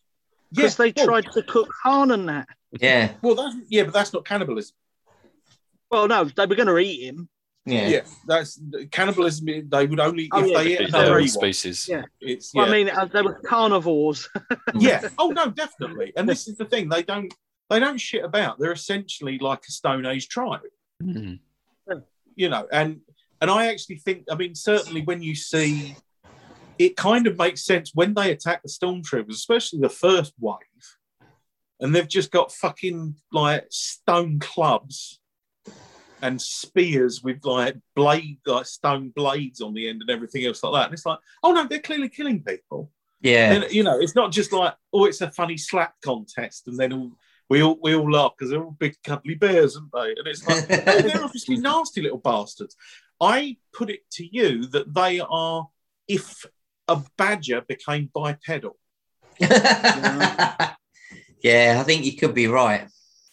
[0.52, 2.48] because they well, tried to cook Han and that.
[2.80, 3.14] Yeah.
[3.22, 4.76] Well, that's, yeah, but that's not cannibalism.
[5.94, 7.30] Well, no, they were going to eat him.
[7.68, 7.88] Yeah.
[7.88, 8.60] Yeah, that's
[8.92, 9.70] cannibalism.
[9.70, 11.88] They would only Oh, if yeah, they ate They're another own species.
[11.88, 12.04] Yeah.
[12.20, 12.72] It's Well, yeah.
[12.72, 14.28] I mean, uh, they were carnivores.
[14.74, 15.08] yeah.
[15.18, 16.12] Oh no, definitely.
[16.18, 17.34] And this is the thing: they don't
[17.70, 18.60] they don't shit about.
[18.60, 20.62] They're essentially like a Stone Age tribe,
[21.02, 21.40] Mm.
[22.36, 22.68] you know.
[22.72, 23.00] And
[23.40, 25.96] and I actually think, I mean, certainly when you see,
[26.80, 30.58] it kind of makes sense when they attack the stormtroopers, especially the first wave,
[31.80, 35.20] and they've just got fucking like stone clubs
[36.24, 40.74] and spears with like blade, like stone blades on the end and everything else like
[40.74, 40.86] that.
[40.86, 42.90] And it's like, oh no, they're clearly killing people.
[43.22, 43.54] Yeah.
[43.54, 46.94] And, you know, it's not just like, oh, it's a funny slap contest, and then
[46.94, 47.12] all,
[47.50, 50.16] we all we all laugh because they're all big cuddly bears, aren't they?
[50.18, 52.76] And it's like, no, oh, they're obviously nasty little bastards.
[53.22, 55.68] I put it to you that they are,
[56.08, 56.46] if
[56.88, 58.78] a badger became bipedal,
[59.40, 60.76] yeah,
[61.80, 62.88] I think you could be right.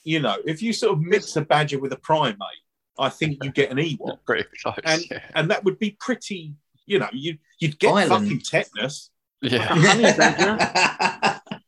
[0.05, 2.65] you know, if you sort of mix a badger with a primate,
[3.01, 4.77] I think you get an Ewok, Pretty close.
[4.85, 5.21] and yeah.
[5.35, 6.55] and that would be pretty.
[6.87, 8.25] You know, you you'd get Violent.
[8.25, 9.11] fucking tetanus.
[9.43, 11.39] yeah.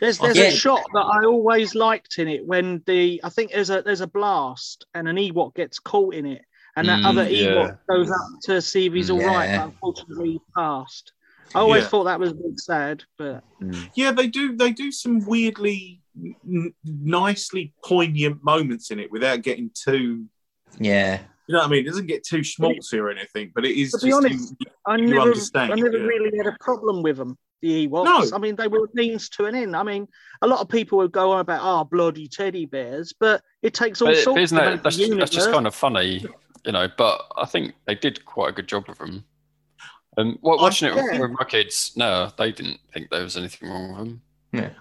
[0.00, 3.70] There's there's a shot that I always liked in it when the I think there's
[3.70, 6.42] a there's a blast and an Ewok gets caught in it
[6.76, 7.46] and that Mm, other yeah.
[7.48, 9.58] Ewok goes up to see if he's all right, Yeah.
[9.58, 11.12] but unfortunately he passed.
[11.54, 11.88] I always Yeah.
[11.88, 13.90] thought that was a bit sad, but Mm.
[13.94, 14.56] Yeah, they do.
[14.56, 16.00] They do some weirdly,
[16.46, 20.26] n- nicely poignant moments in it without getting too.
[20.78, 21.20] yeah.
[21.46, 21.80] You know what I mean?
[21.84, 24.04] It doesn't get too schmaltzy or anything, but it is To just.
[24.06, 24.54] be honest,
[24.86, 26.04] I never understand, I never yeah.
[26.04, 27.36] really had a problem with them.
[27.60, 28.04] The Ewoks.
[28.30, 28.36] No.
[28.36, 29.76] I mean, they were a means to an end.
[29.76, 30.08] I mean,
[30.42, 34.00] a lot of people would go on about, oh, bloody teddy bears, but it takes
[34.02, 36.24] all But sorts isn't to that that's, just- that's just kind of funny,
[36.64, 36.88] you know?
[36.96, 39.24] But I think they did quite a good job of them.
[40.16, 41.20] And wa- I- watching it yeah.
[41.20, 44.20] with my kids, no, they didn't think there was anything wrong with them.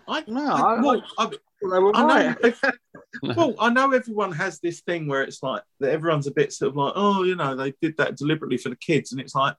[0.08, 2.02] I, No, I, I- well, I, They were I
[2.32, 2.36] know.
[2.44, 2.56] right.
[3.38, 6.70] well, I know everyone has this thing where it's like that everyone's a bit sort
[6.70, 9.56] of like, oh, you know, they did that deliberately for the kids, and it's like,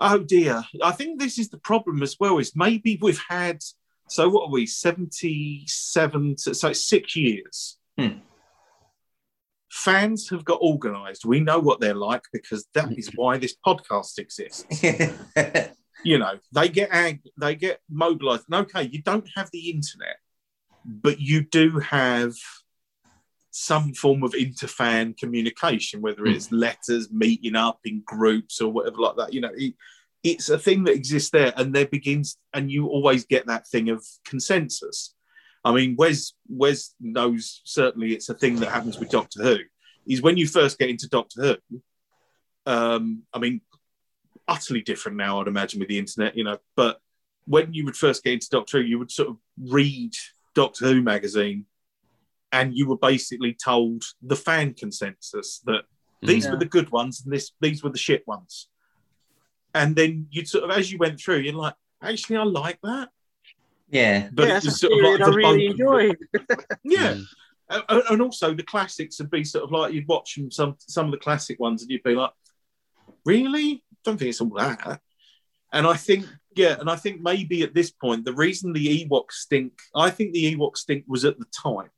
[0.00, 0.62] oh dear.
[0.82, 2.38] I think this is the problem as well.
[2.38, 3.62] Is maybe we've had
[4.08, 6.36] so what are we seventy-seven?
[6.36, 7.78] to- So it's six years.
[7.98, 8.18] Hmm.
[9.72, 11.24] Fans have got organised.
[11.24, 14.66] We know what they're like because that is why this podcast exists.
[16.04, 20.16] you know they get ag- they get mobilized and okay you don't have the internet
[20.84, 22.34] but you do have
[23.50, 26.32] some form of interfan communication whether hmm.
[26.32, 29.74] it's letters meeting up in groups or whatever like that you know it,
[30.22, 33.88] it's a thing that exists there and there begins and you always get that thing
[33.88, 35.14] of consensus
[35.64, 39.56] i mean wes wes knows certainly it's a thing that happens with doctor who
[40.06, 41.82] is when you first get into doctor who
[42.66, 43.60] um i mean
[44.48, 46.58] utterly different now, I'd imagine, with the internet, you know.
[46.74, 46.98] But
[47.46, 50.12] when you would first get into Doctor Who, you would sort of read
[50.54, 51.66] Doctor Who magazine
[52.50, 55.84] and you were basically told the fan consensus that
[56.22, 56.52] these Yeah.
[56.52, 58.68] were the good ones and this these were the shit ones.
[59.74, 63.08] And then you'd sort of, as you went through, you're like, actually, I like that.
[63.92, 64.28] Yeah.
[64.32, 66.16] But yeah, it that's a sort of like I the really bunk- enjoyed.
[66.84, 67.14] Yeah.
[67.14, 67.24] Mm.
[67.88, 71.12] And- and also the classics would be sort of like you'd watch some some of
[71.12, 72.32] the classic ones and you'd be like
[73.24, 75.00] really don't think it's all that
[75.72, 79.30] and i think yeah and i think maybe at this point the reason the ewok
[79.30, 81.88] stink i think the ewok stink was at the time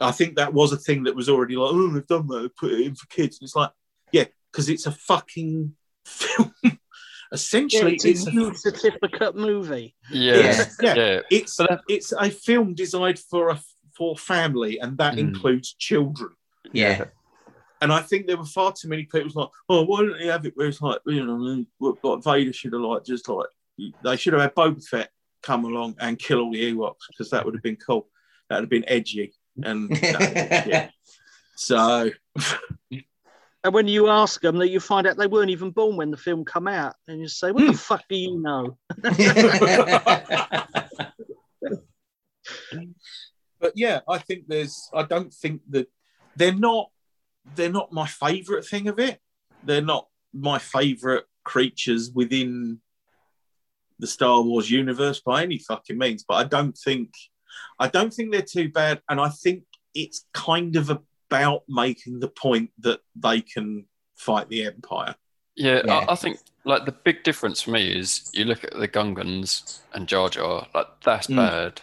[0.00, 2.48] i think that was a thing that was already like oh they've done that they
[2.48, 3.70] put it in for kids and it's like
[4.12, 5.74] yeah because it's a fucking
[6.04, 6.52] film
[7.30, 9.94] Yeah, essentially it's it's a a, certificate movie.
[10.10, 11.20] Yeah, it's, yeah, yeah.
[11.30, 13.60] it's But that- it's a film designed for a
[13.96, 15.18] for family and that Mm.
[15.18, 16.30] includes children
[16.72, 17.06] Yeah.
[17.80, 20.44] And I think there were far too many people like, oh, why don't they have
[20.46, 23.46] it where it's like, you know, what, what Vader should have like, just like,
[24.04, 25.10] they should have had Boba Fett
[25.42, 28.08] come along and kill all the Ewoks because that would have been cool.
[28.48, 29.32] That would have been edgy.
[29.62, 30.90] And yeah.
[31.56, 32.10] so,
[33.64, 36.16] And when you ask them, that you find out they weren't even born when the
[36.16, 37.72] film come out, and you say, "What Hmm.
[37.72, 38.78] the fuck do you know?"
[43.60, 45.88] but yeah, I think there's, I don't think that
[46.36, 46.90] they're not,
[47.54, 49.20] they're not my favorite thing of it.
[49.62, 52.80] They're not my favorite creatures within
[53.98, 56.24] the Star Wars universe by any fucking means.
[56.26, 57.10] But I don't think,
[57.78, 59.02] I don't think they're too bad.
[59.08, 59.64] And I think
[59.94, 60.90] it's kind of
[61.30, 63.84] about making the point that they can
[64.16, 65.14] fight the Empire.
[65.56, 65.94] Yeah, Yeah.
[66.08, 69.80] I, I think like the big difference for me is you look at the Gungans
[69.92, 71.36] and Jar Jar, like that's Mm.
[71.36, 71.80] bad.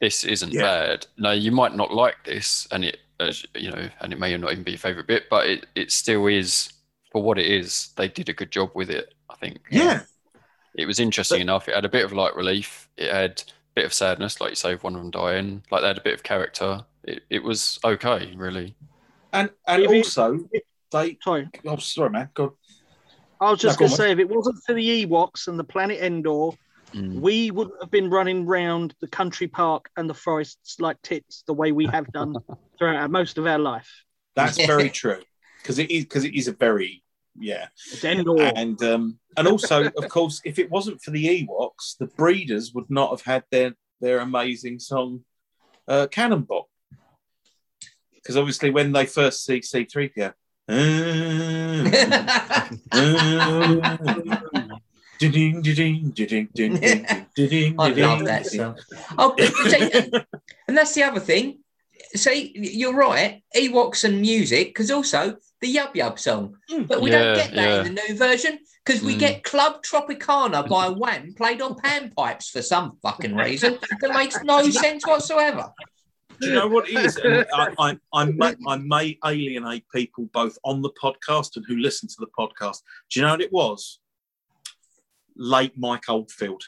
[0.00, 0.62] This isn't Yeah.
[0.62, 1.06] bad.
[1.16, 4.52] Now you might not like this, and it, as you know, and it may not
[4.52, 6.72] even be your favorite bit, but it, it still is
[7.12, 7.90] for what it is.
[7.96, 9.14] They did a good job with it.
[9.30, 9.60] I think.
[9.70, 10.02] Yeah.
[10.74, 11.68] It was interesting But- enough.
[11.68, 12.88] It had a bit of light relief.
[12.96, 15.62] It had a bit of sadness, like you say, with one of them dying.
[15.70, 16.84] Like they had a bit of character.
[17.04, 18.76] It, it was okay, really.
[19.32, 20.38] And and If it- also
[20.92, 22.50] they Sorry, oh sorry man, God.
[23.40, 25.64] I was just No, going to say, if it wasn't for the Ewoks and the
[25.64, 26.50] planet Endor,
[26.94, 27.22] Mm.
[27.22, 31.54] we wouldn't have been running round the country park and the forests like tits the
[31.54, 32.36] way we have done
[32.78, 33.88] throughout most of our life.
[34.36, 35.22] That's very true.
[35.62, 37.02] Because it is because it is a very
[37.34, 37.68] yeah.
[37.90, 38.52] It's Endor.
[38.54, 42.90] And um and also, of course, if it wasn't for the Ewoks, the breeders would
[42.90, 43.72] not have had their
[44.02, 45.24] their amazing song
[45.88, 46.68] uh Cannonball.
[48.22, 50.32] Because obviously when they first see C3PO,
[50.68, 50.72] I
[57.78, 58.76] I love that song.
[59.18, 60.10] Oh, see,
[60.68, 61.58] and that's the other thing.
[62.14, 63.42] See, you're right.
[63.56, 66.56] Ewoks and music, because also the Yub Yub song.
[66.88, 69.18] But we don't get that in the new version because we Mm.
[69.20, 74.68] get Club Tropicana by Wham played on panpipes for some fucking reason that makes no
[74.70, 75.70] sense whatsoever.
[76.42, 77.16] Do you know what it is?
[77.18, 81.76] And I, I, I, may, I may alienate people both on the podcast and who
[81.76, 82.78] listen to the podcast.
[83.10, 84.00] Do you know what it was?
[85.36, 86.64] Late Mike Oldfield.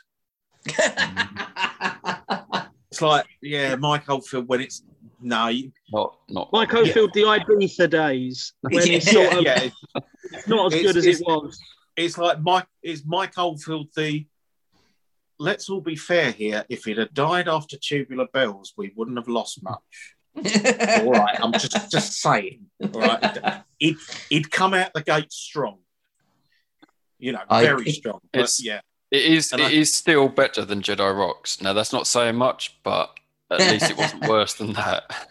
[2.90, 4.84] It's like, yeah, Mike Oldfield when it's
[5.20, 5.50] no,
[5.92, 6.48] Not, not.
[6.52, 8.92] Mike Oldfield, the Ibiza days, when Yeah.
[8.92, 9.68] it's sort of yeah.
[10.46, 11.58] not as It's- good as it was.
[11.96, 14.24] It's like Mike is Mike Oldfield the.
[15.38, 16.64] Let's all be fair here.
[16.68, 19.80] If he'd have died after Tubular Bells, we wouldn't have lost much.
[20.36, 22.66] all right, I'm just just saying.
[22.82, 23.96] All right, he'd,
[24.30, 25.78] he'd come out the gate strong.
[27.18, 28.20] You know, I- very strong.
[28.32, 28.80] But It's- yeah,
[29.10, 29.52] It is.
[29.52, 31.60] And It I- is still better than Jedi Rocks.
[31.60, 33.10] Now that's not saying much, but
[33.50, 35.28] at least it wasn't worse than that.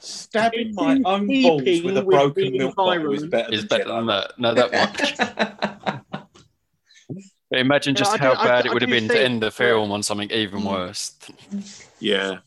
[0.00, 3.88] stabbing my own balls with a broken the milk bottle is better Is than better
[3.92, 4.32] than that.
[4.38, 6.02] No, that one.
[7.50, 9.20] But imagine just I do- how I- bad I it would have do been to
[9.22, 10.70] end the film on something even Mm.
[10.70, 11.16] worse.
[11.98, 12.38] Yeah,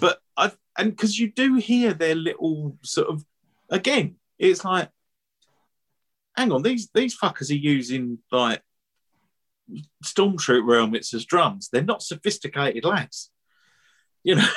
[0.00, 3.24] but I and because you do hear their little sort of
[3.70, 4.90] again, it's like,
[6.36, 8.62] hang on, these these fuckers are using like
[10.04, 11.68] stormtrooper helmets as drums.
[11.68, 13.30] They're not sophisticated lads,
[14.22, 14.48] you know.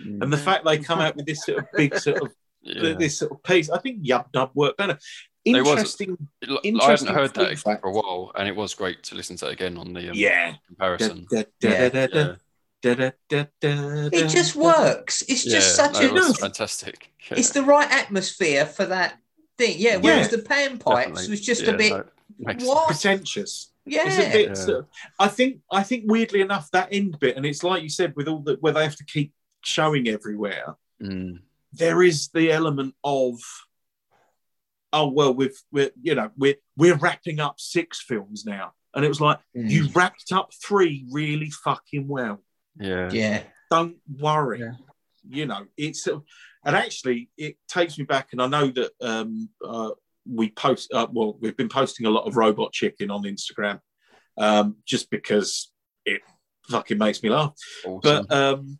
[0.00, 2.94] and the fact they come out with this sort of big sort of Yeah.
[2.94, 4.98] this sort of piece, I think Yub Dub worked better.
[5.46, 7.80] Was- Interesting, It- I hadn't interesting heard that fact.
[7.82, 10.14] for a while, and it was great to listen to it again on the um,
[10.14, 10.54] yeah.
[10.66, 11.26] comparison.
[11.30, 11.88] Da, da, Yeah.
[11.88, 12.34] da, da, Yeah,
[12.82, 15.22] da, da, da, da, It just works.
[15.22, 16.38] It's just Yeah, such no, a it was enough.
[16.40, 17.12] fantastic.
[17.30, 19.18] it's the right atmosphere for that
[19.56, 19.74] thing.
[19.78, 21.28] Yeah, whereas Yeah, the panpipes Definitely.
[21.30, 22.04] was just Yeah, a bit no,
[22.38, 22.86] makes- what?
[22.88, 23.72] pretentious.
[23.84, 24.02] Yeah.
[24.06, 24.48] It's a bit.
[24.48, 24.54] Yeah.
[24.54, 24.86] sort
[25.18, 25.60] I think.
[25.72, 28.56] I think weirdly enough, that end bit, and it's like you said, with all the
[28.60, 29.32] where they have to keep
[29.64, 30.76] showing everywhere.
[31.02, 31.40] Mm.
[31.72, 33.40] There is the element of,
[34.92, 39.08] oh well, we've we're you know we're we're wrapping up six films now, and it
[39.08, 39.70] was like Mm.
[39.70, 42.42] you wrapped up three really fucking well.
[42.78, 43.10] Yeah.
[43.12, 43.42] yeah.
[43.70, 44.60] Don't worry.
[44.60, 44.72] Yeah.
[45.28, 46.20] You know, it's uh,
[46.64, 49.90] and actually it takes me back, and I know that um, uh,
[50.26, 50.92] we post.
[50.92, 53.80] Uh, well, we've been posting a lot of Robot Chicken on Instagram,
[54.38, 55.70] um, just because
[56.06, 56.22] it
[56.70, 57.52] fucking makes me laugh.
[57.84, 58.00] Awesome.
[58.02, 58.78] But um,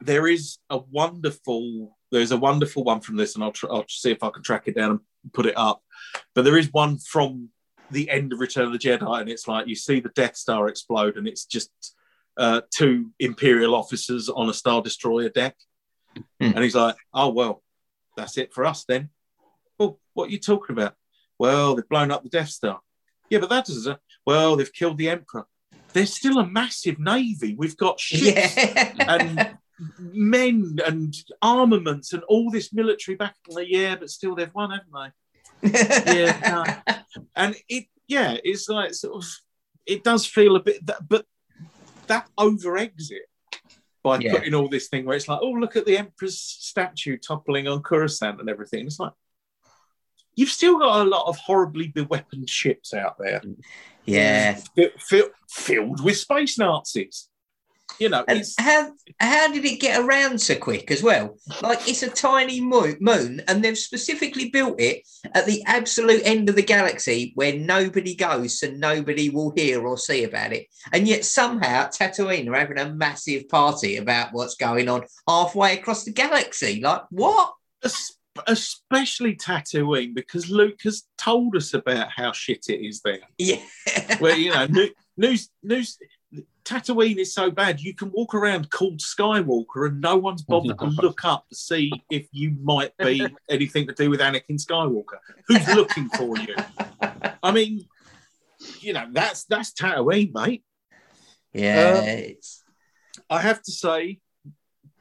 [0.00, 1.96] there is a wonderful.
[2.12, 4.68] There's a wonderful one from this, and I'll, tr- I'll see if I can track
[4.68, 5.00] it down and
[5.32, 5.80] put it up.
[6.34, 7.50] But there is one from
[7.90, 10.68] the end of Return of the Jedi, and it's like you see the Death Star
[10.68, 11.70] explode, and it's just
[12.36, 15.56] uh, two Imperial officers on a Star Destroyer deck,
[16.16, 16.22] Hmm.
[16.54, 17.62] and he's like, "Oh well,
[18.16, 19.10] that's it for us then."
[19.78, 20.94] Well, what are you talking about?
[21.38, 22.80] Well, they've blown up the Death Star.
[23.30, 23.98] Yeah, but that doesn't.
[24.24, 25.46] Well, they've killed the Emperor.
[25.92, 27.54] There's still a massive navy.
[27.56, 28.94] We've got ships Yeah.
[28.98, 29.58] and
[29.98, 33.36] men and armaments and all this military back.
[33.48, 35.12] Like, yeah, but still they've won, haven't
[35.62, 35.70] they?
[36.14, 36.80] Yeah,
[37.34, 39.30] And it, yeah, it's like sort of,
[39.86, 41.24] it does feel a bit that, but
[42.06, 43.22] that over exit
[44.02, 44.32] by Yeah.
[44.34, 47.82] putting all this thing where it's like, oh, look at the Emperor's statue toppling on
[47.82, 48.86] Coruscant and everything.
[48.86, 49.12] It's like,
[50.36, 53.40] you've still got a lot of horribly beweaponed ships out there
[54.04, 54.60] yeah.
[54.76, 57.28] fi- fi- filled with space Nazis.
[57.98, 61.38] You know, And how how did it get around so quick as well?
[61.62, 65.02] Like it's a tiny mo- moon, and they've specifically built it
[65.34, 69.96] at the absolute end of the galaxy where nobody goes, so nobody will hear or
[69.96, 70.66] see about it.
[70.92, 76.04] And yet somehow Tatooine are having a massive party about what's going on halfway across
[76.04, 76.80] the galaxy.
[76.82, 77.54] Like what?
[78.46, 83.20] especially Tatooine because Luke has told us about how shit it is there.
[83.38, 83.62] Yeah,
[84.18, 85.98] Where you know, new, news, news.
[86.66, 90.86] Tatooine is so bad you can walk around called Skywalker and no one's bothered to
[91.02, 95.18] look up to see if you might be anything to do with Anakin Skywalker.
[95.46, 96.56] Who's looking for you?
[97.42, 97.86] I mean,
[98.80, 100.64] you know, that's that's Tatooine, mate.
[101.52, 102.26] yeah.
[102.28, 102.34] Um,
[103.30, 104.20] I have to say,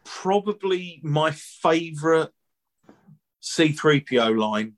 [0.04, 2.30] probably my favourite
[3.44, 4.74] C3PO line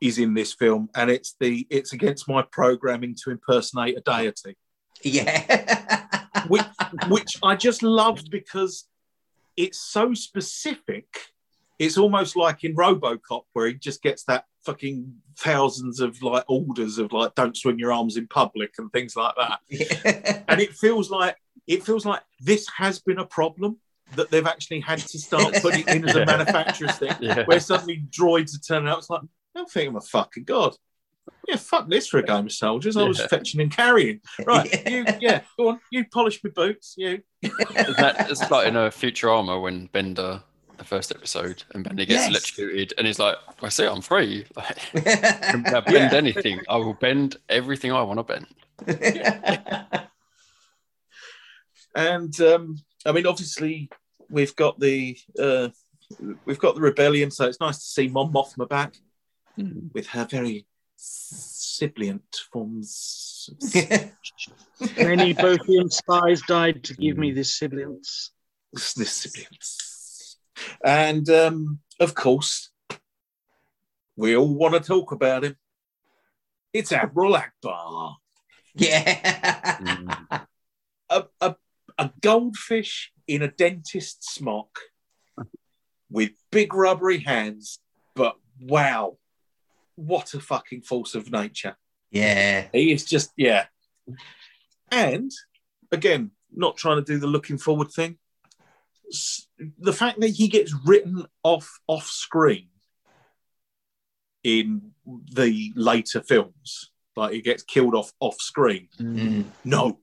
[0.00, 4.56] is in this film, and it's the it's against my programming to impersonate a deity,
[5.02, 6.07] yeah.
[6.48, 6.62] Which
[7.08, 8.86] which I just loved because
[9.56, 11.06] it's so specific.
[11.78, 16.98] It's almost like in RoboCop where he just gets that fucking thousands of like orders
[16.98, 19.60] of like don't swing your arms in public and things like that.
[19.68, 20.42] yeah.
[20.48, 23.78] and it feels like it feels like this has been a problem
[24.16, 27.44] that they've actually had to start putting in as a manufacturer's thing, Yeah.
[27.44, 28.98] where suddenly droids are turning up.
[28.98, 29.26] It's like, I
[29.58, 30.74] don't think I'm a fucking god.
[31.46, 32.96] Yeah, fuck this for a game of soldiers.
[32.96, 33.26] I was Yeah.
[33.28, 34.20] fetching and carrying.
[34.46, 34.88] Right, Yeah.
[34.90, 37.22] you, yeah, go on, you polish my boots, you.
[37.42, 40.42] Isn't that, it's like in a Futurama when Bender,
[40.76, 42.28] the first episode, and Bender gets Yes.
[42.28, 44.44] electrocuted, and he's like, "I see, I'm free.
[44.56, 46.10] Like, I can bend Yeah.
[46.12, 46.60] anything.
[46.68, 48.46] I will bend everything I want to bend."
[51.94, 52.76] And um,
[53.06, 53.90] I mean, obviously,
[54.28, 55.68] we've got the uh,
[56.44, 58.94] we've got the rebellion, so it's nice to see Mon Mothma back
[59.92, 60.66] with her very
[60.98, 63.50] sibilant forms.
[63.72, 68.32] Many Bothan spies died to give me this sibilance.
[68.72, 70.36] the sibilance.
[70.84, 72.70] And um, of course,
[74.16, 75.56] we all want to talk about him.
[76.72, 78.16] It's Admiral Ackbar,
[78.74, 79.78] yeah.
[79.78, 80.46] Mm.
[81.10, 81.56] a, a,
[81.96, 84.78] a goldfish in a dentist's smock
[86.10, 87.78] with big rubbery hands,
[88.14, 89.16] but wow,
[89.98, 91.76] what a fucking force of nature.
[92.10, 92.68] Yeah.
[92.72, 93.66] He is just, yeah.
[94.90, 95.30] And
[95.90, 98.18] again, not trying to do the looking forward thing.
[99.78, 102.68] The fact that he gets written off off screen
[104.44, 104.92] in
[105.32, 108.88] the later films, like he gets killed off off screen.
[109.00, 109.44] Mm.
[109.64, 109.98] No.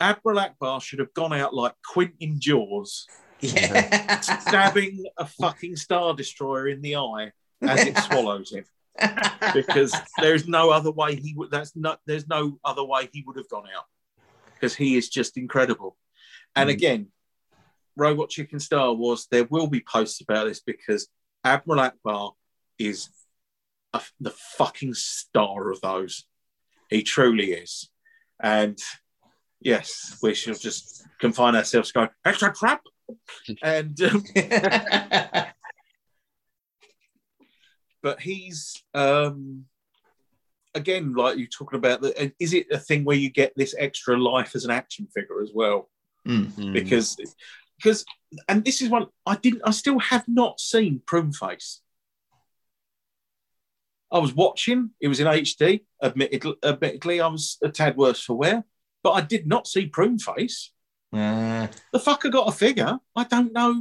[0.00, 3.06] Admiral Ackbar should have gone out like Quint in Jaws,
[3.40, 4.20] Yeah.
[4.20, 8.64] stabbing a fucking Star Destroyer in the eye as it swallows him.
[9.52, 13.36] because there's no other way he would that's not there's no other way he would
[13.36, 13.84] have gone out.
[14.54, 15.96] Because he is just incredible.
[16.54, 16.72] And Mm.
[16.72, 17.06] again
[17.98, 21.08] robot chicken star wars there will be posts about this because
[21.44, 22.32] admiral ackbar
[22.78, 23.08] is
[23.94, 26.24] a, the fucking star of those.
[26.88, 27.90] He truly is.
[28.42, 28.78] And
[29.60, 32.82] yes we should just confine ourselves to go extra crap!
[33.62, 34.24] And um,
[38.06, 38.60] but he's
[38.94, 39.64] um
[40.76, 44.16] again like you're talking about the is it a thing where you get this extra
[44.16, 45.80] life as an action figure as well
[46.26, 46.46] Mm.
[46.58, 46.72] Mm.
[46.72, 47.08] because
[47.76, 48.04] because
[48.48, 51.80] and this is one i didn't i still have not seen prune face
[54.10, 58.34] i was watching it was in hd admittedly, admittedly i was a tad worse for
[58.42, 58.64] wear
[59.04, 60.58] but i did not see prune face
[61.12, 63.72] Uh, the fucker got a figure i don't know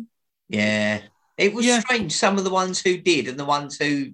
[0.49, 1.02] yeah.
[1.38, 1.80] It was Yeah.
[1.82, 2.14] strange.
[2.14, 4.12] Some of the ones who did and the ones who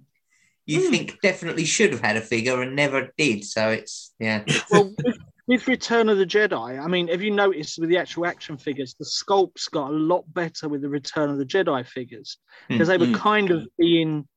[0.66, 0.92] you Hmm.
[0.92, 3.46] think definitely should have had a figure and never did.
[3.46, 4.44] So it's, yeah.
[4.72, 5.18] Well, with,
[5.48, 8.96] with Return of the Jedi, I mean, have you noticed with the actual action figures,
[8.98, 12.38] the sculpts got a lot better with the Return of the Jedi figures
[12.70, 13.16] because they were Mm.
[13.16, 14.28] kind of being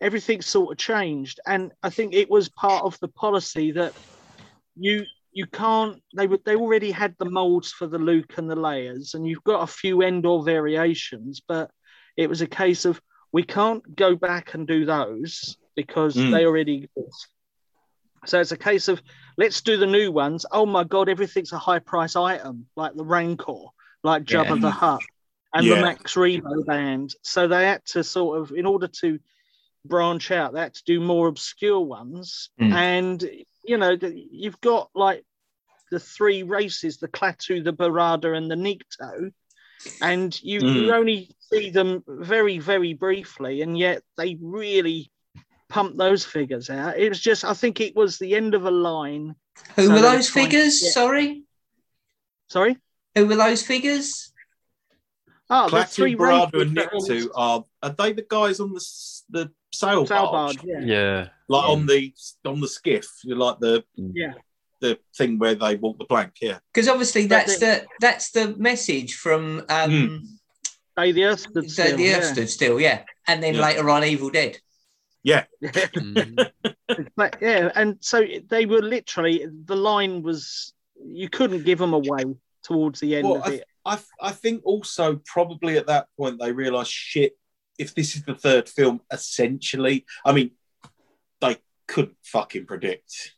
[0.00, 3.94] everything sort of changed, and I think it was part of the policy that
[4.76, 8.54] you you can't they would they already had the molds for the Luke and the
[8.56, 11.70] Leias, and you've got a few Endor variations, but
[12.18, 13.00] it was a case of
[13.32, 16.32] we can't go back and do those because Mm.
[16.32, 17.28] they already exist.
[18.26, 19.00] So it's a case of
[19.38, 20.44] let's do the new ones.
[20.50, 23.66] Oh my god, everything's a high price item, like the Rancor,
[24.02, 24.60] like Jabba Yeah.
[24.66, 25.02] the Hutt,
[25.54, 25.76] and Yeah.
[25.76, 27.14] the Max Rebo band.
[27.22, 29.20] So they had to sort of, in order to
[29.84, 32.50] branch out, they had to do more obscure ones.
[32.60, 32.72] Mm.
[32.72, 33.30] And
[33.64, 35.24] you know, you've got like
[35.92, 39.32] the three races: the Klaatu, the Barada, and the Nikto.
[40.02, 40.94] And you, you Mm.
[40.98, 45.10] only see them very, very briefly, and yet they really
[45.68, 46.98] pump those figures out.
[46.98, 49.34] It was just, I think it was the end of a line.
[49.76, 50.80] Who So were those trying to figures?
[50.80, 51.42] get- Sorry.
[52.48, 52.78] Sorry?
[53.14, 54.32] Who were those figures?
[55.50, 58.84] Oh, the three Barada, races and that all- are are they the guys on the
[59.30, 60.56] the sail Sail barge?
[60.56, 60.80] barge, yeah.
[60.80, 61.28] Yeah.
[61.48, 61.72] like Yeah.
[61.72, 62.14] on the
[62.44, 64.34] on the skiff, you like the Yeah.
[64.80, 66.32] The thing where they walk the plank.
[66.40, 70.38] Yeah, Because obviously that's That's the that's the message from um,
[70.96, 71.96] Day the Earth stood still.
[71.96, 72.32] the Earth yeah.
[72.32, 73.02] stood still, yeah.
[73.26, 73.62] And then Yeah.
[73.62, 74.58] later on, Evil Dead.
[75.26, 76.50] Mm.
[77.16, 80.72] But, yeah, and so they were literally the line was
[81.04, 82.24] you couldn't give them away
[82.62, 83.64] towards the end Well, of it.
[83.84, 87.36] I I think also probably at that point they realised shit.
[87.78, 90.52] If this is the third film, essentially, I mean,
[91.40, 93.34] they couldn't fucking predict.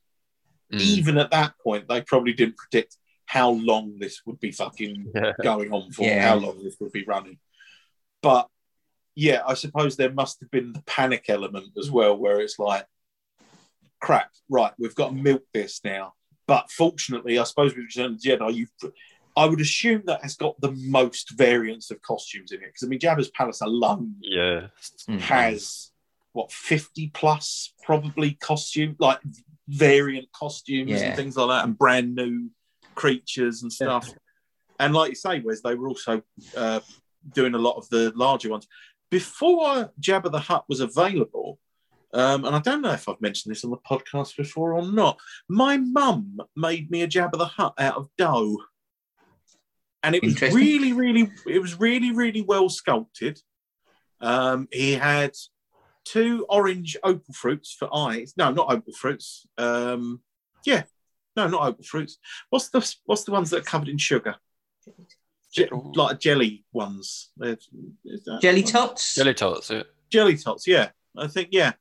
[0.72, 0.80] Mm.
[0.80, 5.32] Even at that point, they probably didn't predict how long this would be fucking Yeah.
[5.42, 6.28] going on for, Yeah.
[6.28, 7.38] how long this would be running.
[8.22, 8.48] But
[9.14, 12.86] yeah, I suppose there must have been the panic element as well, where it's like,
[14.01, 16.14] crap, right, we've got to milk this now.
[16.47, 18.92] But fortunately, I suppose with Return of the Jedi, you've,
[19.36, 22.66] I would assume that has got the most variance of costumes in it.
[22.66, 24.68] Because I mean, Jabba's palace alone Yeah.
[25.09, 25.20] Mm.
[25.20, 25.90] has
[26.32, 29.18] what 50 plus probably costume, like
[29.70, 30.98] variant costumes Yeah.
[30.98, 32.51] and things like that, and brand new
[32.94, 34.12] creatures and stuff.
[34.78, 36.22] and like you say, Wes, they were also
[36.56, 36.80] uh,
[37.32, 38.66] doing a lot of the larger ones
[39.10, 41.59] before Jabba the Hutt was available.
[42.12, 45.18] Um, and I don't know if I've mentioned this on the podcast before or not.
[45.48, 48.59] My mum made me a Jabba the Hutt out of dough,
[50.02, 53.40] and it was really, really, it was really, really well sculpted.
[54.20, 55.32] Um, he had
[56.05, 58.35] two orange opal fruits for eyes.
[58.36, 59.47] No, not opal fruits.
[59.59, 60.20] Um,
[60.64, 60.85] yeah,
[61.36, 62.18] no, not opal fruits.
[62.51, 64.36] What's the what's the ones that are covered in sugar?
[65.52, 67.31] Je- like jelly ones.
[67.36, 67.59] They're-
[68.05, 69.14] is that- Jelly tots.
[69.14, 69.82] Jelly tots, yeah.
[70.10, 70.66] jelly tots.
[70.66, 71.72] Yeah, I think yeah,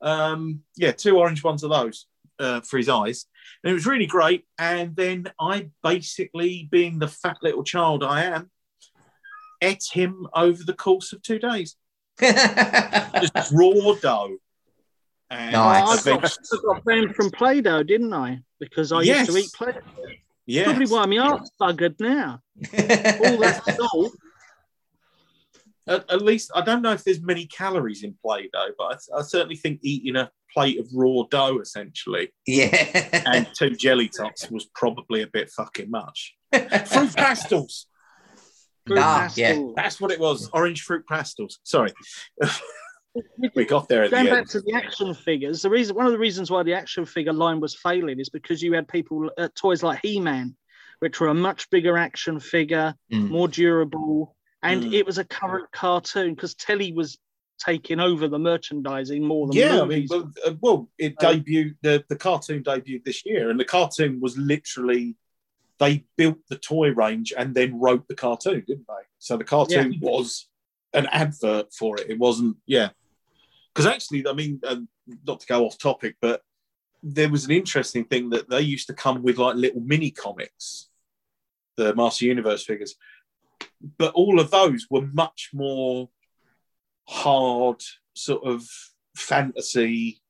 [0.00, 2.06] um, yeah, two orange ones of those
[2.38, 3.26] uh, for his eyes,
[3.62, 4.46] and it was really great.
[4.58, 8.50] And then I basically, being the fat little child I am,
[9.60, 11.76] ate him over the course of two days,
[12.20, 14.36] just raw dough.
[15.30, 16.06] And Nice.
[16.06, 18.40] Oh, I got, I got banned from Play-Doh, didn't I?
[18.60, 19.28] Because I Yes.
[19.28, 19.80] used to eat Play-Doh.
[20.46, 22.40] yeah, Probably why my art's buggered now.
[22.72, 24.12] All that salt.
[25.86, 29.22] at, at least I don't know if there's many calories in Play-Doh, but I, I
[29.22, 33.22] certainly think eating a plate of raw dough essentially yeah.
[33.26, 36.34] and two jelly tots was probably a bit fucking much.
[36.52, 37.86] Fruit pastels.
[38.88, 39.62] Fruit Ah, yeah.
[39.76, 40.48] That's what it was.
[40.52, 41.60] Orange fruit pastels.
[41.62, 41.92] Sorry.
[43.54, 44.48] we got there at the Going back end.
[44.50, 47.60] to the action figures, the reason one of the reasons why the action figure line
[47.60, 50.56] was failing is because you had people uh, toys like He-Man,
[51.00, 53.28] which were a much bigger action figure, Mm.
[53.30, 54.92] more durable, and Mm.
[54.92, 57.18] it was a current cartoon because Telly was
[57.64, 61.76] taking over the merchandising more than Yeah, I mean, well, uh, well, it Uh, debuted,
[61.82, 65.16] the, the cartoon debuted this year, and the cartoon was literally,
[65.78, 69.04] they built the toy range and then wrote the cartoon, didn't they?
[69.18, 70.48] So the cartoon was
[70.92, 72.10] an advert for it.
[72.10, 72.90] It wasn't, yeah.
[73.72, 74.60] Because actually, I mean,
[75.26, 76.42] not to go off topic, but
[77.02, 80.88] there was an interesting thing that they used to come with like little mini comics,
[81.76, 82.96] the Master Universe figures,
[83.98, 86.08] but all of those were much more
[87.08, 87.80] hard
[88.14, 88.66] sort of
[89.16, 90.20] fantasy.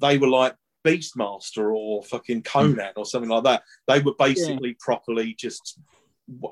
[0.00, 3.62] They were like Beastmaster or fucking Conan or something like that.
[3.86, 5.78] They were basically properly just.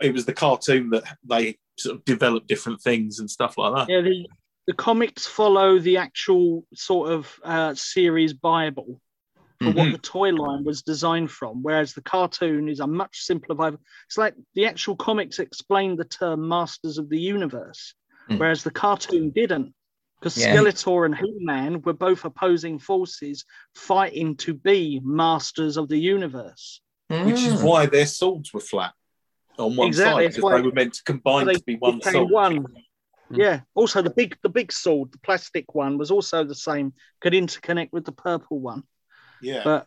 [0.01, 3.93] It was the cartoon that they sort of developed different things and stuff like that.
[3.93, 4.27] yeah, the,
[4.67, 9.01] the comics follow the actual sort of uh, series Bible
[9.61, 9.79] for Mm-hmm.
[9.79, 13.79] what the toy line was designed from, whereas the cartoon is a much simpler Bible.
[14.07, 17.95] It's like the actual comics explained the term Masters of the Universe,
[18.31, 18.39] Mm.
[18.39, 19.75] whereas the cartoon didn't.
[20.21, 20.55] Because Yeah.
[20.55, 23.45] Skeletor and He-Man were both opposing forces
[23.75, 26.83] fighting to be masters of the universe.
[27.09, 27.65] Which is Mm.
[27.65, 28.93] why their swords were flat
[29.59, 32.31] on one Exactly, side because they were meant to combine they to be one sword.
[32.31, 32.67] one.
[33.31, 33.63] Yeah.
[33.75, 36.93] Also, the big the big sword, the plastic one, was also the same.
[37.21, 38.83] Could interconnect with the purple one.
[39.41, 39.63] Yeah.
[39.65, 39.87] But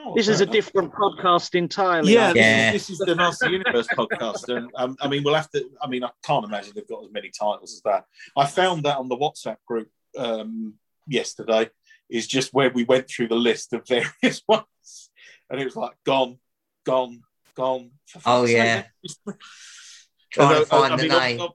[0.00, 2.14] Oh, this is a different podcast entirely.
[2.14, 2.40] Yeah, I this.
[2.40, 2.72] Yeah.
[2.72, 5.68] Is, this is the Master Universe podcast, and um, I mean, we'll have to.
[5.82, 8.04] I mean, I can't imagine they've got as many titles as that.
[8.36, 10.74] I found that on the WhatsApp group um,
[11.06, 11.70] yesterday.
[12.08, 15.10] Is just where we went through the list of various ones,
[15.50, 16.38] and it was like gone,
[16.84, 17.20] gone,
[17.54, 17.90] gone.
[18.24, 18.84] Oh, yeah.
[20.30, 21.48] Trying Although, to find I the mean, name.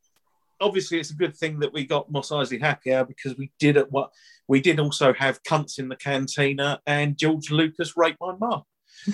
[0.62, 3.78] Obviously, it's a good thing that we got Mos Eisley happy hour because we did
[3.78, 3.92] it.
[3.92, 4.12] What
[4.48, 8.64] we did also have cunts in the cantina and George Lucas raped my mum,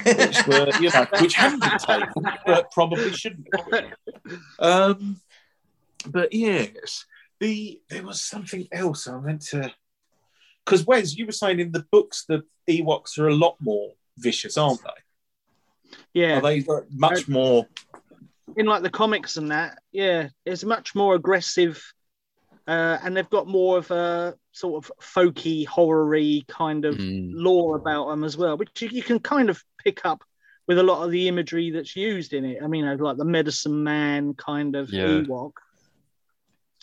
[0.03, 3.47] which were you know which hadn't been taken, but probably shouldn't.
[4.59, 5.19] Um,
[6.05, 7.05] but yes,
[7.39, 9.71] the there was something else I meant to.
[10.65, 14.57] Because Wes, you were saying in the books the Ewoks are a lot more vicious,
[14.57, 15.97] aren't they?
[16.13, 16.37] yeah.
[16.37, 17.65] Are they uh, much more?
[18.55, 21.81] in like the comics and that, yeah, it's much more aggressive,
[22.69, 27.31] uh, and they've got more of a sort of folky, horror-y kind of Mm.
[27.33, 30.23] lore about them as well, which you, you can kind of pick up
[30.67, 32.61] with a lot of the imagery that's used in it.
[32.63, 35.07] I mean, like the medicine man kind of Yeah.
[35.07, 35.53] Ewok.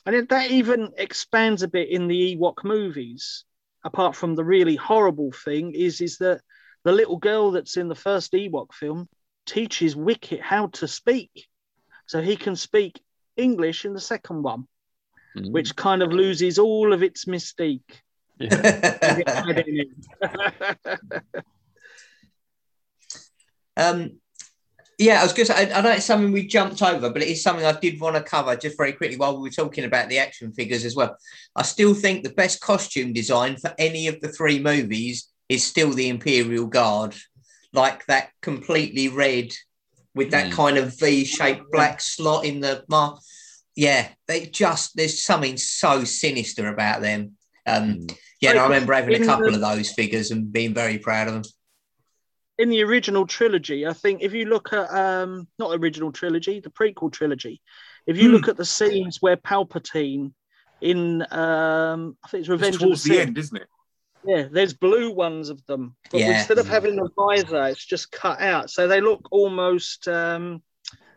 [0.04, 3.44] And it, that even expands a bit in the Ewok movies.
[3.84, 6.40] Apart from the really horrible thing, is is that
[6.82, 9.08] the little girl that's in the first Ewok film
[9.44, 11.46] teaches Wicket how to speak,
[12.06, 13.00] so he can speak
[13.36, 14.66] English in the second one,
[15.36, 15.52] Mm.
[15.52, 17.82] which kind of loses all of its mystique.
[18.38, 19.22] Yeah.
[23.76, 24.12] um,
[24.98, 27.20] yeah, I was going to say, I, I know it's something we jumped over, but
[27.20, 29.84] it is something I did want to cover just very quickly while we were talking
[29.84, 31.16] about the action figures as well.
[31.54, 35.92] I still think the best costume design for any of the three movies is still
[35.92, 37.14] the Imperial Guard,
[37.74, 39.52] like that completely red
[40.14, 40.52] with that Mm.
[40.52, 43.20] kind of V-shaped black slot in the mark.
[43.76, 47.36] Yeah, they just there's something so sinister about them.
[47.66, 48.18] Um, Mm.
[48.40, 51.28] yeah, and I remember having a couple the- of those figures and being very proud
[51.28, 51.42] of them.
[52.58, 56.70] in the original trilogy, I think if you look at um not original trilogy, the
[56.70, 57.60] prequel trilogy,
[58.06, 58.34] if you Hmm.
[58.36, 60.32] look at the scenes where Palpatine
[60.80, 63.68] in um I think it's Revenge It's of the towards the end, isn't it?
[64.24, 66.38] yeah, there's blue ones of them, but Yeah.
[66.38, 70.62] instead of having the visor, it's just cut out, so they look almost um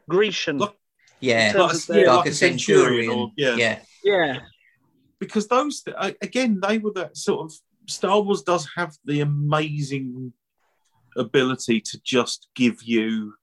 [0.10, 0.58] Grecian.
[0.58, 0.79] Look-
[1.22, 3.10] Yeah, terms Like, of a- their- yeah, like a centurion.
[3.12, 3.56] or- yeah.
[3.56, 3.80] yeah.
[4.04, 4.40] yeah,
[5.20, 7.54] because those uh, again they were that sort of
[7.88, 10.32] Star Wars does have the amazing
[11.18, 13.34] ability to just give you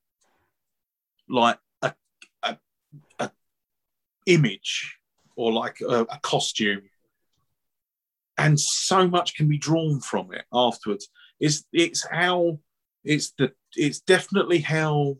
[1.29, 1.93] like a,
[2.45, 2.57] a,
[3.19, 3.31] a
[4.27, 4.97] image
[5.35, 6.83] or like a, a costume
[8.39, 11.09] and so much can be drawn from it afterwards
[11.41, 12.59] it's it's how
[13.05, 15.17] it's the it's definitely how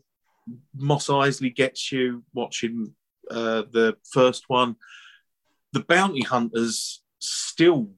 [0.75, 2.93] Mos Eisley gets you watching
[3.29, 4.75] uh, the first one
[5.73, 7.89] the bounty hunters still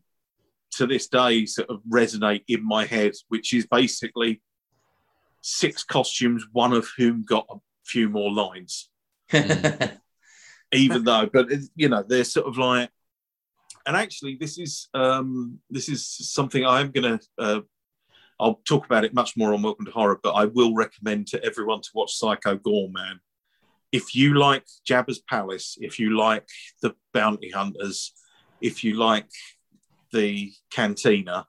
[0.72, 4.42] to this day sort of resonate in my head, which is basically
[5.42, 7.56] six costumes, one of whom got a
[7.86, 8.90] few more lines,
[10.72, 12.90] even though, but you know, they're sort of like,
[13.86, 17.20] and actually, this is um, this is something I'm gonna.
[17.38, 17.62] Uh,
[18.40, 21.44] I'll talk about it much more on Welcome to Horror, but I will recommend to
[21.44, 23.20] everyone to watch Psycho Goreman.
[23.92, 26.48] If you like Jabba's Palace, if you like
[26.82, 28.14] the Bounty Hunters,
[28.62, 29.28] if you like
[30.14, 31.48] the Cantina,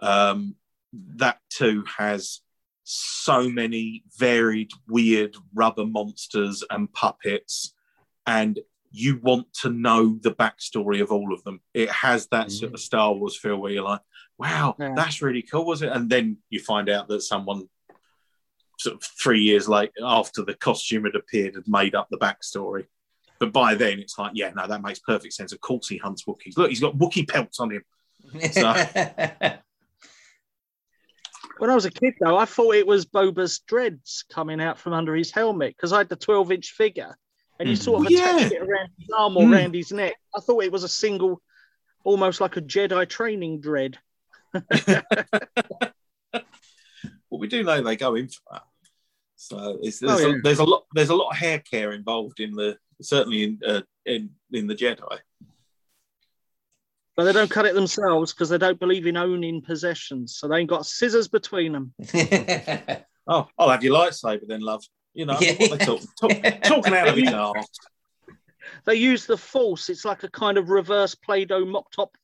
[0.00, 0.54] um,
[0.92, 2.40] that too has
[2.84, 7.74] so many varied, weird rubber monsters and puppets,
[8.26, 8.58] and
[8.90, 11.60] you want to know the backstory of all of them.
[11.74, 12.82] It has that sort of mm.
[12.82, 14.00] Star Wars feel where you're like,
[14.38, 14.94] wow, Yeah.
[14.94, 15.92] that's really cool, was it?
[15.92, 17.68] And then you find out that someone
[18.78, 22.86] sort of three years late after the costume had appeared had made up the backstory.
[23.38, 25.52] But by then it's like, yeah, no, that makes perfect sense.
[25.52, 26.56] Of course he hunts Wookiees.
[26.56, 27.84] Look, he's got Wookiee pelts on him.
[31.58, 34.92] When I was a kid, though, I thought it was Boba's dreads coming out from
[34.92, 37.18] under his helmet because I had the 12 inch figure
[37.58, 37.82] and you Mm.
[37.82, 38.36] sort of Yeah.
[38.36, 39.52] attached it around his arm or Mm.
[39.52, 40.14] around his neck.
[40.36, 41.42] I thought it was a single,
[42.04, 43.98] almost like a Jedi training dread.
[47.30, 48.62] Well, we do know they go in for that.
[49.36, 52.40] So it's, Oh, there's, a, there's a lot there's a lot of hair care involved
[52.40, 55.18] in the certainly in uh, in, in the Jedi.
[57.16, 60.36] But they don't cut it themselves because they don't believe in owning possessions.
[60.38, 61.92] So they ain't got scissors between them.
[63.30, 64.82] Oh, I'll have your lightsaber then, love.
[65.14, 65.54] You know Yeah.
[65.58, 66.30] what they talk, talk,
[66.62, 67.66] talking out of his arse.
[68.84, 69.88] They use the force.
[69.88, 72.16] It's like a kind of reverse Play Doh mop top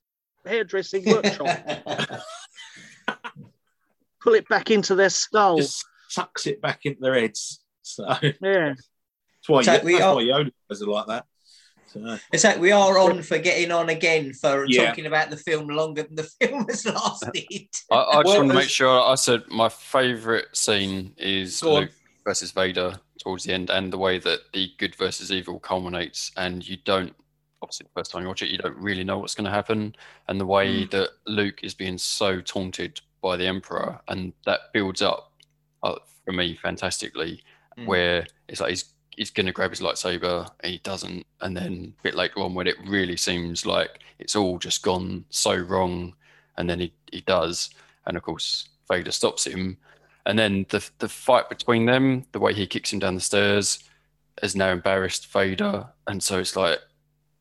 [0.46, 1.58] hairdressing workshop.
[4.22, 5.58] Pull it back into their skull.
[5.58, 7.60] Just sucks it back into their heads.
[7.82, 8.74] So yeah, that's Yeah.
[9.48, 11.26] why So that's we are- why Yoda does it like that.
[11.86, 14.86] So, It's like we are on for getting on again for Yeah.
[14.86, 17.44] talking about the film longer than the film has lasted.
[17.90, 21.76] I, I just Well, want to make sure I said my favourite scene is Go
[21.76, 21.88] on.
[22.24, 26.66] Versus Vader towards the end, and the way that the good versus evil culminates, and
[26.66, 27.14] you don't.
[27.62, 29.94] Obviously, the first time you watch it, you don't really know what's going to happen,
[30.28, 35.02] and the way that Luke is being so taunted by the Emperor, and that builds
[35.02, 35.32] up
[35.82, 37.42] uh, for me fantastically,
[37.76, 37.86] Mm.
[37.86, 38.84] where it's like he's
[39.16, 42.54] he's going to grab his lightsaber and he doesn't, and then a bit later on
[42.54, 46.14] when it really seems like it's all just gone so wrong,
[46.56, 47.70] and then he he does,
[48.06, 49.76] and of course Vader stops him,
[50.26, 53.84] and then the the fight between them, the way he kicks him down the stairs,
[54.42, 56.78] has now embarrassed Vader, and so it's like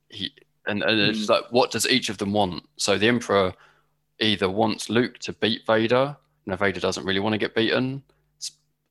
[0.09, 0.31] he
[0.67, 2.63] and, and it's like what does each of them want?
[2.77, 3.53] So the Emperor
[4.19, 6.15] either wants Luke to beat Vader,
[6.45, 8.03] now Vader doesn't really want to get beaten,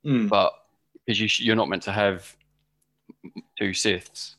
[0.04, 0.28] mm.
[0.28, 0.52] but
[1.04, 2.34] because you sh- you're not meant to have
[3.58, 4.36] two Siths.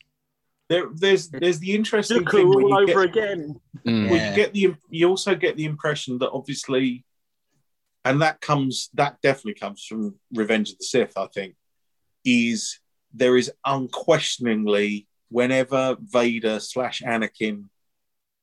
[0.69, 3.59] there, there's there's the interesting Dooku thing all you get, over again.
[3.85, 4.09] Mm.
[4.09, 7.05] well, you get the you also get the impression that obviously,
[8.05, 11.17] and that comes that definitely comes from Revenge of the Sith.
[11.17, 11.55] I think
[12.25, 12.80] is
[13.13, 17.65] there is unquestioningly whenever Vader slash Anakin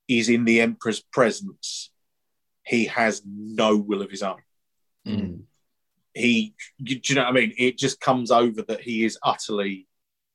[0.09, 1.91] is in the Emperor's presence,
[2.65, 4.41] he has no will of his own.
[5.07, 5.43] Mm.
[6.15, 7.55] He, do you know what I mean?
[7.57, 9.87] It just comes over that he is utterly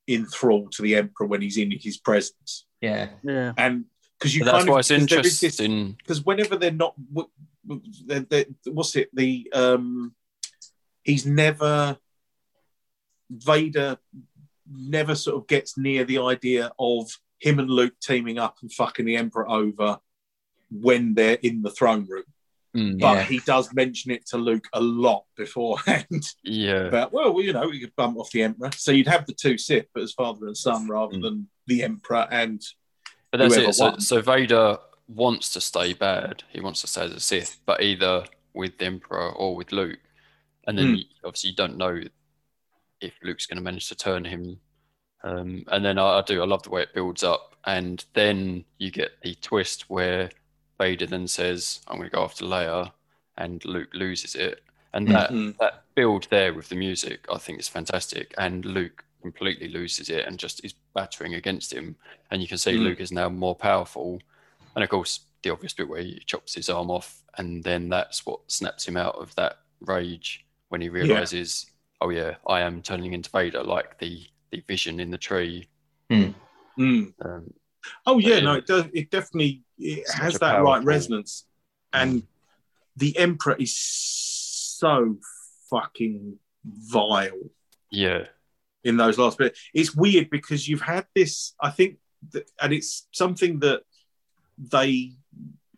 [0.08, 3.10] enthralled to the Emperor when he's in his presence, Yeah.
[3.22, 3.52] Yeah.
[3.58, 3.84] and
[4.18, 5.92] because you But that's of why it's 'cause there is this- interesting.
[5.98, 6.94] because whenever they're not,
[8.06, 9.08] they're, they're, what's it?
[9.12, 10.14] The um,
[11.02, 11.96] he's never
[13.30, 13.98] Vader
[14.70, 19.04] never sort of gets near the idea of him and Luke teaming up and fucking
[19.04, 19.98] the Emperor over
[20.70, 22.24] when they're in the throne room.
[22.76, 23.00] Mm.
[23.00, 23.22] But Yeah.
[23.24, 26.26] he does mention it to Luke a lot beforehand.
[26.42, 26.86] Yeah.
[26.88, 29.34] about well, well, you know, we could bump off the Emperor, so you'd have the
[29.34, 31.22] two Sith, but as father and son rather Mm.
[31.22, 32.62] than the Emperor and
[33.30, 33.74] But that's it.
[33.74, 36.42] So, so Vader wants to stay bad.
[36.50, 38.24] He wants to stay as a Sith, but either
[38.54, 39.98] with the Emperor or with Luke.
[40.68, 40.98] and then Mm.
[40.98, 42.02] you- obviously you don't know
[43.00, 44.58] if Luke's going to manage to turn him.
[45.22, 48.64] Um, and then I, I do, I love the way it builds up, and then
[48.78, 50.28] you get the twist where
[50.80, 52.92] Vader then says, "I'm going to go after Leia,"
[53.38, 54.62] and Luke loses it,
[54.92, 55.56] and that Mm.
[55.58, 60.26] that build there with the music, I think is fantastic, and Luke completely loses it
[60.26, 61.94] and just is battering against him,
[62.32, 62.82] and you can see Mm.
[62.82, 64.20] Luke is now more powerful,
[64.76, 68.24] and of course the obvious bit where he chops his arm off, and then that's
[68.24, 71.66] what snaps him out of that rage when he realizes,
[72.00, 75.68] oh yeah, I am turning into Vader, like the the vision in the tree.
[76.10, 76.34] Mm.
[76.78, 77.52] Um,
[78.04, 78.40] Oh yeah, yeah.
[78.40, 78.84] no, it does.
[78.92, 81.46] It definitely it has a that right powerful- resonance,
[81.92, 82.22] and
[82.96, 85.18] the Emperor is so
[85.70, 87.50] fucking vile
[87.90, 88.24] yeah,
[88.84, 89.56] in those last bit.
[89.72, 91.54] It's weird because you've had this.
[91.60, 91.98] I think,
[92.32, 93.82] that, and it's something that
[94.58, 95.12] they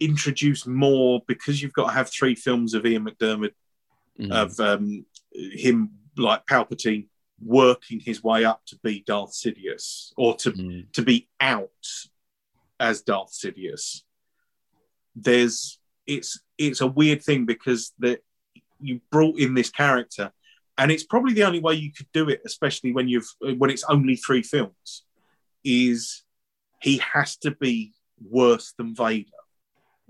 [0.00, 3.52] introduce more because you've got to have three films of Ian McDiarmid
[4.20, 4.32] Mm.
[4.32, 7.06] of um, him like Palpatine
[7.40, 10.92] working his way up to be Darth Sidious or to Mm.
[10.92, 11.70] to be out
[12.80, 14.02] as Darth Sidious.
[15.14, 18.20] There's it's it's a weird thing because that
[18.80, 20.32] you brought in this character,
[20.76, 23.84] and it's probably the only way you could do it, especially when you've when it's
[23.84, 25.05] only three films,
[25.64, 26.24] is
[26.82, 27.92] he has to be
[28.23, 29.31] worse than Vader,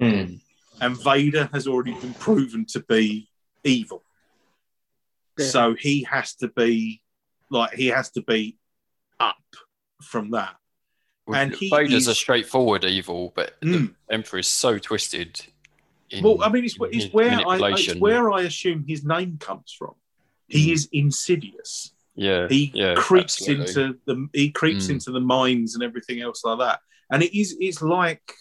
[0.01, 0.41] Mm.
[0.81, 3.29] and Vader has already been proven to be
[3.65, 4.03] evil.
[5.39, 5.47] Yeah.
[5.47, 7.03] So he has to be
[7.51, 8.59] like he has to be
[9.21, 9.37] up
[10.03, 10.57] from that.
[11.27, 13.95] Well, and he Vader's a straightforward evil, but Mm.
[14.09, 15.41] the Emperor is so twisted.
[16.11, 19.73] In, well, I mean, it's, it's where I it's where I assume his name comes
[19.79, 19.95] from.
[20.49, 20.73] He Mm.
[20.73, 21.93] is insidious.
[22.15, 23.83] yeah, He yeah, creeps absolutely.
[23.85, 24.91] into the he creeps Mm.
[24.91, 26.81] into the minds and everything else like that.
[27.11, 28.33] And it is it's like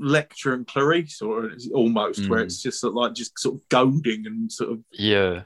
[0.00, 2.44] Lecter and Clarice, or it's almost where Mm.
[2.46, 5.42] it's just sort of like just sort of goading and sort of yeah,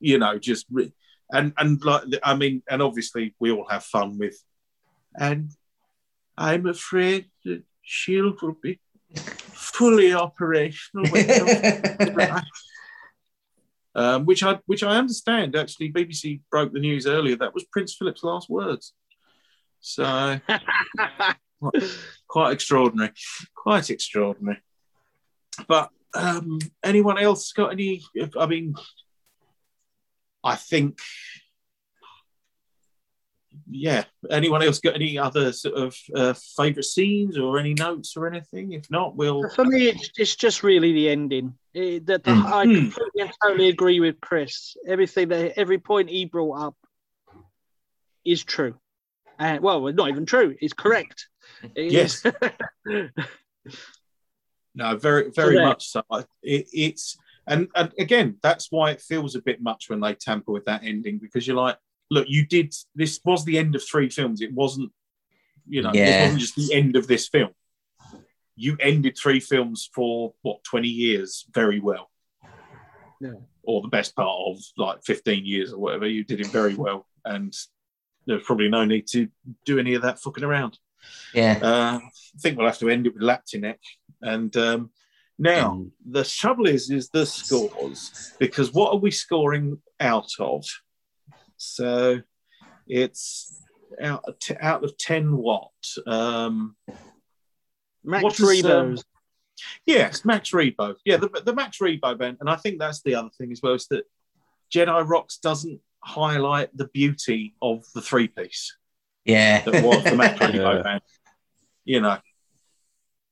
[0.00, 0.92] you know just re-
[1.32, 4.36] and and like I mean, and obviously we all have fun with.
[5.16, 5.50] And
[6.36, 8.80] I'm afraid that Shield will be
[9.14, 11.06] fully operational.
[11.10, 12.44] when it comes to
[13.94, 15.54] um, which I which I understand.
[15.54, 17.36] Actually, BBC broke the news earlier.
[17.36, 18.92] That was Prince Philip's last words.
[19.80, 20.40] So
[22.28, 23.12] quite extraordinary,
[23.54, 24.60] quite extraordinary.
[25.68, 28.02] But um, anyone else got any?
[28.38, 28.74] I mean,
[30.42, 30.98] I think.
[33.70, 34.04] Yeah.
[34.30, 38.72] Anyone else got any other sort of uh, favourite scenes or any notes or anything?
[38.72, 39.48] If not, we'll.
[39.50, 41.54] For me, it's, it's just really the ending.
[41.72, 42.44] It, that the, Mm.
[42.46, 42.74] I Mm.
[42.76, 44.76] completely and totally agree with Chris.
[44.86, 46.76] Everything that every point he brought up
[48.24, 48.74] is true.
[49.38, 50.54] And well, not even true.
[50.60, 51.28] It's correct.
[51.74, 52.22] It Yes.
[54.74, 55.66] No, very, very there.
[55.66, 56.02] much so.
[56.42, 57.16] It, it's
[57.46, 60.82] and, and again, that's why it feels a bit much when they tamper with that
[60.82, 61.78] ending because you're like,
[62.10, 64.40] look, you did this was the end of three films.
[64.40, 64.90] It wasn't,
[65.68, 66.06] you know, Yeah.
[66.06, 67.50] it wasn't just the end of this film.
[68.56, 72.10] You ended three films for what twenty years very well,
[73.20, 73.34] Yeah.
[73.62, 76.06] or the best part of like fifteen years or whatever.
[76.08, 77.54] You did it very well, and
[78.26, 79.28] there's probably no need to
[79.64, 80.78] do any of that fucking around.
[81.34, 81.58] Yeah.
[81.62, 83.80] Uh, I think we'll have to end it with Lapti Nek.
[84.22, 84.90] And um,
[85.38, 85.90] now Mm.
[86.06, 90.64] the trouble is, is the scores because what are we scoring out of?
[91.56, 92.20] So
[92.86, 93.60] it's
[94.00, 95.36] out of t- out of ten.
[95.36, 95.70] What?
[96.06, 96.76] Um,
[98.04, 99.04] Max What is, Rebo's.
[99.86, 100.94] yes, Max Rebo.
[101.04, 103.74] Yeah, the, the Max Rebo band, and I think that's the other thing as well
[103.74, 104.04] is that
[104.72, 108.76] Jedi Rocks doesn't highlight the beauty of the three piece.
[109.24, 109.62] Yeah.
[109.62, 110.46] that was the Max Yeah.
[110.48, 111.00] Rebo band.
[111.84, 112.18] You know.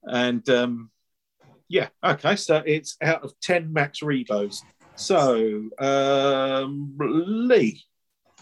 [0.05, 0.91] And um,
[1.69, 4.63] yeah, okay, so it's out of 10 Max Rebos.
[4.95, 7.83] So, um, Lee.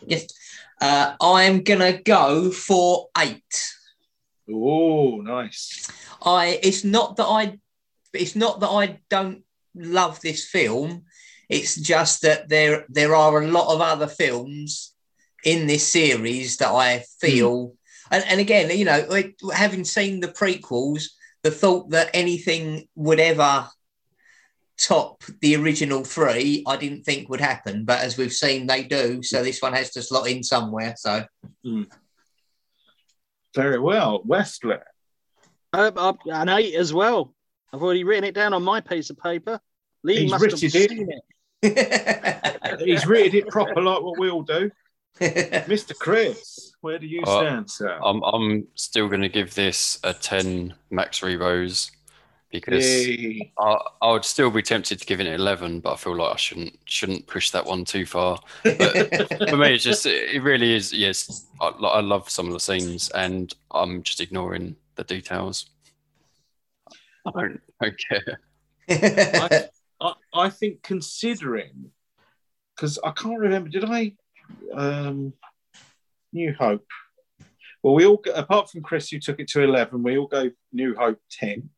[0.06, 0.26] yes.
[0.80, 3.62] Uh, I'm gonna go for eight.
[4.52, 5.88] Oh, nice.
[6.22, 7.58] I it's not that I
[8.14, 9.44] it's not that I don't
[9.74, 11.04] love this film.
[11.48, 14.94] It's just that there there are a lot of other films
[15.44, 17.74] in this series that I feel
[18.10, 21.04] and, and again, you know, like, having seen the prequels,
[21.42, 23.68] the thought that anything would ever
[24.78, 27.84] top the original three, I didn't think would happen.
[27.84, 29.22] But as we've seen, they do.
[29.22, 30.94] So this one has to slot in somewhere.
[30.96, 31.24] So
[33.54, 34.22] Very well.
[34.24, 34.80] Westler.
[35.72, 37.32] Uh, uh, an eight as well.
[37.72, 39.60] I've already written it down on my piece of paper.
[40.02, 40.90] Lee He's must have written it.
[40.90, 41.08] seen
[41.62, 42.80] it.
[42.84, 44.70] He's rated it proper like what we all do.
[45.20, 45.96] Mr.
[45.98, 48.04] Chris, where do you Uh, stand, sir?
[48.04, 51.90] I'm I'm still going to give this a ten Max Rebos.
[52.50, 53.52] because Yay.
[53.58, 56.34] I, I would still be tempted to give it an 11, but I feel like
[56.34, 58.40] I shouldn't shouldn't push that one too far.
[58.78, 60.92] But For me, it's just it really is.
[60.92, 65.66] Yes, I, I love some of the scenes, and I'm just ignoring the details.
[67.26, 68.40] I don't, don't care.
[68.90, 69.68] I,
[70.00, 71.92] I, I think considering
[72.74, 74.12] because I can't remember, did I
[74.72, 75.32] um
[76.32, 76.86] New Hope?
[77.82, 80.94] Well, we all apart from Chris, who took it to eleven, we all go New
[80.94, 81.70] Hope ten.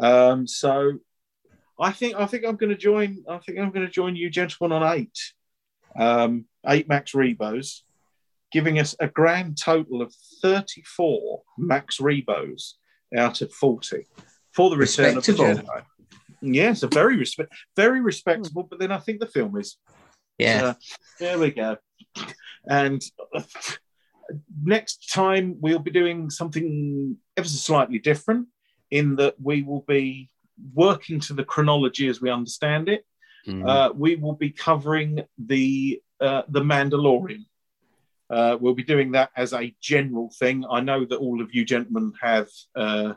[0.00, 0.98] Um, so
[1.80, 3.24] I think I think I'm going to join.
[3.28, 5.18] I think I'm going to join you gentlemen on eight,
[5.96, 7.80] um, eight max rebos,
[8.52, 12.74] giving us a grand total of thirty-four max rebos
[13.16, 14.06] out of forty
[14.52, 15.32] for the return of the.
[15.32, 15.82] Jedi.
[16.40, 18.62] Yes, a very respect, very respectable.
[18.62, 19.76] But then I think the film is
[20.38, 20.64] yeah.
[20.64, 20.74] uh,
[21.18, 21.76] there we go.
[22.68, 23.02] And
[23.34, 23.42] uh,
[24.62, 28.48] next time we'll be doing something ever so slightly different
[28.90, 30.30] in that we will be
[30.74, 33.04] working to the chronology as we understand it.
[33.46, 33.68] Mm.
[33.68, 37.44] Uh, we will be covering the uh, the Mandalorian.
[38.30, 40.64] Uh, we'll be doing that as a general thing.
[40.70, 43.14] I know that all of you gentlemen have uh,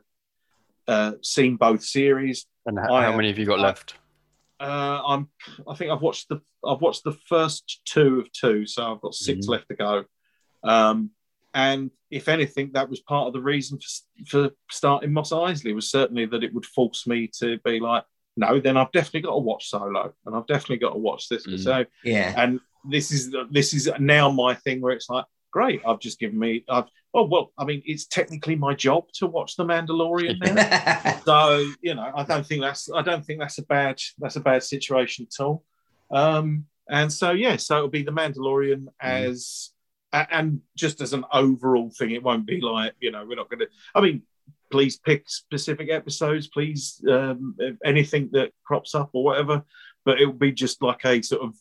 [0.88, 2.48] uh, seen both series.
[2.66, 3.96] and how, how many have you got left?
[4.60, 5.30] Uh, I'm.
[5.68, 6.40] I think I've watched the.
[6.66, 9.50] I've watched the first two of two, so I've got 6 Mhm.
[9.50, 10.04] left to go.
[10.64, 11.12] Um,
[11.54, 13.80] and if anything, that was part of the reason
[14.26, 18.04] for, for starting Mos Eisley was certainly that it would force me to be like,
[18.38, 21.46] no, then I've definitely got to watch Solo, and I've definitely got to watch this.
[21.48, 21.60] Mm.
[21.60, 22.34] So, Yeah.
[22.38, 22.60] and
[22.90, 25.26] this is this is now my thing where it's like,
[25.56, 26.66] great, I've just given me.
[26.70, 26.90] I've.
[27.14, 31.20] Oh well, I mean, it's technically my job to watch the Mandalorian now.
[31.26, 34.42] So you know, I don't think that's I don't think that's a bad that's a
[34.42, 35.64] bad situation at all.
[36.12, 39.72] Um, and so yeah, so it'll be the Mandalorian as
[40.12, 42.12] a- and just as an overall thing.
[42.12, 43.70] It won't be like you know we're not going to.
[43.96, 44.24] I mean,
[44.70, 46.50] please pick specific episodes.
[46.50, 47.56] Please um,
[47.86, 49.64] anything that crops up or whatever.
[50.04, 51.56] But it will be just like a sort of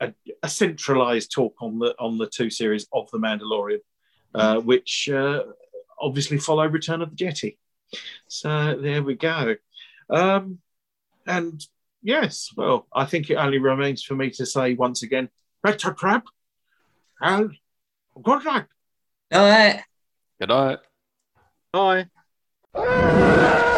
[0.00, 0.12] a,
[0.42, 3.80] a centralized talk on the on the two series of the Mandalorian,
[4.34, 5.42] uh, which uh,
[6.00, 7.56] obviously follow Return of the Jedi.
[8.28, 9.56] So there we go.
[10.10, 10.58] Um,
[11.26, 11.64] and
[12.02, 15.28] yes, well, I think it only remains for me to say once again,
[15.62, 16.22] better crab
[17.20, 17.52] and
[18.22, 18.66] good night.
[19.32, 19.82] All right.
[20.38, 20.78] Good night.
[21.72, 22.06] Bye.